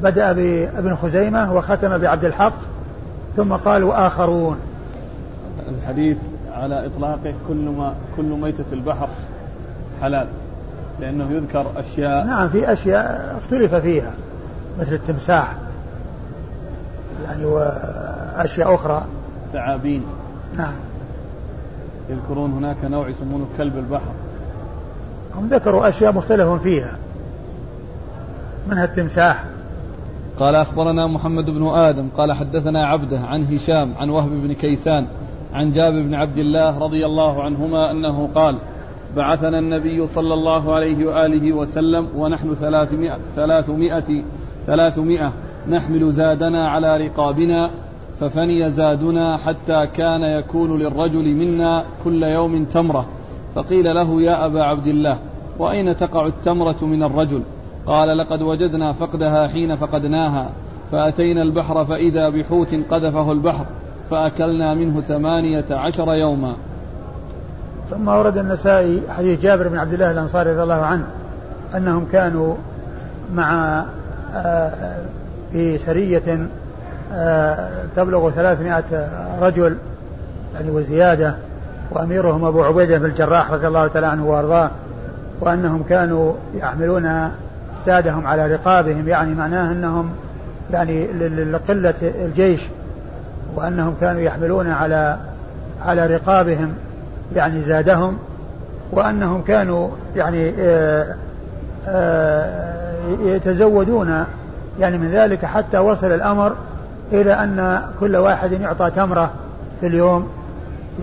بدأ 0.03 0.31
بابن 0.31 0.95
خزيمة 0.95 1.53
وختم 1.53 1.97
بعبد 1.97 2.25
الحق 2.25 2.53
ثم 3.35 3.53
قال 3.53 3.83
وآخرون 3.83 4.57
الحديث 5.69 6.17
على 6.53 6.85
إطلاقه 6.85 7.33
كل 7.47 7.69
ما 7.77 7.93
كل 8.17 8.23
ميتة 8.23 8.65
البحر. 8.73 9.07
حلال 10.01 10.27
لأنه 10.99 11.31
يذكر 11.31 11.65
أشياء. 11.77 12.25
نعم 12.25 12.49
في 12.49 12.73
أشياء 12.73 13.37
اختلف 13.43 13.75
فيها 13.75 14.13
مثل 14.79 14.93
التمساح 14.93 15.55
يعني 17.23 17.45
وأشياء 17.45 18.75
أخرى. 18.75 19.05
ثعابين. 19.53 20.03
نعم. 20.57 20.73
يذكرون 22.09 22.51
هناك 22.51 22.77
نوع 22.85 23.09
يسمونه 23.09 23.45
كلب 23.57 23.77
البحر. 23.77 24.11
هم 25.35 25.47
ذكروا 25.47 25.89
أشياء 25.89 26.13
مختلف 26.13 26.61
فيها 26.61 26.97
منها 28.69 28.85
التمساح. 28.85 29.43
قال 30.39 30.55
أخبرنا 30.55 31.07
محمد 31.07 31.45
بن 31.45 31.67
آدم 31.67 32.07
قال 32.17 32.33
حدثنا 32.33 32.85
عبده 32.85 33.19
عن 33.19 33.43
هشام 33.43 33.93
عن 33.97 34.09
وهب 34.09 34.29
بن 34.29 34.53
كيسان 34.53 35.07
عن 35.53 35.71
جابر 35.71 36.01
بن 36.01 36.13
عبد 36.13 36.37
الله 36.37 36.79
رضي 36.79 37.05
الله 37.05 37.43
عنهما 37.43 37.91
أنه 37.91 38.29
قال 38.35 38.57
بعثنا 39.15 39.59
النبي 39.59 40.07
صلى 40.07 40.33
الله 40.33 40.75
عليه 40.75 41.05
وآله 41.05 41.53
وسلم 41.53 42.07
ونحن 42.15 42.53
ثلاثمائة, 42.53 43.19
ثلاثمائة, 43.35 44.23
ثلاثمائة. 44.67 45.31
نحمل 45.69 46.11
زادنا 46.11 46.67
على 46.67 46.97
رقابنا 46.97 47.69
ففني 48.19 48.69
زادنا 48.69 49.37
حتى 49.37 49.87
كان 49.87 50.21
يكون 50.21 50.79
للرجل 50.79 51.35
منا 51.35 51.83
كل 52.03 52.23
يوم 52.23 52.65
تمرة. 52.65 53.05
فقيل 53.55 53.95
له 53.95 54.21
يا 54.21 54.45
أبا 54.45 54.63
عبد 54.63 54.87
الله 54.87 55.17
وأين 55.59 55.95
تقع 55.95 56.27
التمرة 56.27 56.85
من 56.85 57.03
الرجل؟ 57.03 57.41
قال 57.87 58.17
لقد 58.17 58.41
وجدنا 58.41 58.91
فقدها 58.91 59.47
حين 59.47 59.75
فقدناها 59.75 60.51
فأتينا 60.91 61.41
البحر 61.41 61.85
فإذا 61.85 62.29
بحوت 62.29 62.75
قذفه 62.91 63.31
البحر 63.31 63.65
فأكلنا 64.11 64.73
منه 64.73 65.01
ثمانية 65.01 65.65
عشر 65.71 66.13
يوما. 66.13 66.55
ثم 67.89 68.07
ورد 68.07 68.37
النسائي 68.37 69.01
حديث 69.09 69.41
جابر 69.41 69.67
بن 69.67 69.77
عبد 69.77 69.93
الله 69.93 70.11
الأنصاري 70.11 70.51
رضي 70.51 70.63
الله 70.63 70.85
عنه 70.85 71.03
أنهم 71.75 72.07
كانوا 72.11 72.55
مع 73.33 73.83
آه، 74.35 74.97
في 75.51 75.77
سرية 75.77 76.47
آه، 77.13 77.69
تبلغ 77.95 78.29
ثلاثمائة 78.29 79.09
رجل 79.41 79.77
يعني 80.53 80.69
وزيادة 80.69 81.35
وأميرهم 81.91 82.45
أبو 82.45 82.63
عبيدة 82.63 82.97
بن 82.97 83.05
الجراح 83.05 83.51
رضي 83.51 83.67
الله 83.67 83.87
تعالى 83.87 84.07
عنه 84.07 84.25
وأرضاه 84.25 84.69
وأنهم 85.41 85.83
كانوا 85.83 86.33
يحملون 86.55 87.31
زادهم 87.85 88.27
على 88.27 88.47
رقابهم 88.47 89.07
يعني 89.07 89.33
معناه 89.33 89.71
أنهم 89.71 90.09
يعني 90.71 91.07
لقلة 91.27 91.93
الجيش 92.01 92.61
وأنهم 93.55 93.95
كانوا 94.01 94.21
يحملون 94.21 94.67
على 94.67 95.17
على 95.85 96.07
رقابهم. 96.07 96.73
يعني 97.35 97.61
زادهم 97.61 98.17
وأنهم 98.91 99.41
كانوا 99.41 99.89
يعني 100.15 100.53
آه، 100.59 101.15
آه، 101.87 102.75
يتزودون 103.23 104.25
يعني 104.79 104.97
من 104.97 105.11
ذلك 105.11 105.45
حتى 105.45 105.77
وصل 105.77 106.11
الأمر 106.11 106.53
إلى 107.11 107.33
أن 107.33 107.81
كل 107.99 108.15
واحد 108.15 108.51
يعطى 108.51 108.91
تمرة 108.95 109.31
في 109.81 109.87
اليوم 109.87 110.29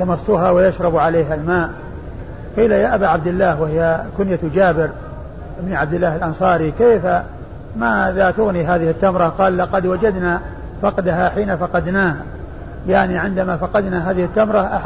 يمصها 0.00 0.50
ويشرب 0.50 0.96
عليها 0.96 1.34
الماء. 1.34 1.70
قيل 2.56 2.72
يا 2.72 2.94
أبا 2.94 3.06
عبد 3.06 3.26
الله 3.26 3.60
وهي 3.60 4.02
كنية 4.18 4.38
جابر 4.54 4.90
بن 5.60 5.72
عبد 5.74 5.94
الله 5.94 6.16
الأنصاري 6.16 6.72
كيف 6.78 7.06
ماذا 7.76 8.30
تغني 8.30 8.64
هذه 8.64 8.90
التمرة؟ 8.90 9.28
قال 9.28 9.58
لقد 9.58 9.86
وجدنا 9.86 10.40
فقدها 10.82 11.28
حين 11.28 11.56
فقدناها. 11.56 12.16
يعني 12.88 13.18
عندما 13.18 13.56
فقدنا 13.56 14.10
هذه 14.10 14.24
التمرة 14.24 14.80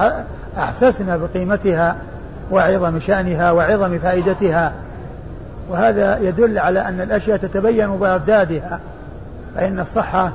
أحسسنا 0.59 1.17
بقيمتها 1.17 1.97
وعظم 2.51 3.01
شأنها 3.01 3.53
وعظم 3.53 3.99
فائدتها. 3.99 4.73
وهذا 5.71 6.19
يدل 6.19 6.59
على 6.59 6.81
أن 6.81 7.01
الأشياء 7.01 7.37
تتبين 7.37 7.97
بأضدادها 7.97 8.81
فإن 9.55 9.81
الصحة 9.81 10.33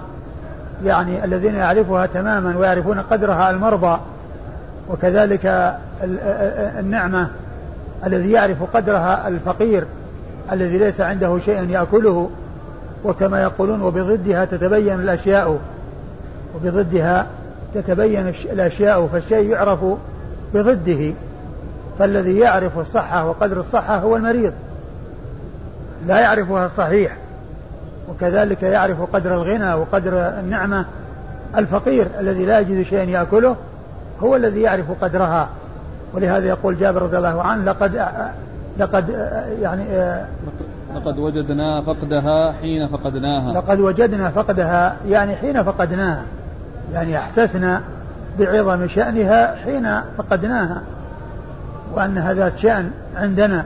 يعني 0.84 1.26
الذين 1.26 1.56
يعرفها 1.56 2.06
تماما 2.06 2.58
ويعرفون 2.58 3.00
قدرها 3.00 3.50
المرضى 3.50 4.00
وكذلك 4.89 5.76
النعمة 6.80 7.28
الذي 8.06 8.32
يعرف 8.32 8.58
قدرها 8.76 9.28
الفقير 9.28 9.86
الذي 10.52 10.78
ليس 10.78 11.02
عنده 11.02 11.39
شيء 11.39 11.69
يأكله. 11.69 12.30
وكما 13.04 13.41
يقولون 13.41 13.82
وبضدها 13.82 14.45
تتبين 14.45 15.00
الأشياء 15.00 15.60
وبضدها 16.56 17.26
تتبين 17.73 18.34
الأشياء 18.45 19.07
فالشيء 19.07 19.49
يعرف 19.49 19.79
بضده 20.53 21.13
فالذي 21.99 22.39
يعرف 22.39 22.79
الصحة 22.79 23.25
وقدر 23.27 23.60
الصحة 23.60 23.97
هو 23.97 24.15
المريض. 24.15 24.53
لا 26.07 26.19
يعرفها 26.19 26.65
الصحيح 26.65 27.17
وكذلك 28.10 28.63
يعرف 28.63 29.01
قدر 29.01 29.34
الغنى 29.34 29.73
وقدر 29.73 30.13
النعمة. 30.17 30.86
الفقير 31.57 32.07
الذي 32.19 32.45
لا 32.45 32.60
يجد 32.60 32.81
شيئا 32.81 33.03
يأكله 33.03 33.55
هو 34.19 34.36
الذي 34.36 34.62
يعرف 34.62 35.03
قدرها. 35.03 35.49
ولهذا 36.13 36.47
يقول 36.47 36.77
جابر 36.77 37.01
رضي 37.01 37.17
الله 37.17 37.41
عنه 37.41 37.63
لقد 37.63 38.05
لقد 38.77 39.10
يعني 39.62 39.84
لقد 40.95 41.19
وجدنا 41.19 41.81
فقدها 41.81 42.51
حين 42.51 42.88
فقدناها. 42.88 43.53
لقد 43.53 43.79
وجدنا 43.79 44.29
فقدها 44.29 44.95
يعني 45.10 45.36
حين 45.36 45.63
فقدناها. 45.63 46.23
يعني 46.93 47.17
أحسسنا 47.17 47.82
بعظم 48.39 48.88
شأنها 48.88 49.56
حين 49.56 50.01
فقدناها 50.17 50.82
وأنها 51.93 52.34
ذات 52.34 52.58
شأن 52.58 52.91
عندنا. 53.15 53.65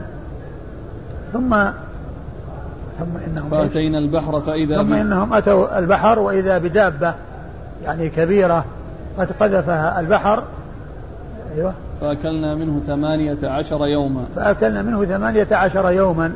ثم 1.34 1.56
ثم 3.00 3.18
إنهم 3.28 3.50
فأتينا 3.50 3.98
البحر 3.98 4.42
فإذا 4.42 4.78
ثم 4.78 4.94
إنهم 4.94 5.34
أتوا 5.34 5.80
البحر 5.80 6.20
وإذا 6.20 6.58
بدابة 6.58 7.16
يعني 7.84 8.10
كبيرة 8.10 8.66
قد 9.18 9.32
قذفها 9.40 10.00
البحر. 10.00 10.44
أيوه. 11.56 11.74
فأكلنا 12.02 12.56
منه 12.56 12.82
ثمانية 12.88 13.38
عشر 13.44 13.86
يوما. 13.86 14.24
فأكلنا 14.36 14.82
منه 14.82 15.06
ثمانية 15.06 15.48
عشر 15.52 15.90
يوما. 15.90 16.32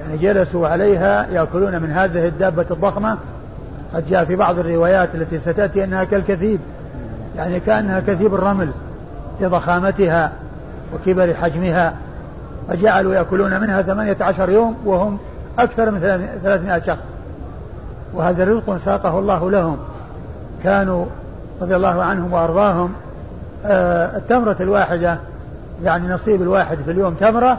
يعني 0.00 0.18
جلسوا 0.18 0.68
عليها 0.68 1.26
يأكلون 1.32 1.82
من 1.82 1.90
هذه 1.90 2.28
الدابة 2.28 2.66
الضخمة 2.70 3.16
قد 3.94 4.06
جاء 4.06 4.24
في 4.24 4.36
بعض 4.36 4.58
الروايات 4.58 5.14
التي 5.14 5.38
ستأتي 5.38 5.84
أنها 5.84 6.04
كالكثيب 6.04 6.60
يعني 7.36 7.60
كأنها 7.60 8.00
كثيب 8.00 8.34
الرمل 8.34 8.70
لضخامتها 9.40 10.32
وكبر 10.94 11.34
حجمها 11.34 11.94
فجعلوا 12.68 13.14
يأكلون 13.14 13.60
منها 13.60 13.82
ثمانية 13.82 14.16
عشر 14.20 14.50
يوم 14.50 14.76
وهم 14.84 15.18
أكثر 15.58 15.90
من 15.90 16.00
ثلاثمائة 16.42 16.82
شخص. 16.82 17.04
وهذا 18.14 18.44
رزق 18.44 18.76
ساقه 18.76 19.18
الله 19.18 19.50
لهم. 19.50 19.76
كانوا 20.64 21.06
رضي 21.62 21.76
الله 21.76 22.02
عنهم 22.02 22.32
وأرضاهم 22.32 22.92
آه، 23.64 24.16
التمرة 24.16 24.56
الواحدة 24.60 25.18
يعني 25.82 26.08
نصيب 26.08 26.42
الواحد 26.42 26.78
في 26.84 26.90
اليوم 26.90 27.14
تمرة 27.14 27.58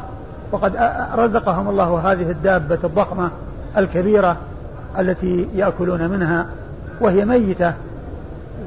وقد 0.51 0.75
رزقهم 1.15 1.69
الله 1.69 2.11
هذه 2.11 2.31
الدابة 2.31 2.79
الضخمة 2.83 3.31
الكبيرة 3.77 4.37
التي 4.99 5.47
يأكلون 5.55 6.09
منها 6.09 6.45
وهي 7.01 7.25
ميتة. 7.25 7.73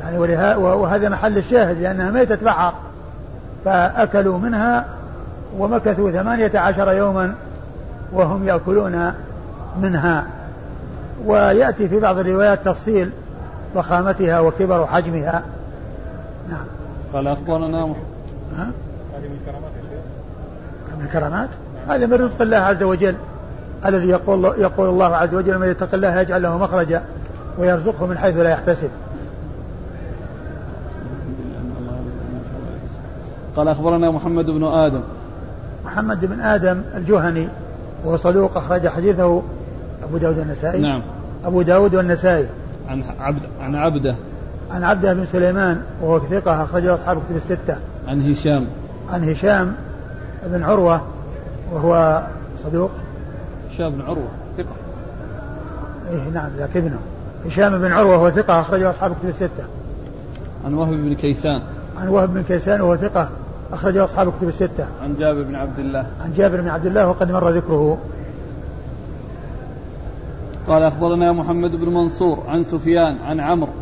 يعني 0.01 0.19
وهذا 0.57 1.09
محل 1.09 1.39
الشاهد 1.39 1.79
لأنها 1.81 2.11
ميتة 2.11 2.45
بحر. 2.45 2.73
فأكلوا 3.65 4.39
منها 4.39 4.87
ومكثوا 5.59 6.11
ثمانية 6.11 6.59
عشر 6.59 6.93
يوما 6.93 7.35
وهم 8.13 8.49
يأكلون 8.49 9.13
منها. 9.81 10.27
ويأتي 11.27 11.89
في 11.89 12.01
بعض 12.01 12.19
الروايات 12.19 12.65
تفصيل 12.65 13.11
ضخامتها 13.75 14.41
وكبر 14.41 14.87
حجمها. 14.87 15.43
نعم. 16.51 16.65
قال 17.13 17.29
أخبرنا 17.29 17.79
ها؟ 17.79 18.71
هذه 19.15 19.29
من 19.29 19.39
الكرامات 19.41 19.71
من 20.99 21.05
الكرامات؟ 21.05 21.49
هذا 21.89 22.07
من 22.07 22.15
رزق 22.15 22.43
الله 22.43 22.57
عز 22.57 22.83
وجل. 22.83 23.15
الذي 23.87 24.09
يقول 24.09 24.45
يقول 24.45 24.89
الله 24.89 25.17
عز 25.17 25.35
وجل 25.35 25.59
من 25.59 25.71
يتق 25.71 25.95
الله 25.95 26.21
يجعل 26.21 26.43
له 26.43 26.59
مخرجا 26.59 27.03
ويرزقه 27.59 28.07
من 28.07 28.19
حيث 28.19 28.37
لا 28.37 28.51
يحتسب. 28.51 28.91
قال 33.57 33.69
أخبرنا 33.69 34.11
محمد 34.11 34.47
بن 34.47 34.65
آدم. 34.65 35.01
محمد 35.85 36.25
بن 36.25 36.41
آدم 36.41 36.83
الجهني 36.97 37.49
وهو 38.05 38.17
صدوق 38.17 38.57
أخرج 38.57 38.89
حديثه 38.89 39.43
أبو 40.05 40.19
داود 40.19 40.39
النسائي 40.39 40.81
نعم. 40.81 41.03
أبو 41.45 41.63
داود 41.63 41.95
والنسائي. 41.95 42.47
عن 42.89 43.03
عبد 43.21 43.43
عن 43.61 43.75
عبده. 43.75 44.17
عن 44.71 44.85
عبده 44.85 45.15
بن 45.15 45.25
سليمان 45.25 45.81
وهو 46.03 46.21
ثقة 46.21 46.63
أخرجه 46.63 46.95
أصحاب 46.95 47.17
كتب 47.17 47.37
الستة. 47.37 47.77
عن 48.09 48.31
هشام. 48.31 48.67
عن 49.11 49.31
هشام 49.31 49.75
بن 50.47 50.63
عروة 50.63 51.01
وهو 51.73 52.23
صدوق. 52.65 52.91
هشام 53.75 53.91
بن 53.91 54.01
عروة 54.01 54.29
ثقة. 54.57 54.75
إيه 56.11 56.29
نعم 56.29 56.51
ذاك 56.57 56.77
ابنه 56.77 56.99
هشام 57.47 57.79
بن 57.79 57.93
عروة 57.93 58.17
وهو 58.17 58.31
ثقة 58.31 58.61
أخرجه 58.61 58.91
أصحاب 58.91 59.13
الكتب 59.13 59.29
الستة. 59.29 59.65
عن 60.65 60.75
وهب 60.75 60.93
بن 60.93 61.15
كيسان. 61.15 61.63
عن 61.97 62.09
وهب 62.09 62.35
بن 62.35 62.43
كيسان 62.43 62.81
وهو 62.81 62.97
ثقة 62.97 63.29
أخرجه 63.73 64.05
أصحاب 64.05 64.29
الكتب 64.29 64.49
الستة. 64.49 64.87
عن 65.03 65.15
جابر 65.19 65.43
بن 65.43 65.55
عبد 65.55 65.79
الله. 65.79 66.07
عن 66.25 66.33
جابر 66.37 66.61
بن 66.61 66.69
عبد 66.69 66.87
الله 66.87 67.09
وقد 67.09 67.33
مر 67.33 67.51
ذكره. 67.51 67.99
قال 70.69 70.83
أخبرنا 70.83 71.33
محمد 71.33 71.71
بن 71.71 71.89
منصور 71.89 72.39
عن 72.49 72.63
سفيان 72.63 73.17
عن 73.25 73.41
عمرو 73.41 73.73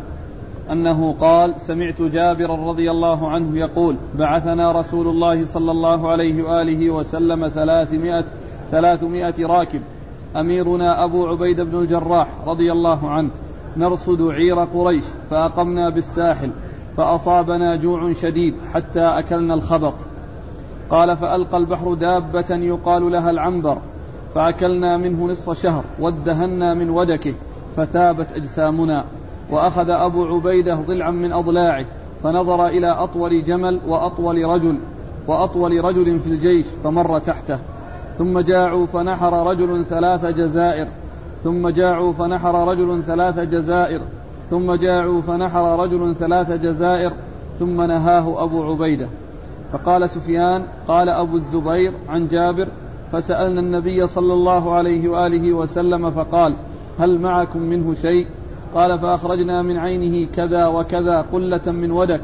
أنه 0.71 1.13
قال 1.13 1.59
سمعت 1.59 2.01
جابرا 2.01 2.69
رضي 2.71 2.91
الله 2.91 3.31
عنه 3.31 3.57
يقول 3.57 3.95
بعثنا 4.19 4.71
رسول 4.71 5.07
الله 5.07 5.45
صلى 5.45 5.71
الله 5.71 6.11
عليه 6.11 6.43
وآله 6.43 6.89
وسلم 6.89 7.47
ثلاثمائة, 7.47 8.25
ثلاثمائة 8.73 9.45
راكب. 9.45 9.81
أميرنا 10.35 11.03
أبو 11.03 11.27
عبيد 11.27 11.61
بن 11.61 11.79
الجراح 11.79 12.27
رضي 12.47 12.71
الله 12.71 13.09
عنه. 13.09 13.29
نرصد 13.77 14.21
عير 14.21 14.59
قريش 14.59 15.03
فأقمنا 15.29 15.89
بالساحل 15.89 16.51
فأصابنا 16.97 17.75
جوع 17.75 18.13
شديد 18.13 18.55
حتى 18.73 18.99
أكلنا 18.99 19.53
الخبط. 19.53 19.93
قال 20.89 21.17
فألقى 21.17 21.57
البحر 21.57 21.93
دابة 21.93 22.55
يقال 22.55 23.11
لها 23.11 23.29
العنبر 23.29 23.77
فأكلنا 24.35 24.97
منه 24.97 25.27
نصف 25.27 25.61
شهر 25.61 25.83
وادهنا 25.99 26.73
من 26.73 26.89
ودكه 26.89 27.33
فثابت 27.75 28.31
أجسامنا. 28.31 29.05
وأخذ 29.51 29.89
أبو 29.89 30.25
عبيدة 30.25 30.75
ضلعا 30.75 31.11
من 31.11 31.33
أضلاعه 31.33 31.85
فنظر 32.23 32.67
إلى 32.67 32.91
أطول 32.91 33.43
جمل 33.43 33.79
وأطول 33.87 34.43
رجل 34.45 34.77
وأطول 35.27 35.85
رجل 35.85 36.19
في 36.19 36.27
الجيش 36.27 36.65
فمر 36.83 37.19
تحته. 37.19 37.59
ثم 38.17 38.39
جاعوا 38.39 38.85
فنحر 38.85 39.47
رجل 39.47 39.85
ثلاث 39.85 40.25
جزائر. 40.25 40.87
ثم 41.43 41.69
جاعوا 41.69 42.13
فنحر 42.13 42.67
رجل 42.67 43.03
ثلاث 43.03 43.39
جزائر. 43.39 44.01
ثم 44.49 44.73
جاعوا 44.73 45.21
فنحر 45.21 45.79
رجل 45.79 46.15
ثلاث 46.15 46.51
جزائر. 46.51 47.13
ثم 47.59 47.81
نهاه 47.81 48.43
أبو 48.43 48.63
عبيدة. 48.63 49.07
فقال 49.71 50.09
سفيان 50.09 50.63
قال 50.87 51.09
أبو 51.09 51.35
الزبير 51.35 51.93
عن 52.09 52.27
جابر 52.27 52.67
فسألنا 53.11 53.59
النبي 53.61 54.07
صلى 54.07 54.33
الله 54.33 54.73
عليه 54.73 55.09
وآله 55.09 55.53
وسلم 55.53 56.09
فقال 56.09 56.55
هل 56.99 57.19
معكم 57.19 57.59
منه 57.59 57.93
شيء؟ 57.93 58.27
قال 58.75 58.99
فأخرجنا 58.99 59.61
من 59.61 59.77
عينه 59.77 60.27
كذا 60.35 60.67
وكذا 60.67 61.25
قلة 61.33 61.71
من 61.71 61.91
ودك 61.91 62.21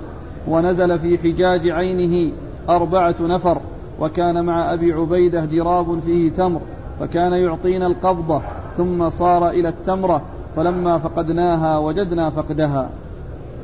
ونزل 0.48 1.00
في 1.00 1.18
حجاج 1.18 1.70
عينه 1.70 2.34
أربعة 2.70 3.16
نفر. 3.22 3.62
وكان 4.00 4.46
مع 4.46 4.74
أبي 4.74 4.94
عبيدة 4.94 5.46
جراب 5.46 6.00
فيه 6.00 6.32
تمر 6.32 6.62
فكان 7.00 7.34
يعطينا 7.34 7.88
القبضة 7.88 8.42
ثم 8.78 9.10
صار 9.10 9.50
إلى 9.50 9.70
التمرة 9.70 10.22
فلما 10.56 10.98
فقدناها 10.98 11.78
وجدنا 11.78 12.30
فقدها. 12.30 12.90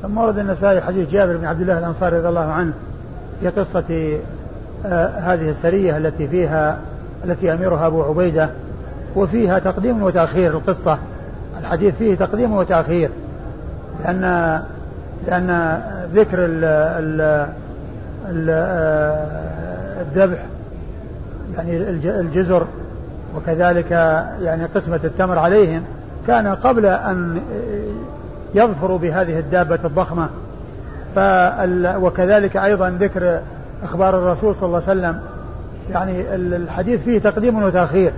ثم 0.01 0.17
ورد 0.17 0.37
النسائي 0.37 0.81
حديث 0.81 1.09
جابر 1.09 1.37
بن 1.37 1.45
عبد 1.45 1.61
الله 1.61 1.79
الأنصاري 1.79 2.17
رضي 2.17 2.29
الله 2.29 2.41
عنه 2.41 2.73
في 3.39 3.49
قصة 3.49 4.19
آه 4.85 5.07
هذه 5.07 5.49
السرية 5.49 5.97
التي 5.97 6.27
فيها 6.27 6.79
التي 7.25 7.53
أميرها 7.53 7.87
أبو 7.87 8.03
عبيدة 8.03 8.49
وفيها 9.15 9.59
تقديم 9.59 10.03
وتأخير 10.03 10.51
القصة. 10.51 10.97
الحديث 11.59 11.95
فيه 11.95 12.15
تقديم 12.15 12.53
وتأخير 12.53 13.09
لأن 14.03 14.61
لأن 15.27 15.81
ذكر 16.13 16.37
ال 16.39 16.63
ال 16.99 17.47
الذبح 20.01 20.45
يعني 21.55 21.77
الجزر 22.19 22.67
وكذلك 23.35 23.91
يعني 24.41 24.65
قسمة 24.65 24.99
التمر 25.03 25.39
عليهم 25.39 25.83
كان 26.27 26.47
قبل 26.47 26.85
أن 26.85 27.41
يظفروا 28.55 28.97
بهذه 28.97 29.39
الدابة 29.39 29.79
الضخمة. 29.85 30.29
وكذلك 32.01 32.57
أيضا 32.57 32.89
ذكر 32.89 33.39
أخبار 33.83 34.17
الرسول 34.17 34.55
صلى 34.55 34.65
الله 34.65 34.81
عليه 34.87 34.99
وسلم 34.99 35.19
يعني 35.91 36.35
الحديث 36.35 37.03
فيه 37.03 37.19
تقديم 37.19 37.63
وتأخير. 37.63 38.11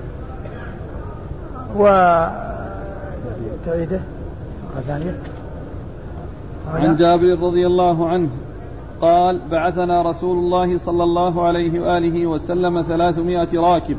و 1.76 1.84
تعيده 3.66 4.00
ثانية. 4.88 5.16
عن 6.74 6.96
جابر 6.96 7.40
رضي 7.48 7.68
الله 7.68 8.10
عنه 8.10 8.30
قال 9.02 9.42
بعثنا 9.52 10.02
رسول 10.02 10.38
الله 10.38 10.78
صلى 10.78 11.04
الله 11.04 11.46
عليه 11.46 11.80
وآله 11.80 12.28
وسلم 12.28 12.82
ثلاثمائة 12.82 13.60
راكب. 13.60 13.98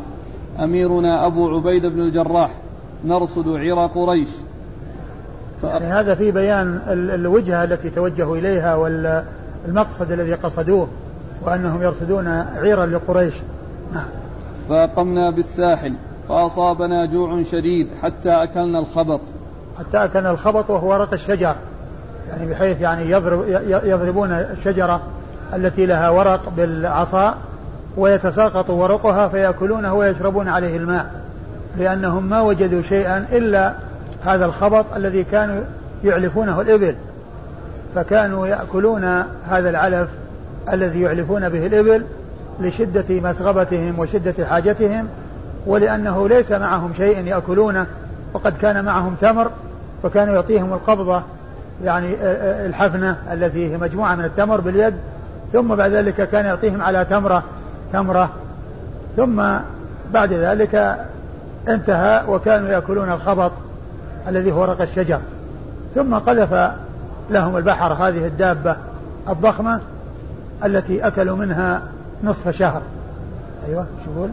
أميرنا 0.58 1.26
أبو 1.26 1.48
عبيد 1.48 1.86
بن 1.86 2.00
الجراح 2.00 2.50
نرصد 3.04 3.48
عير 3.48 3.86
قريش. 3.86 4.28
يعني 5.62 5.84
هذا 5.84 6.14
في 6.14 6.30
بيان 6.30 6.80
الوجهة 6.88 7.64
التي 7.64 7.90
توجهوا 7.90 8.36
إليها 8.36 8.74
والمقصد 8.74 10.12
الذي 10.12 10.34
قصدوه 10.34 10.88
وأنهم 11.42 11.82
يرصدون 11.82 12.28
عيرا 12.28 12.86
لقريش. 12.86 13.34
نعم. 13.94 14.08
فقمنا 14.68 15.30
بالساحل 15.30 15.94
فأصابنا 16.28 17.06
جوع 17.06 17.42
شديد 17.42 17.88
حتى 18.02 18.30
أكلنا 18.30 18.78
الخبط. 18.78 19.20
حتى 19.78 20.04
أكلنا 20.04 20.30
الخبط 20.30 20.70
وهو 20.70 20.90
ورق 20.90 21.12
الشجر. 21.12 21.54
يعني 22.28 22.50
بحيث 22.50 22.80
يعني 22.80 23.10
يضرب 23.10 23.44
يضربون 23.84 24.32
الشجرة 24.32 25.02
التي 25.54 25.86
لها 25.86 26.08
ورق 26.10 26.52
بالعصا 26.56 27.34
ويتساقط 27.96 28.70
ورقها 28.70 29.28
فيأكلونه 29.28 29.94
ويشربون 29.94 30.48
عليه 30.48 30.76
الماء 30.76 31.10
لأنهم 31.78 32.30
ما 32.30 32.40
وجدوا 32.40 32.82
شيئا 32.82 33.26
إلا 33.32 33.72
هذا 34.26 34.44
الخبط 34.44 34.84
الذي 34.96 35.24
كانوا 35.24 35.62
يعلفونه 36.04 36.60
الإبل. 36.60 36.94
فكانوا 37.94 38.46
يأكلون 38.46 39.04
هذا 39.50 39.70
العلف 39.70 40.08
الذي 40.72 41.00
يعلفون 41.00 41.48
به 41.48 41.66
الإبل 41.66 42.04
لشدة 42.60 43.04
مسغبتهم 43.30 43.98
وشدة 43.98 44.46
حاجتهم 44.46 45.08
ولأنه 45.66 46.28
ليس 46.28 46.52
معهم 46.52 46.92
شيء 46.96 47.26
يأكلونه 47.26 47.86
وقد 48.34 48.56
كان 48.56 48.84
معهم 48.84 49.14
تمر 49.20 49.50
فكانوا 50.02 50.34
يعطيهم 50.34 50.72
القبضة 50.72 51.22
يعني 51.84 52.14
الحفنة 52.66 53.16
التي 53.32 53.72
هي 53.72 53.78
مجموعة 53.78 54.14
من 54.14 54.24
التمر 54.24 54.60
باليد 54.60 54.94
ثم 55.52 55.74
بعد 55.74 55.90
ذلك 55.90 56.28
كان 56.28 56.44
يعطيهم 56.44 56.82
على 56.82 57.04
تمرة 57.04 57.42
تمرة 57.92 58.30
ثم 59.16 59.42
بعد 60.12 60.32
ذلك 60.32 60.98
انتهى 61.68 62.24
وكانوا 62.28 62.68
يأكلون 62.68 63.12
الخبط 63.12 63.52
الذي 64.28 64.52
هو 64.52 64.60
ورق 64.60 64.80
الشجر. 64.80 65.20
ثم 65.94 66.14
قذف 66.14 66.70
لهم 67.30 67.56
البحر 67.56 67.92
هذه 67.92 68.26
الدابة 68.26 68.76
الضخمة 69.28 69.80
التي 70.64 71.06
أكلوا 71.06 71.36
منها 71.36 71.82
نصف 72.24 72.48
شهر. 72.48 72.82
أيوة 73.68 73.86
شو 74.04 74.26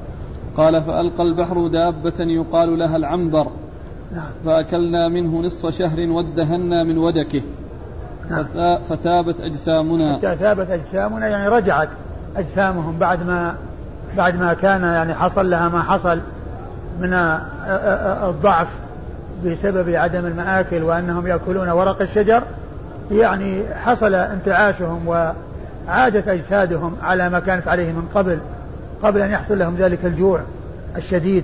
قال 0.57 0.81
فألقى 0.83 1.23
البحر 1.23 1.67
دابة 1.67 2.19
يقال 2.19 2.79
لها 2.79 2.95
العنبر. 2.95 3.47
نعم. 4.11 4.29
فأكلنا 4.45 5.07
منه 5.07 5.41
نصف 5.41 5.75
شهر 5.75 5.99
وادهنا 5.99 6.83
من 6.83 6.97
ودكه 6.97 7.41
نعم. 8.29 8.45
فثابت 8.89 9.41
أجسامنا 9.41 10.17
حتى 10.17 10.35
ثابت 10.35 10.69
أجسامنا 10.69 11.27
يعني 11.27 11.47
رجعت 11.47 11.89
أجسامهم 12.35 12.99
بعد 12.99 13.23
ما 13.23 13.55
بعد 14.17 14.39
ما 14.39 14.53
كان 14.53 14.81
يعني 14.81 15.13
حصل 15.13 15.49
لها 15.49 15.69
ما 15.69 15.81
حصل 15.81 16.21
من 16.99 17.13
الضعف 18.23 18.67
بسبب 19.45 19.89
عدم 19.89 20.25
المآكل 20.25 20.83
وأنهم 20.83 21.27
يأكلون 21.27 21.69
ورق 21.69 22.01
الشجر 22.01 22.43
يعني 23.11 23.63
حصل 23.73 24.13
انتعاشهم 24.13 25.07
وعادت 25.07 26.27
أجسادهم 26.27 26.95
على 27.03 27.29
ما 27.29 27.39
كانت 27.39 27.67
عليه 27.67 27.91
من 27.91 28.07
قبل 28.15 28.39
قبل 29.03 29.21
أن 29.21 29.31
يحصل 29.31 29.59
لهم 29.59 29.75
ذلك 29.75 30.05
الجوع 30.05 30.39
الشديد 30.95 31.43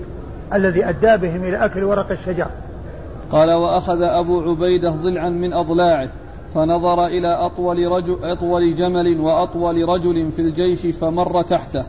الذي 0.54 0.90
أدى 0.90 1.18
بهم 1.18 1.44
إلى 1.44 1.66
أكل 1.66 1.84
ورق 1.84 2.12
الشجر. 2.12 2.48
قال 3.32 3.52
وأخذ 3.52 4.02
أبو 4.02 4.42
عبيدة 4.42 4.90
ضلعا 4.90 5.30
من 5.30 5.54
أضلاعه 5.54 6.10
فنظر 6.56 7.06
إلى 7.06 7.28
أطول, 7.28 7.92
رجل 7.92 8.18
أطول 8.24 8.76
جمل 8.76 9.20
وأطول 9.20 9.90
رجل 9.90 10.32
في 10.32 10.42
الجيش 10.42 10.96
فمر 10.98 11.42
تحته. 11.42 11.84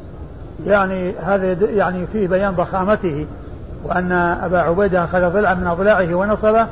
يعني 0.66 1.10
هذا 1.10 1.70
يعني 1.70 2.06
فيه 2.06 2.28
بيان 2.28 2.54
ضخامته 2.54 3.26
وأن 3.84 4.12
أبا 4.12 4.58
عبيدة 4.58 5.04
أخذ 5.04 5.32
ضلعا 5.32 5.54
من 5.54 5.66
أضلاعه 5.66 6.14
ونصبه 6.14 6.66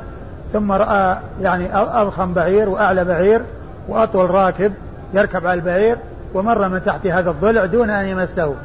ثم 0.53 0.71
رأى 0.71 1.17
يعني 1.41 1.75
أضخم 1.75 2.33
بعير 2.33 2.69
وأعلى 2.69 3.05
بعير 3.05 3.41
وأطول 3.89 4.31
راكب 4.31 4.73
يركب 5.13 5.47
على 5.47 5.59
البعير 5.59 5.97
ومر 6.33 6.69
من 6.69 6.83
تحت 6.83 7.07
هذا 7.07 7.31
الضلع 7.31 7.65
دون 7.65 7.89
أن 7.89 8.05
يمسه 8.05 8.55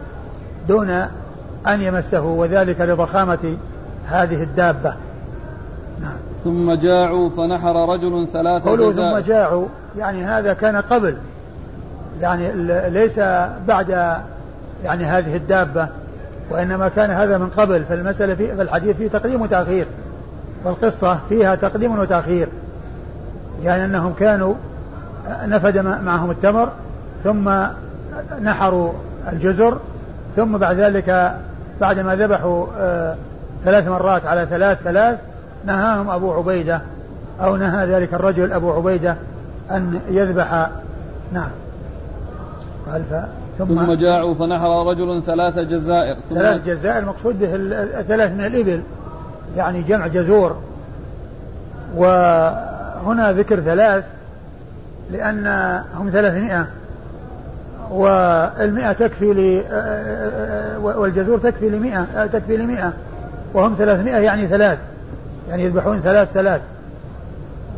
دون 0.68 1.06
أن 1.68 1.82
يمسه 1.82 2.22
وذلك 2.22 2.80
لضخامة 2.80 3.56
هذه 4.06 4.42
الدابة. 4.42 4.94
نعم. 6.00 6.16
ثم 6.44 6.72
جاعوا 6.72 7.28
فنحر 7.28 7.88
رجل 7.88 8.28
ثلاثة 8.28 8.70
قولوا 8.70 8.92
ثم 8.92 9.18
جاعوا 9.18 9.66
يعني 9.98 10.24
هذا 10.24 10.52
كان 10.52 10.76
قبل. 10.76 11.16
يعني 12.20 12.52
ليس 12.90 13.18
بعد 13.68 13.88
يعني 14.84 15.04
هذه 15.04 15.36
الدابة 15.36 15.88
وإنما 16.50 16.88
كان 16.88 17.10
هذا 17.10 17.38
من 17.38 17.48
قبل. 17.48 17.84
فالمسألة 17.84 18.34
في 18.34 18.62
الحديث 18.62 18.96
فيه 18.96 19.08
تقديم 19.08 19.42
وتأخير 19.42 19.86
والقصة 20.64 21.18
فيها 21.28 21.54
تقديم 21.54 21.98
وتأخير. 21.98 22.48
يعني 23.62 23.84
أنهم 23.84 24.12
كانوا 24.12 24.54
نفد 25.44 25.78
معهم 25.78 26.30
التمر 26.30 26.68
ثم 27.24 27.50
نحروا 28.42 28.92
الجزر 29.32 29.78
ثم 30.36 30.58
بعد 30.58 30.76
ذلك 30.76 31.36
بعدما 31.80 32.16
ذبحوا 32.16 32.66
آه، 32.78 33.16
ثلاث 33.64 33.88
مرات 33.88 34.26
على 34.26 34.46
ثلاث 34.46 34.82
ثلاث 34.82 35.18
نهاهم 35.64 36.10
أبو 36.10 36.32
عبيدة 36.32 36.80
أو 37.40 37.56
نهى 37.56 37.86
ذلك 37.86 38.14
الرجل 38.14 38.52
أبو 38.52 38.72
عبيدة 38.72 39.16
أن 39.70 40.00
يذبح. 40.10 40.70
نعم. 41.32 41.50
قال 42.86 43.02
ثم, 43.58 43.64
ثم 43.64 43.92
جاعوا 43.92 44.34
فنحر 44.34 44.86
رجل 44.86 45.22
ثلاث 45.22 45.58
جزائر 45.58 46.16
ثم 46.28 46.34
ثلاث 46.34 46.66
جزائر 46.66 46.98
المقصود 46.98 47.38
به 47.38 47.54
الثلاث 48.00 48.32
من 48.32 48.44
الإبل 48.44 48.82
يعني 49.56 49.82
جمع 49.82 50.06
جزور. 50.06 50.56
وهنا 51.96 53.32
ذكر 53.32 53.60
ثلاث 53.60 54.04
لأن 55.10 55.46
هم 55.94 56.10
ثلاثمائة. 56.10 56.66
والمئة 57.90 58.92
تكفي 58.92 59.32
ل 59.32 59.62
والجزور 60.82 61.38
تكفي 61.38 61.68
لمئة 61.68 62.26
تكفي 62.26 62.56
لمئة. 62.56 62.92
وهم 63.54 63.74
ثلاثمائة 63.78 64.16
يعني 64.16 64.46
ثلاث 64.46 64.78
يعني 65.48 65.64
يذبحون 65.64 66.00
ثلاث 66.00 66.32
ثلاث. 66.32 66.60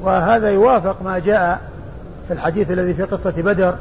وهذا 0.03 0.51
يوافق 0.51 1.03
ما 1.03 1.19
جاء 1.19 1.61
في 2.29 2.35
الحديث 2.35 2.71
الذي 2.71 2.95
في 2.95 3.03
قصة 3.03 3.35
بدر 3.37 3.75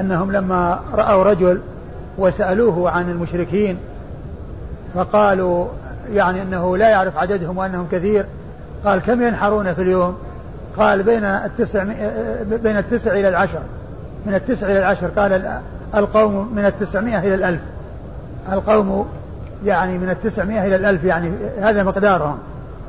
أنهم 0.00 0.32
لما 0.32 0.80
رأوا 0.94 1.24
رجل 1.24 1.60
وسألوه 2.18 2.90
عن 2.90 3.10
المشركين 3.10 3.78
فقالوا 4.94 5.66
يعني 6.12 6.42
أنه 6.42 6.76
لا 6.76 6.88
يعرف 6.88 7.16
عددهم 7.16 7.58
وأنهم 7.58 7.86
كثير. 7.92 8.26
قال 8.84 9.00
كم 9.00 9.22
ينحرون 9.22 9.74
في 9.74 9.82
اليوم؟ 9.82 10.16
قال 10.76 11.02
بين 11.02 11.24
التسع 11.24 11.84
بين 12.42 12.76
التسع 12.76 13.12
إلى 13.12 13.28
العشر. 13.28 13.62
من 14.26 14.34
التسع 14.34 14.66
إلى 14.66 14.78
العشر 14.78 15.06
قال 15.06 15.60
القوم 15.94 16.54
من 16.54 16.66
التسعمائة 16.66 17.18
إلى 17.18 17.34
الألف. 17.34 17.60
القوم 18.52 19.08
يعني 19.64 19.98
من 19.98 20.10
التسعمائة 20.10 20.66
إلى 20.66 20.76
الألف 20.76 21.04
يعني 21.04 21.32
هذا 21.60 21.82
مقدارهم 21.82 22.38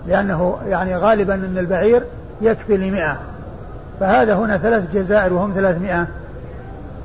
لأنه 0.08 0.58
يعني 0.68 0.98
غالبا 0.98 1.34
أن 1.34 1.58
البعير 1.58 2.04
يكفي 2.42 2.78
لمئة. 2.78 3.18
فهذا 4.00 4.36
هنا 4.36 4.58
ثلاث 4.58 4.96
جزائر 4.96 5.34
وهم 5.34 5.52
ثلاثمائة. 5.54 6.08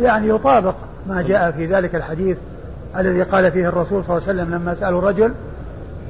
يعني 0.00 0.28
يطابق 0.28 0.74
ما 1.06 1.22
جاء 1.22 1.50
في 1.50 1.66
ذلك 1.66 1.94
الحديث 1.94 2.36
الذي 2.96 3.22
قال 3.22 3.52
فيه 3.52 3.68
الرسول 3.68 4.04
صلى 4.04 4.16
الله 4.16 4.28
عليه 4.28 4.42
وسلم 4.42 4.54
لما 4.54 4.74
سألوا 4.74 4.98
الرجل 4.98 5.32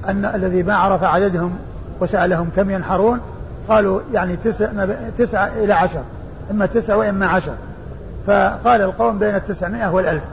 أن 0.09 0.25
الذي 0.25 0.63
ما 0.63 0.75
عرف 0.75 1.05
عددهم 1.05 1.59
وسألهم 2.01 2.51
كم 2.57 2.71
ينحرون 2.71 3.21
قالوا 3.69 4.01
يعني 4.13 4.37
تسع, 4.37 4.87
تسعة 5.19 5.47
إلى 5.57 5.73
عشر 5.73 6.03
إما 6.51 6.67
تسعة 6.67 6.97
وإما 6.97 7.27
عشر. 7.27 7.55
فقال 8.29 8.83
القوم 8.83 9.19
بين 9.19 9.35
التسعمائة 9.35 9.95
والألف 9.95 10.25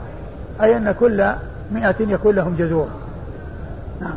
أي 0.62 0.76
أن 0.76 0.92
كل 0.92 1.32
مئة 1.72 1.96
يكون 2.00 2.34
لهم 2.34 2.56
جزور. 2.56 2.88
نعم. 4.00 4.16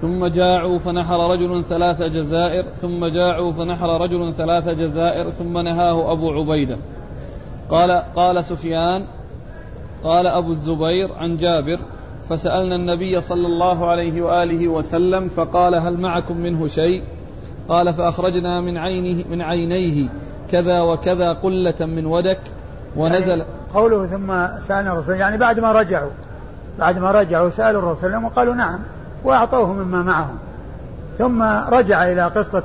ثم 0.00 0.26
جاعوا 0.26 0.78
فنحر 0.78 1.30
رجل 1.30 1.64
ثلاث 1.64 2.02
جزائر 2.02 2.64
ثم 2.80 3.06
جاعوا 3.06 3.52
فنحر 3.52 4.00
رجل 4.00 4.32
ثلاث 4.32 4.68
جزائر 4.68 5.30
ثم 5.30 5.58
نهاه 5.58 6.12
أبو 6.12 6.30
عبيدة. 6.30 6.76
قال 7.70 7.90
قال 8.16 8.44
سفيان 8.44 9.04
قال 10.04 10.26
أبو 10.26 10.50
الزبير 10.50 11.12
عن 11.12 11.36
جابر 11.36 11.78
فسألنا 12.28 12.76
النبي 12.76 13.20
صلى 13.20 13.46
الله 13.46 13.86
عليه 13.86 14.22
وآله 14.22 14.68
وسلم 14.68 15.28
فقال 15.28 15.74
هل 15.74 16.00
معكم 16.00 16.36
منه 16.36 16.66
شيء؟ 16.66 17.02
قال 17.68 17.92
فأخرجنا 17.94 18.60
من 18.60 18.76
عينه 18.76 19.24
من 19.30 19.42
عينيه. 19.42 20.08
كذا 20.50 20.80
وكذا 20.80 21.32
قلة 21.32 21.86
من 21.86 22.06
ودك 22.06 22.40
ونزل. 22.96 23.28
يعني 23.28 23.42
قوله 23.74 24.06
ثم 24.06 24.26
سألنا 24.68 24.92
الرسول 24.92 25.16
يعني 25.16 25.36
بعد 25.36 25.60
ما 25.60 25.72
رجعوا 25.72 26.10
بعد 26.78 26.98
ما 26.98 27.10
رجعوا 27.10 27.50
سألوا 27.50 27.82
الرسول 27.82 28.24
وقالوا 28.24 28.54
نعم 28.54 28.78
وأعطوه 29.24 29.72
مما 29.72 30.02
معهم. 30.02 30.38
ثم 31.18 31.42
رجع 31.68 32.12
إلى 32.12 32.22
قصة 32.26 32.64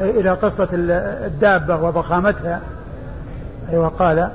إلى 0.00 0.30
قصة 0.30 0.68
الدابة 0.72 1.82
وضخامتها. 1.82 2.60
أيوة 3.70 3.88
قال 3.88 4.30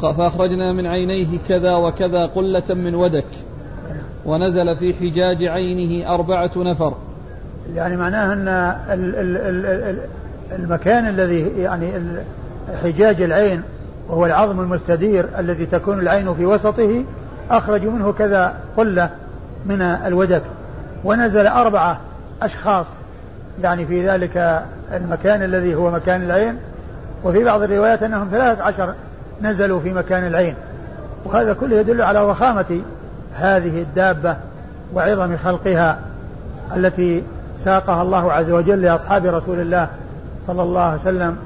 فأخرجنا 0.00 0.72
من 0.72 0.86
عينيه 0.86 1.38
كذا 1.48 1.76
وكذا 1.76 2.26
قلة 2.26 2.74
من 2.74 2.94
ودك 2.94 3.26
ونزل 4.26 4.76
في 4.76 4.94
حجاج 4.94 5.44
عينه 5.44 6.14
أربعة 6.14 6.50
نفر. 6.56 6.94
يعني 7.74 7.96
معناه 7.96 8.32
أن 8.32 9.98
المكان 10.52 11.08
الذي 11.08 11.48
يعني 11.58 11.92
حجاج 12.82 13.22
العين 13.22 13.62
وهو 14.08 14.26
العظم 14.26 14.60
المستدير 14.60 15.26
الذي 15.38 15.66
تكون 15.66 15.98
العين 15.98 16.34
في 16.34 16.46
وسطه 16.46 17.04
أخرجوا 17.50 17.92
منه 17.92 18.12
كذا 18.12 18.54
قلة 18.76 19.10
من 19.66 19.82
الودك. 19.82 20.42
ونزل 21.04 21.46
أربعة 21.46 21.98
أشخاص 22.42 22.86
يعني 23.62 23.86
في 23.86 24.08
ذلك 24.08 24.62
المكان 24.92 25.42
الذي 25.42 25.74
هو 25.74 25.90
مكان 25.90 26.22
العين. 26.22 26.56
وفي 27.24 27.44
بعض 27.44 27.62
الروايات 27.62 28.02
أنهم 28.02 28.28
ثلاثة 28.30 28.64
عشر 28.64 28.94
نزلوا 29.42 29.80
في 29.80 29.92
مكان 29.92 30.26
العين. 30.26 30.54
وهذا 31.24 31.52
كله 31.52 31.76
يدل 31.76 32.02
على 32.02 32.20
ضخامة 32.20 32.80
هذه 33.34 33.82
الدابة 33.82 34.36
وعظم 34.94 35.36
خلقها 35.36 35.98
التي 36.76 37.22
ساقها 37.64 38.02
الله 38.02 38.32
عز 38.32 38.50
وجل 38.50 38.82
لأصحاب 38.82 39.26
رسول 39.26 39.60
الله 39.60 39.88
صلى 40.46 40.62
الله 40.62 40.80
عليه 40.80 41.00
وسلم 41.00 41.36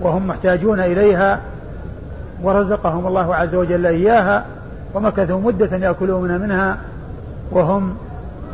وهم 0.00 0.26
محتاجون 0.26 0.80
إليها 0.80 1.40
ورزقهم 2.42 3.06
الله 3.06 3.34
عز 3.34 3.54
وجل 3.54 3.86
إياها 3.86 4.44
ومكثوا 4.94 5.40
مدة 5.40 5.76
يأكلون 5.76 6.40
منها 6.40 6.78
وهم 7.50 7.96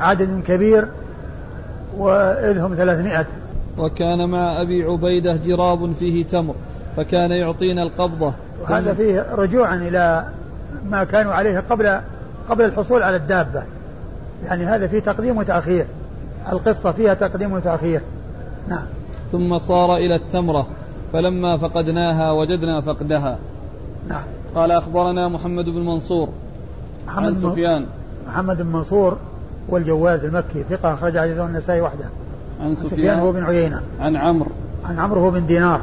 عدد 0.00 0.42
كبير 0.46 0.88
وإذ 1.96 2.58
هم 2.58 2.74
ثلاثمائة. 2.74 3.26
وكان 3.78 4.30
مع 4.30 4.62
أبي 4.62 4.84
عبيدة 4.84 5.36
جراب 5.46 5.92
فيه 5.98 6.24
تمر 6.24 6.54
فكان 6.96 7.30
يعطينا 7.30 7.82
القبضة. 7.82 8.32
وهذا 8.62 8.94
فيه 8.94 9.26
رجوعا 9.34 9.76
إلى 9.76 10.24
ما 10.90 11.04
كانوا 11.04 11.32
عليه 11.32 11.64
قبل 11.70 12.00
قبل 12.50 12.64
الحصول 12.64 13.02
على 13.02 13.16
الدابة. 13.16 13.62
يعني 14.44 14.64
هذا 14.66 14.86
فيه 14.86 15.00
تقديم 15.00 15.38
وتأخير. 15.38 15.86
القصة 16.52 16.92
فيها 16.92 17.14
تقديم 17.14 17.52
وتأخير. 17.52 18.00
نعم. 18.68 18.86
ثم 19.32 19.58
صار 19.58 19.96
إلى 19.96 20.14
التمرة 20.14 20.66
فلما 21.12 21.56
فقدناها 21.56 22.32
وجدنا 22.32 22.80
فقدها. 22.80 23.38
نعم. 24.08 24.24
قال 24.54 24.70
أخبرنا 24.70 25.28
محمد 25.28 25.64
بن 25.64 25.86
منصور 25.86 26.28
محمد 27.06 27.26
عن 27.26 27.34
سفيان. 27.34 27.86
محمد 28.28 28.56
بن 28.56 28.66
منصور 28.66 29.16
والجواز 29.68 30.24
المكي 30.24 30.62
ثقة 30.62 30.94
أخرج 30.94 31.18
حديثه 31.18 31.46
النسائي 31.46 31.80
وحده. 31.80 32.04
عن 32.60 32.74
سفيان, 32.74 32.90
سفيان 32.90 33.18
هو 33.18 33.32
بن 33.32 33.44
عيينة. 33.44 33.82
عن 34.00 34.16
عمرو. 34.16 34.50
عن 34.84 34.98
عمرو 34.98 35.20
هو 35.20 35.30
بن 35.30 35.46
دينار. 35.46 35.80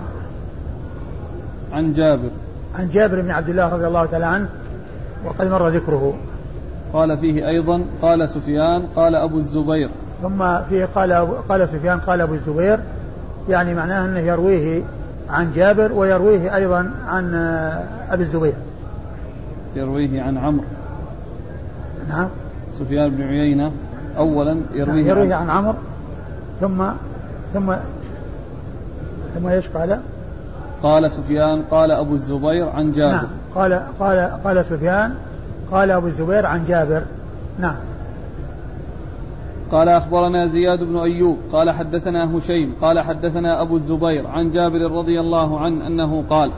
عن 1.74 1.94
جابر. 1.94 2.30
عن 2.76 2.90
جابر 2.90 3.22
بن 3.22 3.32
عبد 3.32 3.50
الله 3.50 3.70
رضي 3.70 3.88
الله 3.88 4.06
تعالى 4.06 4.26
عنه 4.26 4.50
وقد 5.26 5.48
مر 5.48 5.68
ذكره. 5.68 6.14
قال 6.94 7.18
فيه 7.18 7.48
أيضا 7.48 7.86
قال 8.02 8.30
سفيان 8.30 8.86
قال 8.96 9.16
أبو 9.16 9.38
الزبير. 9.38 9.90
ثم 10.24 10.60
فيه 10.70 10.86
قال 10.96 11.28
قال 11.50 11.68
سفيان 11.68 12.00
قال 12.00 12.22
أبو 12.22 12.34
الزبير 12.34 12.80
يعني 13.50 13.74
معناه 13.74 14.06
أنه 14.06 14.20
يرويه 14.20 14.84
عن 15.30 15.52
جابر 15.56 15.92
ويرويه 15.92 16.56
أيضا 16.56 16.92
عن 17.08 17.36
أبي 18.10 18.24
الزبير. 18.24 18.54
يرويه 19.76 20.22
عن 20.22 20.38
عمرو. 20.38 20.66
نعم. 22.10 22.28
سفيان 22.80 23.10
بن 23.10 23.24
عيينة 23.24 23.72
أولا 24.18 24.58
يرويه, 24.74 24.86
نعم 24.86 25.08
يرويه 25.08 25.36
عن, 25.36 25.50
عن 25.50 25.58
عمرو 25.58 25.76
ثم 26.62 26.84
ثم 27.54 27.74
ثم 29.36 29.48
إيش 29.48 29.70
قال؟ 29.70 30.00
قال 30.84 31.12
سفيان 31.12 31.62
قال 31.72 31.92
أبو 31.92 32.14
الزبير 32.14 32.70
عن 32.70 32.92
جابر. 32.92 33.12
نعم. 33.12 33.28
قال 33.56 33.82
قال 34.00 34.30
قال 34.44 34.66
سفيان 34.66 35.14
قال 35.72 35.92
أبو 35.92 36.08
الزبير 36.08 36.46
عن 36.46 36.66
جابر. 36.66 37.02
نعم. 37.60 37.76
قال 39.72 39.90
أخبرنا 39.90 40.46
زياد 40.46 40.84
بن 40.84 40.98
أيوب 40.98 41.38
قال 41.52 41.72
حدثنا 41.72 42.38
هشيم 42.38 42.74
قال 42.82 43.00
حدثنا 43.00 43.62
أبو 43.62 43.76
الزبير 43.76 44.28
عن 44.28 44.52
جابر 44.52 44.92
رضي 44.92 45.20
الله 45.20 45.60
عنه 45.60 45.88
أنه 45.88 46.24
قال 46.30 46.52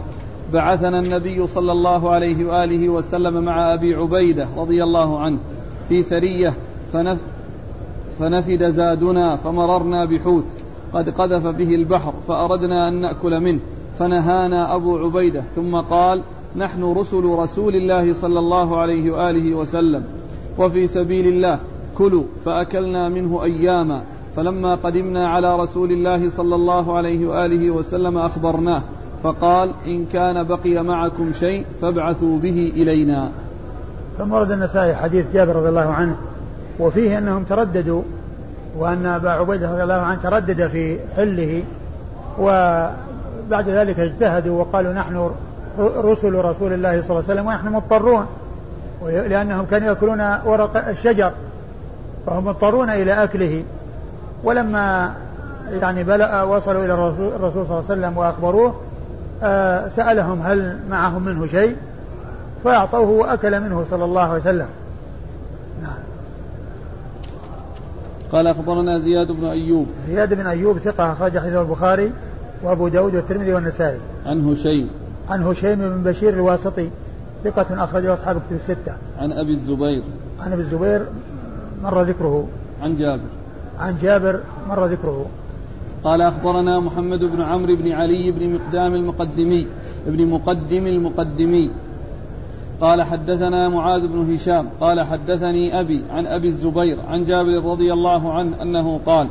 بعثنا 0.53 0.99
النبي 0.99 1.47
صلى 1.47 1.71
الله 1.71 2.09
عليه 2.09 2.45
وآله 2.45 2.89
وسلم 2.89 3.43
مع 3.43 3.73
أبي 3.73 3.95
عبيدة 3.95 4.47
رضي 4.57 4.83
الله 4.83 5.19
عنه 5.19 5.37
في 5.89 6.03
سرية 6.03 6.53
فنف 6.93 7.17
فنفد 8.19 8.69
زادنا 8.69 9.35
فمررنا 9.35 10.05
بحوت 10.05 10.45
قد 10.93 11.09
قذف 11.09 11.47
به 11.47 11.75
البحر 11.75 12.13
فأردنا 12.27 12.87
أن 12.87 13.01
نأكل 13.01 13.39
منه 13.39 13.59
فنهانا 13.99 14.75
أبو 14.75 14.97
عبيدة 14.97 15.43
ثم 15.55 15.75
قال 15.75 16.23
نحن 16.55 16.83
رسل 16.83 17.23
رسول 17.25 17.75
الله 17.75 18.13
صلى 18.13 18.39
الله 18.39 18.77
عليه 18.77 19.11
وآله 19.11 19.55
وسلم 19.55 20.03
وفي 20.57 20.87
سبيل 20.87 21.27
الله 21.27 21.59
كلوا 21.97 22.23
فأكلنا 22.45 23.09
منه 23.09 23.43
أياما 23.43 24.01
فلما 24.35 24.75
قدمنا 24.75 25.29
على 25.29 25.59
رسول 25.59 25.91
الله 25.91 26.29
صلى 26.29 26.55
الله 26.55 26.97
عليه 26.97 27.27
وآله 27.27 27.71
وسلم 27.71 28.17
أخبرناه 28.17 28.81
فقال 29.23 29.73
إن 29.85 30.05
كان 30.05 30.43
بقي 30.43 30.83
معكم 30.83 31.33
شيء 31.33 31.65
فابعثوا 31.81 32.39
به 32.39 32.71
إلينا. 32.75 33.31
ثم 34.17 34.33
ورد 34.33 34.51
النسائي 34.51 34.95
حديث 34.95 35.25
جابر 35.33 35.55
رضي 35.55 35.69
الله 35.69 35.81
عنه 35.81 36.17
وفيه 36.79 37.17
أنهم 37.17 37.43
ترددوا 37.43 38.01
وأن 38.77 39.05
أبا 39.05 39.29
عبيدة 39.29 39.71
رضي 39.71 39.83
الله 39.83 39.93
عنه 39.93 40.21
تردد 40.23 40.67
في 40.67 40.99
حله 41.15 41.63
وبعد 42.39 43.69
ذلك 43.69 43.99
اجتهدوا 43.99 44.59
وقالوا 44.61 44.93
نحن 44.93 45.31
رسل 45.79 46.35
رسول 46.35 46.73
الله 46.73 47.01
صلى 47.01 47.09
الله 47.09 47.23
عليه 47.29 47.33
وسلم 47.33 47.47
ونحن 47.47 47.67
مضطرون 47.67 48.25
لأنهم 49.03 49.65
كانوا 49.65 49.87
يأكلون 49.87 50.21
ورق 50.45 50.87
الشجر. 50.87 51.31
فهم 52.25 52.45
مضطرون 52.45 52.89
إلى 52.89 53.23
أكله. 53.23 53.63
ولما 54.43 55.13
يعني 55.71 56.03
بلغ 56.03 56.55
وصلوا 56.55 56.85
إلى 56.85 56.93
الرسول, 56.93 57.27
الرسول 57.27 57.65
صلى 57.65 57.79
الله 57.79 57.83
عليه 57.89 58.01
وسلم 58.01 58.17
وأخبروه 58.17 58.75
آه 59.43 59.87
سألهم 59.87 60.41
هل 60.41 60.79
معهم 60.89 61.25
منه 61.25 61.47
شيء؟ 61.47 61.75
فأعطوه 62.63 63.09
وأكل 63.09 63.61
منه 63.61 63.85
صلى 63.89 64.05
الله 64.05 64.21
عليه 64.21 64.41
وسلم. 64.41 64.67
نعم. 65.81 65.99
قال 68.31 68.47
أخبرنا 68.47 68.99
زياد 68.99 69.31
بن 69.31 69.45
أيوب. 69.45 69.87
زياد 70.07 70.33
بن 70.33 70.47
أيوب 70.47 70.77
ثقة 70.77 71.11
أخرج 71.11 71.37
حديثه 71.37 71.61
البخاري 71.61 72.11
وأبو 72.63 72.87
داود 72.87 73.15
والترمذي 73.15 73.53
والنسائي. 73.53 73.99
عن 74.25 74.49
هشيم 74.49 74.89
عن 75.29 75.43
هشيم 75.43 75.75
بن 75.75 76.03
بشير 76.03 76.33
الواسطي 76.33 76.89
ثقة 77.43 77.83
أخرجه 77.83 78.13
أصحاب 78.13 78.35
كتب 78.35 78.55
الستة. 78.55 78.93
عن 79.19 79.31
أبي 79.31 79.51
الزبير. 79.51 80.03
عن 80.39 80.53
أبي 80.53 80.61
الزبير 80.61 81.05
مر 81.85 82.01
ذكره. 82.01 82.47
عن 82.81 82.95
جابر. 82.95 83.29
عن 83.79 83.97
جابر 84.01 84.39
مر 84.69 84.85
ذكره. 84.85 85.25
قال 86.03 86.21
أخبرنا 86.21 86.79
محمد 86.79 87.19
بن 87.19 87.41
عمرو 87.41 87.75
بن 87.75 87.91
علي 87.91 88.31
بن 88.31 88.53
مقدام 88.53 88.95
المقدمي 88.95 89.67
ابن 90.07 90.27
مقدم 90.27 90.87
المقدمي. 90.87 91.71
قال 92.81 93.03
حدثنا 93.03 93.69
معاذ 93.69 94.07
بن 94.07 94.33
هشام 94.33 94.69
قال 94.81 95.01
حدثني 95.01 95.79
أبي 95.79 96.03
عن 96.11 96.27
أبي 96.27 96.47
الزبير 96.47 96.97
عن 97.07 97.25
جابر 97.25 97.65
رضي 97.65 97.93
الله 97.93 98.33
عنه 98.33 98.61
أنه 98.61 98.99
قال 99.05 99.27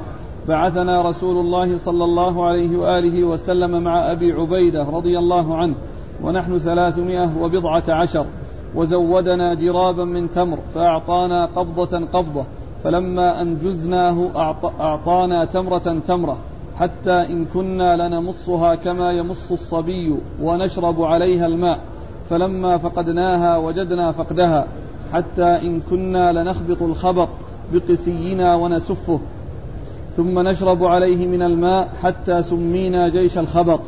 بعثنا 0.48 1.02
رسول 1.02 1.36
الله 1.44 1.78
صلى 1.78 2.04
الله 2.04 2.46
عليه 2.46 2.76
وآله 2.76 3.24
وسلم 3.24 3.82
مع 3.82 4.12
أبي 4.12 4.32
عبيدة 4.32 4.82
رضي 4.82 5.18
الله 5.18 5.56
عنه 5.56 5.74
ونحن 6.22 6.58
ثلاثمائة 6.58 7.38
وبضعة 7.42 7.82
عشر. 7.88 8.26
وزودنا 8.74 9.54
جرابا 9.54 10.04
من 10.04 10.30
تمر 10.30 10.58
فأعطانا 10.74 11.46
قبضة 11.46 12.06
قبضة 12.06 12.44
فلما 12.84 13.42
أنجزناه 13.42 14.30
أعطانا 14.80 15.44
تمرة 15.44 16.00
تمرة 16.06 16.36
حتى 16.76 17.12
إن 17.12 17.44
كنا 17.44 17.96
لنمصها 17.96 18.74
كما 18.74 19.12
يمص 19.12 19.52
الصبي 19.52 20.16
ونشرب 20.42 21.02
عليها 21.02 21.46
الماء 21.46 21.80
فلما 22.30 22.76
فقدناها 22.76 23.56
وجدنا 23.56 24.12
فقدها 24.12 24.66
حتى 25.12 25.44
إن 25.44 25.80
كنا 25.90 26.32
لنخبط 26.32 26.82
الخبط 26.82 27.28
بقسينا 27.72 28.54
ونسفه 28.54 29.20
ثم 30.16 30.38
نشرب 30.38 30.84
عليه 30.84 31.26
من 31.26 31.42
الماء 31.42 31.88
حتى 32.02 32.42
سمينا 32.42 33.08
جيش 33.08 33.38
الخبط 33.38 33.80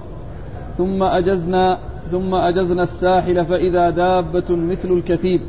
ثم 0.79 1.03
أجزنا 1.03 1.79
ثم 2.07 2.35
أجزنا 2.35 2.83
الساحل 2.83 3.45
فإذا 3.45 3.91
دابة 3.91 4.45
مثل 4.51 4.93
الكثيب. 4.93 5.41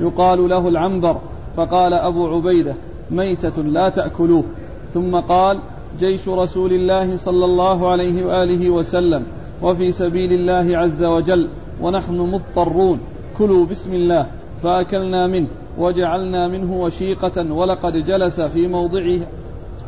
يقال 0.00 0.48
له 0.48 0.68
العنبر. 0.68 1.20
فقال 1.56 1.94
أبو 1.94 2.26
عبيدة 2.26 2.74
ميتة 3.10 3.62
لا 3.62 3.88
تأكلوه. 3.88 4.44
ثم 4.94 5.16
قال 5.16 5.60
جيش 5.98 6.28
رسول 6.28 6.72
الله 6.72 7.16
صلى 7.16 7.44
الله 7.44 7.90
عليه 7.90 8.26
وآله 8.26 8.70
وسلم 8.70 9.22
وفي 9.62 9.90
سبيل 9.90 10.32
الله 10.32 10.78
عز 10.78 11.04
وجل 11.04 11.48
ونحن 11.80 12.14
مضطرون. 12.14 13.00
كلوا 13.38 13.66
بسم 13.66 13.94
الله. 13.94 14.26
فأكلنا 14.62 15.26
منه 15.26 15.48
وجعلنا 15.78 16.48
منه 16.48 16.80
وشيقة 16.80 17.52
ولقد 17.52 17.92
جلس 17.92 18.40
في 18.40 18.66
موضعه 18.66 19.20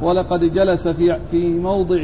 ولقد 0.02 0.40
جلس 0.40 0.88
في, 0.88 1.16
في 1.30 1.48
موضع 1.48 2.00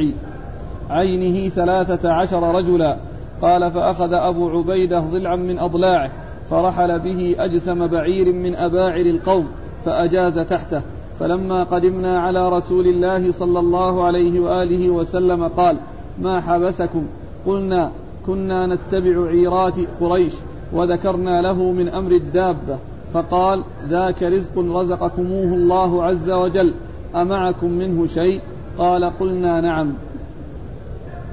عينه 0.89 1.49
ثلاثة 1.49 2.11
عشر 2.11 2.55
رجلا. 2.55 2.97
قال 3.41 3.71
فأخذ 3.71 4.13
أبو 4.13 4.49
عبيدة 4.49 4.99
ضلعا 4.99 5.35
من 5.35 5.59
أضلاعه 5.59 6.11
فرحل 6.49 6.99
به 6.99 7.35
أجسم 7.39 7.87
بعير 7.87 8.33
من 8.33 8.55
أباعر 8.55 9.01
القوم 9.01 9.47
فأجاز 9.85 10.39
تحته. 10.39 10.81
فلما 11.19 11.63
قدمنا 11.63 12.19
على 12.19 12.49
رسول 12.49 12.87
الله 12.87 13.31
صلى 13.31 13.59
الله 13.59 14.03
عليه 14.03 14.39
وآله 14.39 14.89
وسلم 14.89 15.47
قال 15.47 15.77
ما 16.21 16.41
حبسكم؟ 16.41 17.07
قلنا 17.47 17.91
كنا 18.25 18.67
نتبع 18.67 19.27
عيرات 19.27 19.75
قريش 20.01 20.33
وذكرنا 20.73 21.41
له 21.41 21.71
من 21.71 21.89
أمر 21.89 22.11
الدابة. 22.11 22.77
فقال 23.13 23.63
ذاك 23.87 24.23
رزق 24.23 24.59
رزقكموه 24.59 25.53
الله 25.53 26.03
عز 26.03 26.31
وجل 26.31 26.73
أمعكم 27.15 27.71
منه 27.71 28.07
شيء؟ 28.07 28.41
قال 28.77 29.05
قلنا 29.05 29.61
نعم. 29.61 29.93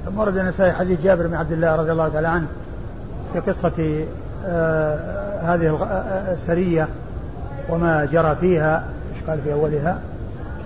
ثم 0.05 0.19
ورد 0.19 0.37
النسائي 0.37 0.71
حديث 0.71 1.01
جابر 1.01 1.27
بن 1.27 1.35
عبد 1.35 1.51
الله 1.51 1.75
رضي 1.75 1.91
الله 1.91 2.09
تعالى 2.09 2.27
عنه 2.27 2.47
في 3.33 3.39
قصة 3.39 4.05
آه 4.45 5.23
هذه 5.41 5.77
آه، 5.83 6.33
السرية 6.33 6.87
وما 7.69 8.05
جرى 8.05 8.35
فيها 8.35 8.83
إيش 9.15 9.23
قال 9.29 9.41
في 9.41 9.53
أولها؟ 9.53 9.99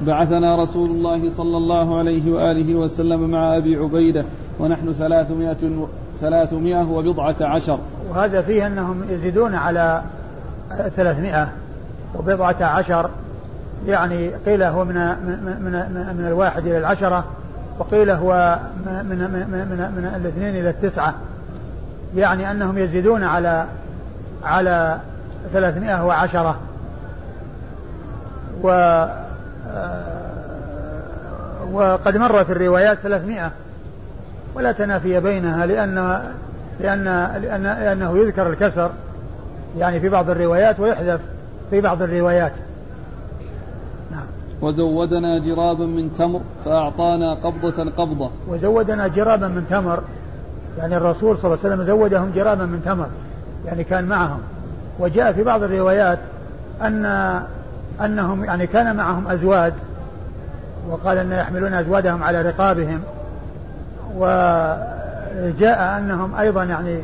بعثنا 0.02 0.62
رسول 0.62 0.90
الله 0.90 1.30
صلى 1.30 1.58
الله 1.58 1.98
عليه 1.98 2.32
وآله 2.32 2.76
وسلم 2.76 3.30
مع 3.30 3.58
أبي 3.58 3.76
عبيدة 3.76 4.26
ونحن 4.60 4.94
ثلاثمائة, 4.94 5.88
ثلاثمائة 6.20 6.92
وبضعة 6.92 7.36
عشر. 7.42 7.80
وهذا 8.10 8.42
فيه 8.42 8.68
أنهم 8.68 9.04
يزيدون 9.10 9.56
على 9.56 10.02
ثلاثمائة 10.96 11.52
وبضعة 12.16 12.64
عشر 12.64 13.10
يعني 13.88 14.30
قيل 14.46 14.64
هو 14.64 14.86
من 14.86 14.96
من 14.96 15.58
من, 15.62 16.16
من 16.18 16.28
الواحد 16.28 16.68
إلى 16.68 16.78
العشرة 16.78 17.26
وقيل 17.80 18.12
هو 18.12 18.60
من 18.86 19.06
من 19.10 19.18
من, 19.18 19.92
من, 19.96 20.12
الاثنين 20.16 20.56
إلى 20.56 20.70
التسعة. 20.70 21.14
يعني 22.16 22.52
أنهم 22.52 22.78
يزيدون 22.78 23.24
على 23.24 23.66
على 24.44 24.98
ثلاثمائة 25.54 26.06
وعشرة. 26.06 26.60
و 28.64 28.70
وقد 31.72 32.18
مر 32.18 32.44
في 32.44 32.52
الروايات 32.52 32.98
ثلاثمائة. 32.98 33.52
ولا 34.56 34.72
تنافي 34.72 35.20
بينها 35.20 35.66
لأن 35.66 36.24
لأن 36.80 37.04
لأن 37.42 37.64
لأنه 37.64 38.18
يذكر 38.18 38.48
الكسر. 38.50 38.92
يعني 39.78 40.00
في 40.00 40.10
بعض 40.10 40.30
الروايات 40.30 40.80
ويحذف 40.80 41.20
في 41.70 41.82
بعض 41.82 42.02
الروايات. 42.02 42.54
وزودنا 44.62 45.38
جرابا 45.38 45.86
من 45.86 46.16
تمر 46.18 46.42
فأعطانا 46.66 47.34
قبضة 47.34 47.92
قبضة. 47.92 48.32
وزودنا 48.48 49.08
جرابا 49.08 49.48
من 49.48 49.66
تمر. 49.70 50.00
يعني 50.78 50.98
الرسول 50.98 51.38
صلى 51.38 51.54
الله 51.54 51.64
عليه 51.64 51.76
وسلم 51.76 51.88
زودهم 51.88 52.32
جرابا 52.36 52.66
من 52.66 52.82
تمر. 52.86 53.08
يعني 53.66 53.84
كان 53.84 54.06
معهم. 54.06 54.40
وجاء 55.00 55.34
في 55.34 55.44
بعض 55.44 55.64
الروايات 55.64 56.20
أن 56.82 57.06
أنهم 58.02 58.44
يعني 58.44 58.68
كان 58.68 58.96
معهم 58.96 59.28
أزواد 59.28 59.74
وقال 60.90 61.18
أن 61.18 61.32
يحملون 61.32 61.74
أزوادهم 61.74 62.24
على 62.24 62.42
رقابهم. 62.42 63.00
وجاء 64.16 65.98
أنهم 65.98 66.36
أيضا 66.36 66.64
يعني 66.64 67.02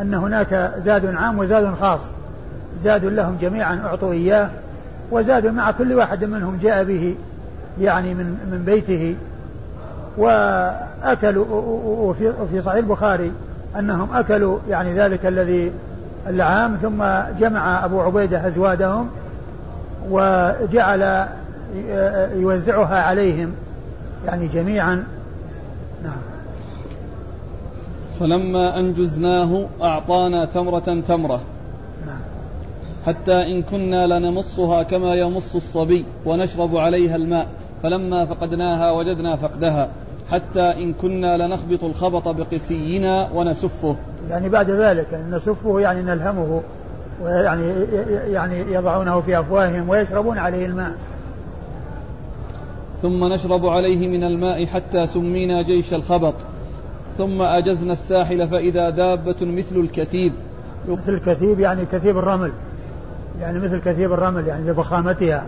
أن 0.00 0.14
هناك 0.14 0.72
زاد 0.78 1.14
عام 1.14 1.38
وزاد 1.38 1.74
خاص. 1.74 2.00
زاد 2.82 3.04
لهم 3.04 3.36
جميعا 3.40 3.80
أعطوا 3.86 4.12
إياه. 4.12 4.50
وزاد 5.10 5.46
مع 5.46 5.70
كل 5.70 5.92
واحد 5.92 6.24
منهم 6.24 6.58
جاء 6.62 6.84
به 6.84 7.14
يعني 7.80 8.14
من 8.14 8.24
من 8.24 8.62
بيته. 8.66 9.16
وأكلوا 10.16 11.46
وفي 11.84 12.32
في 12.52 12.60
صحيح 12.60 12.76
البخاري 12.76 13.32
أنهم 13.78 14.08
أكلوا 14.12 14.58
يعني 14.68 14.92
ذلك 14.92 15.26
الذي 15.26 15.72
العام 16.26 16.74
ثم 16.76 17.04
جمع 17.38 17.84
أبو 17.84 18.00
عبيدة 18.00 18.46
أزوادهم 18.46 19.10
وجعل 20.10 21.26
يوزعها 22.36 23.02
عليهم 23.02 23.52
يعني 24.26 24.46
جميعا. 24.46 25.04
نعم. 26.04 26.22
فلما 28.20 28.78
أنجزناه 28.78 29.66
أعطانا 29.82 30.44
تمرة 30.44 31.02
تمرة. 31.08 31.40
حتى 33.06 33.32
إن 33.32 33.62
كنا 33.62 34.06
لنمصها 34.06 34.82
كما 34.82 35.14
يمص 35.14 35.54
الصبي 35.54 36.04
ونشرب 36.26 36.76
عليها 36.76 37.16
الماء 37.16 37.48
فلما 37.82 38.24
فقدناها 38.24 38.90
وجدنا 38.90 39.36
فقدها 39.36 39.88
حتى 40.30 40.60
إن 40.60 40.92
كنا 40.92 41.46
لنخبط 41.46 41.84
الخبط 41.84 42.28
بقسينا 42.28 43.30
ونسفه. 43.34 43.96
يعني 44.30 44.48
بعد 44.48 44.70
ذلك 44.70 45.12
يعني 45.12 45.36
نسفه 45.36 45.80
يعني 45.80 46.02
نلهمه 46.02 46.62
ويعني 47.22 47.72
يعني 48.32 48.72
يضعونه 48.72 49.20
في 49.20 49.40
أفواههم 49.40 49.88
ويشربون 49.88 50.38
عليه 50.38 50.66
الماء. 50.66 50.94
ثم 53.02 53.24
نشرب 53.24 53.66
عليه 53.66 54.08
من 54.08 54.24
الماء 54.24 54.66
حتى 54.66 55.06
سمينا 55.06 55.62
جيش 55.62 55.94
الخبط. 55.94 56.34
ثم 57.18 57.42
أجزنا 57.42 57.92
الساحل 57.92 58.48
فإذا 58.48 58.90
دابة 58.90 59.36
مثل 59.42 59.76
الكثيب. 59.76 60.32
مثل 60.88 61.14
الكثيب 61.14 61.60
يعني 61.60 61.84
كثيب 61.86 62.18
الرمل. 62.18 62.52
يعني 63.40 63.58
مثل 63.58 63.80
كثيب 63.80 64.12
الرمل 64.12 64.46
يعني 64.46 64.70
لضخامتها. 64.70 65.46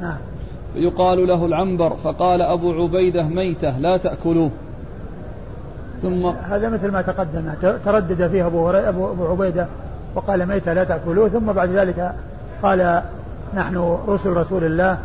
نعم. 0.00 0.18
يقال 0.74 1.26
له 1.26 1.46
العنبر 1.46 1.90
فقال 1.90 2.42
أبو 2.42 2.72
عبيدة 2.72 3.22
ميتة 3.22 3.78
لا 3.78 3.96
تأكلوه. 3.96 4.50
ثم 6.02 6.26
هذا 6.26 6.68
مثل 6.68 6.90
ما 6.90 7.02
تقدم 7.02 7.52
تردد 7.84 8.28
فيه 8.28 8.46
أبو, 8.46 8.70
أبو 8.70 9.26
عبيدة 9.26 9.68
وقال 10.14 10.46
ميتة 10.46 10.72
لا 10.72 10.84
تأكلوه. 10.84 11.28
ثم 11.28 11.52
بعد 11.52 11.70
ذلك 11.70 12.14
قال 12.62 13.02
نحن 13.54 13.98
رسل 14.08 14.30
رسول 14.30 14.64
الله 14.64 14.98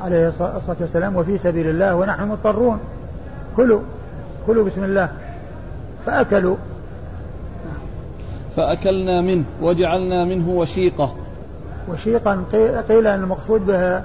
عليه 0.00 0.28
الصلاة 0.28 0.76
والسلام 0.80 1.16
وفي 1.16 1.38
سبيل 1.38 1.68
الله 1.68 1.94
ونحن 1.94 2.28
مضطرون. 2.28 2.78
كلوا 3.56 3.80
كلوا 4.46 4.64
بسم 4.64 4.84
الله. 4.84 5.08
فأكلوا. 6.06 6.56
فأكلنا 8.56 9.20
منه 9.20 9.44
وجعلنا 9.62 10.24
منه 10.24 10.50
وشيقة. 10.50 11.14
وشيقا 11.88 12.44
قيل 12.88 13.06
أن 13.06 13.20
المقصود 13.20 13.66
به 13.66 14.02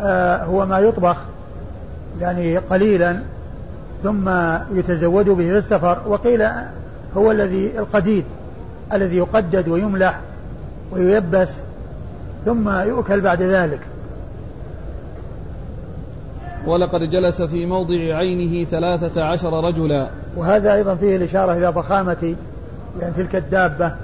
آه، 0.00 0.44
هو 0.44 0.66
ما 0.66 0.78
يطبخ 0.78 1.16
يعني 2.20 2.58
قليلا 2.58 3.20
ثم 4.02 4.28
يتزود 4.74 5.24
به 5.28 5.48
في 5.48 5.58
السفر 5.58 5.98
وقيل 6.06 6.42
هو 7.16 7.30
الذي 7.30 7.78
القديد 7.78 8.24
الذي 8.92 9.16
يقدد 9.16 9.68
ويملح 9.68 10.20
وييبس 10.92 11.48
ثم 12.44 12.68
يؤكل 12.68 13.20
بعد 13.20 13.42
ذلك. 13.42 13.80
ولقد 16.66 17.00
جلس 17.00 17.42
في 17.42 17.66
موضع 17.66 17.94
عينه 17.94 18.64
ثلاثة 18.64 19.24
عشر 19.24 19.64
رجلا. 19.64 20.08
وهذا 20.36 20.74
أيضا 20.74 20.94
فيه 20.94 21.16
الإشارة 21.16 21.52
إلى 21.52 21.66
ضخامة 21.68 22.34
يعني 23.00 23.14
تلك 23.14 23.36
الدابة 23.36 23.94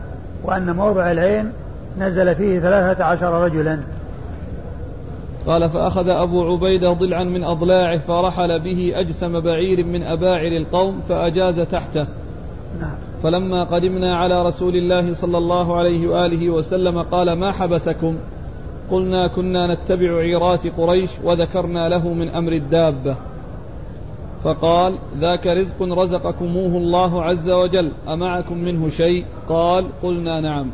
وأن 0.44 0.76
موضع 0.76 1.10
العين 1.10 1.52
نزل 1.98 2.34
فيه 2.34 2.60
ثلاثة 2.60 3.04
عشر 3.04 3.44
رجلا. 3.44 3.80
قال 5.46 5.68
فأخذ 5.68 6.08
أبو 6.08 6.42
عبيدة 6.42 6.92
ضلعا 6.92 7.24
من 7.24 7.44
أضلاعه 7.44 7.98
فرحل 7.98 8.60
به 8.60 8.92
أجسم 8.94 9.40
بعير 9.40 9.84
من 9.84 10.02
أباعر 10.02 10.46
القوم 10.46 11.00
فأجاز 11.08 11.60
تحته. 11.60 12.06
نعم. 12.80 12.96
فلما 13.22 13.64
قدمنا 13.64 14.16
على 14.16 14.42
رسول 14.42 14.76
الله 14.76 15.14
صلى 15.14 15.38
الله 15.38 15.76
عليه 15.76 16.08
وآله 16.08 16.50
وسلم 16.50 17.02
قال 17.02 17.32
ما 17.32 17.52
حبسكم؟ 17.52 18.16
قلنا 18.90 19.28
كنا 19.28 19.74
نتبع 19.74 20.18
عيرات 20.18 20.66
قريش 20.66 21.10
وذكرنا 21.24 21.88
له 21.88 22.08
من 22.08 22.28
أمر 22.28 22.52
الدابة. 22.52 23.16
فقال 24.44 24.94
ذاك 25.18 25.46
رزق 25.46 25.82
رزقكموه 25.82 26.76
الله 26.76 27.22
عز 27.22 27.50
وجل 27.50 27.90
أمعكم 28.08 28.58
منه 28.58 28.88
شيء؟ 28.88 29.24
قال 29.48 29.86
قلنا 30.02 30.40
نعم. 30.40 30.70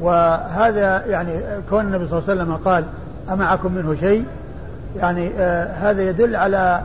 وهذا 0.00 1.06
يعني 1.06 1.40
كون 1.70 1.80
النبي 1.84 2.08
صلى 2.08 2.18
الله 2.18 2.30
عليه 2.30 2.42
وسلم 2.42 2.56
قال 2.56 2.84
أمعكم 3.30 3.74
منه 3.74 3.94
شيء 3.94 4.24
يعني 4.96 5.30
آه 5.38 5.64
هذا 5.64 6.02
يدل 6.02 6.36
على 6.36 6.82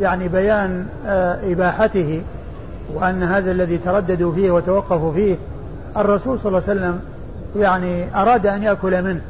يعني 0.00 0.28
بيان 0.28 0.86
آه 1.06 1.52
إباحته 1.52 2.22
وأن 2.94 3.22
هذا 3.22 3.50
الذي 3.50 3.78
ترددوا 3.78 4.34
فيه 4.34 4.50
وتوقفوا 4.50 5.12
فيه 5.12 5.36
الرسول 5.96 6.38
صلى 6.38 6.48
الله 6.48 6.62
عليه 6.68 6.80
وسلم 6.80 7.00
يعني 7.56 8.20
أراد 8.20 8.46
أن 8.46 8.62
يأكل 8.62 9.02
منه 9.02 9.20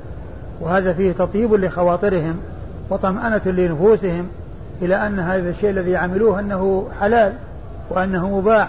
وهذا 0.61 0.93
فيه 0.93 1.13
تطيب 1.13 1.55
لخواطرهم 1.55 2.37
وطمأنة 2.91 3.43
لنفوسهم 3.47 4.29
إلى 4.83 5.07
أن 5.07 5.19
هذا 5.19 5.51
الشيء 5.51 5.71
الذي 5.71 5.97
عملوه 5.97 6.41
أنه 6.41 6.87
حلال 7.01 7.33
وأنه 7.91 8.39
مباح 8.39 8.69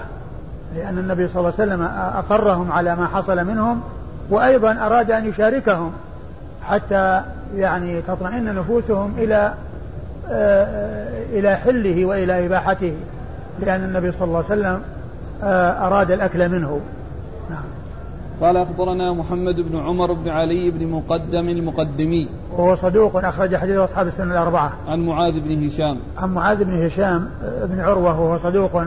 لأن 0.75 0.97
النبي 0.97 1.27
صلى 1.27 1.39
الله 1.39 1.53
عليه 1.59 1.71
وسلم 1.71 1.81
أقرهم 2.15 2.71
على 2.71 2.95
ما 2.95 3.07
حصل 3.07 3.45
منهم 3.45 3.81
وأيضا 4.29 4.71
أراد 4.71 5.11
أن 5.11 5.29
يشاركهم 5.29 5.91
حتى 6.63 7.21
يعني 7.55 8.01
تطمئن 8.01 8.55
نفوسهم 8.55 9.13
إلى 9.17 9.53
آه، 10.29 11.07
إلى 11.33 11.55
حله 11.55 12.05
وإلى 12.05 12.45
إباحته 12.45 12.93
لأن 13.59 13.83
النبي 13.83 14.11
صلى 14.11 14.27
الله 14.27 14.37
عليه 14.37 14.45
وسلم 14.45 14.81
آه، 15.43 15.87
أراد 15.87 16.11
الأكل 16.11 16.49
منه. 16.49 16.79
نعم. 17.49 17.63
قال 18.41 18.57
أخبرنا 18.57 19.13
محمد 19.13 19.55
بن 19.55 19.79
عمر 19.79 20.13
بن 20.13 20.29
علي 20.29 20.71
بن 20.71 20.87
مقدم 20.87 21.49
المقدمي. 21.49 22.29
وهو 22.51 22.75
صدوق 22.75 23.25
أخرج 23.25 23.55
حديث 23.55 23.77
أصحاب 23.77 24.07
السنة 24.07 24.33
الأربعة. 24.33 24.73
عن 24.87 25.05
معاذ 25.05 25.39
بن 25.39 25.65
هشام. 25.65 25.97
عن 26.17 26.33
معاذ 26.33 26.63
بن 26.63 26.85
هشام 26.85 27.29
بن 27.63 27.79
عروة 27.79 28.19
وهو 28.19 28.37
صدوق 28.37 28.83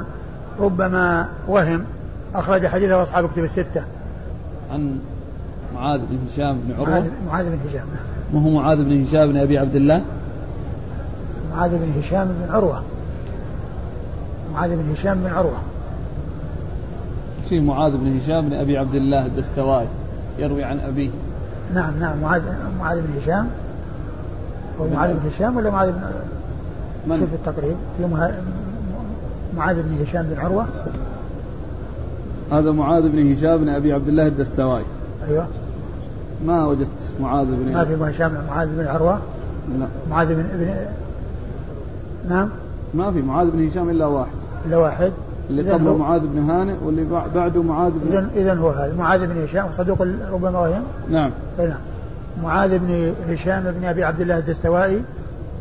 ربما 0.61 1.29
وهم 1.49 1.85
أخرج 2.35 2.67
حديثه 2.67 3.03
أصحاب 3.03 3.29
كتب 3.29 3.45
الستة. 3.45 3.83
عن 4.73 4.99
معاذ 5.75 6.01
بن 6.01 6.19
هشام 6.33 6.59
بن 6.59 6.75
عروة. 6.75 7.05
معاذ 7.27 7.51
بن 7.51 7.59
هشام. 7.69 7.87
ما 8.35 8.43
هو 8.43 8.51
معاذ 8.51 8.85
بن 8.85 9.05
هشام 9.05 9.33
بن 9.33 9.37
أبي 9.37 9.59
عبد 9.59 9.77
الله؟ 9.77 10.03
معاذ 11.53 11.71
بن 11.71 12.01
هشام 12.01 12.29
بن 12.29 12.53
عروة. 12.53 12.83
معاذ 14.55 14.77
بن 14.77 14.93
هشام 14.93 15.19
بن 15.19 15.27
عروة. 15.27 15.59
في 17.49 17.61
معاذ 17.61 17.93
بن 17.97 18.21
هشام 18.21 18.49
بن 18.49 18.57
أبي 18.57 18.79
عبد 18.79 18.95
الله 18.95 19.27
الدستوائي 19.27 19.87
يروي 20.39 20.65
عن 20.65 20.81
أبيه. 20.81 21.11
نعم 21.75 22.01
نعم 22.01 22.19
معاذ 22.23 22.43
معاذ 22.81 23.01
بن 23.01 23.19
هشام. 23.19 23.49
هو 24.81 24.89
معاذ 24.89 25.13
بن 25.13 25.29
هشام 25.29 25.57
ولا 25.57 25.71
معاذ 25.71 25.93
بن 25.93 26.01
من؟ 27.07 27.19
شوف 27.19 27.35
التقريب. 27.35 27.77
في 27.99 28.07
معاذ 29.57 29.83
بن 29.83 30.03
هشام 30.03 30.23
بن 30.23 30.41
عروة. 30.41 30.67
هذا 32.53 32.73
معاذ 32.73 33.09
بن 33.09 33.33
هشام 33.33 33.57
بن 33.57 33.69
أبي 33.69 33.93
عبد 33.93 34.09
الله 34.09 34.27
الدستوائي. 34.27 34.85
أيوه. 35.29 35.47
ما 36.47 36.67
وجدت 36.67 36.89
معاذ 37.21 37.47
بن 37.47 37.73
ما 37.73 37.85
في 37.85 38.17
هشام 38.17 38.33
معاذ 38.49 38.69
بن 38.77 38.87
عروة؟ 38.87 39.19
لا. 39.79 39.87
معاذ 40.11 40.35
بن 40.35 40.45
ابن 40.55 40.75
نعم؟ 42.29 42.49
ما 42.95 43.13
في 43.13 43.23
معاذ 43.23 43.51
بن 43.51 43.67
هشام 43.67 43.91
إلا 43.91 44.07
واحد. 44.07 44.31
إلا 44.67 44.77
واحد. 44.77 45.13
اللي 45.51 45.73
قبله 45.73 45.97
معاذ 45.97 46.21
بن 46.21 46.51
هانئ 46.51 46.75
واللي 46.85 47.05
بعده 47.35 47.63
معاذ 47.63 47.93
بن 47.93 48.09
اذا 48.13 48.29
اذا 48.37 48.55
هو 48.55 48.71
هذا. 48.71 48.95
معاذ 48.95 49.27
بن 49.27 49.43
هشام 49.43 49.67
صدوق 49.73 50.03
ربما 50.33 50.59
وهم 50.61 50.83
نعم. 51.11 51.31
نعم. 51.59 51.79
معاذ 52.43 52.79
بن 52.79 53.13
هشام 53.29 53.63
بن 53.63 53.85
أبي 53.85 54.05
عبد 54.05 54.21
الله 54.21 54.39
الدستوائي 54.39 55.03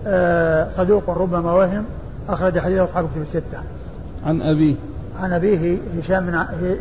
آه 0.07 0.69
صدوق 0.69 1.09
ربما 1.09 1.53
وهم 1.53 1.83
أخرج 2.29 2.59
حديث 2.59 2.79
أصحاب 2.79 3.07
كتب 3.11 3.21
الستة. 3.21 3.59
عن 4.25 4.41
أبيه. 4.41 4.75
عن 5.21 5.33
أبيه 5.33 5.77
هشام 5.99 6.25
بن 6.25 6.35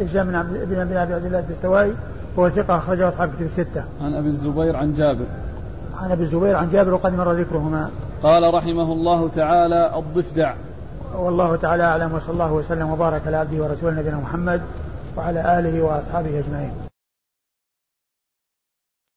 هشام 0.06 0.26
بن 0.26 0.42
بن 0.66 0.96
أبي 0.96 1.14
عبد 1.14 1.24
الله 1.24 1.38
الدستوائي 1.38 1.92
وهو 2.36 2.48
ثقة 2.48 2.76
أخرجه 2.76 3.08
أصحاب 3.08 3.30
كتب 3.34 3.42
الستة. 3.42 3.84
عن 4.02 4.14
أبي 4.14 4.28
الزبير 4.28 4.76
عن 4.76 4.94
جابر. 4.94 5.26
عن 5.96 6.10
أبي 6.10 6.22
الزبير 6.22 6.56
عن 6.56 6.68
جابر 6.68 6.94
وقد 6.94 7.12
مر 7.12 7.32
ذكرهما. 7.32 7.90
قال 8.22 8.54
رحمه 8.54 8.92
الله 8.92 9.28
تعالى 9.28 9.98
الضفدع. 9.98 10.54
والله 11.16 11.56
تعالى 11.56 11.82
أعلم 11.82 12.14
وصلى 12.14 12.32
الله 12.32 12.52
وسلم 12.52 12.90
وبارك 12.90 13.26
على 13.26 13.36
عبده 13.36 13.62
ورسوله 13.62 14.00
نبينا 14.00 14.16
محمد 14.16 14.60
وعلى 15.16 15.58
آله 15.58 15.82
وأصحابه 15.82 16.38
أجمعين. 16.38 16.72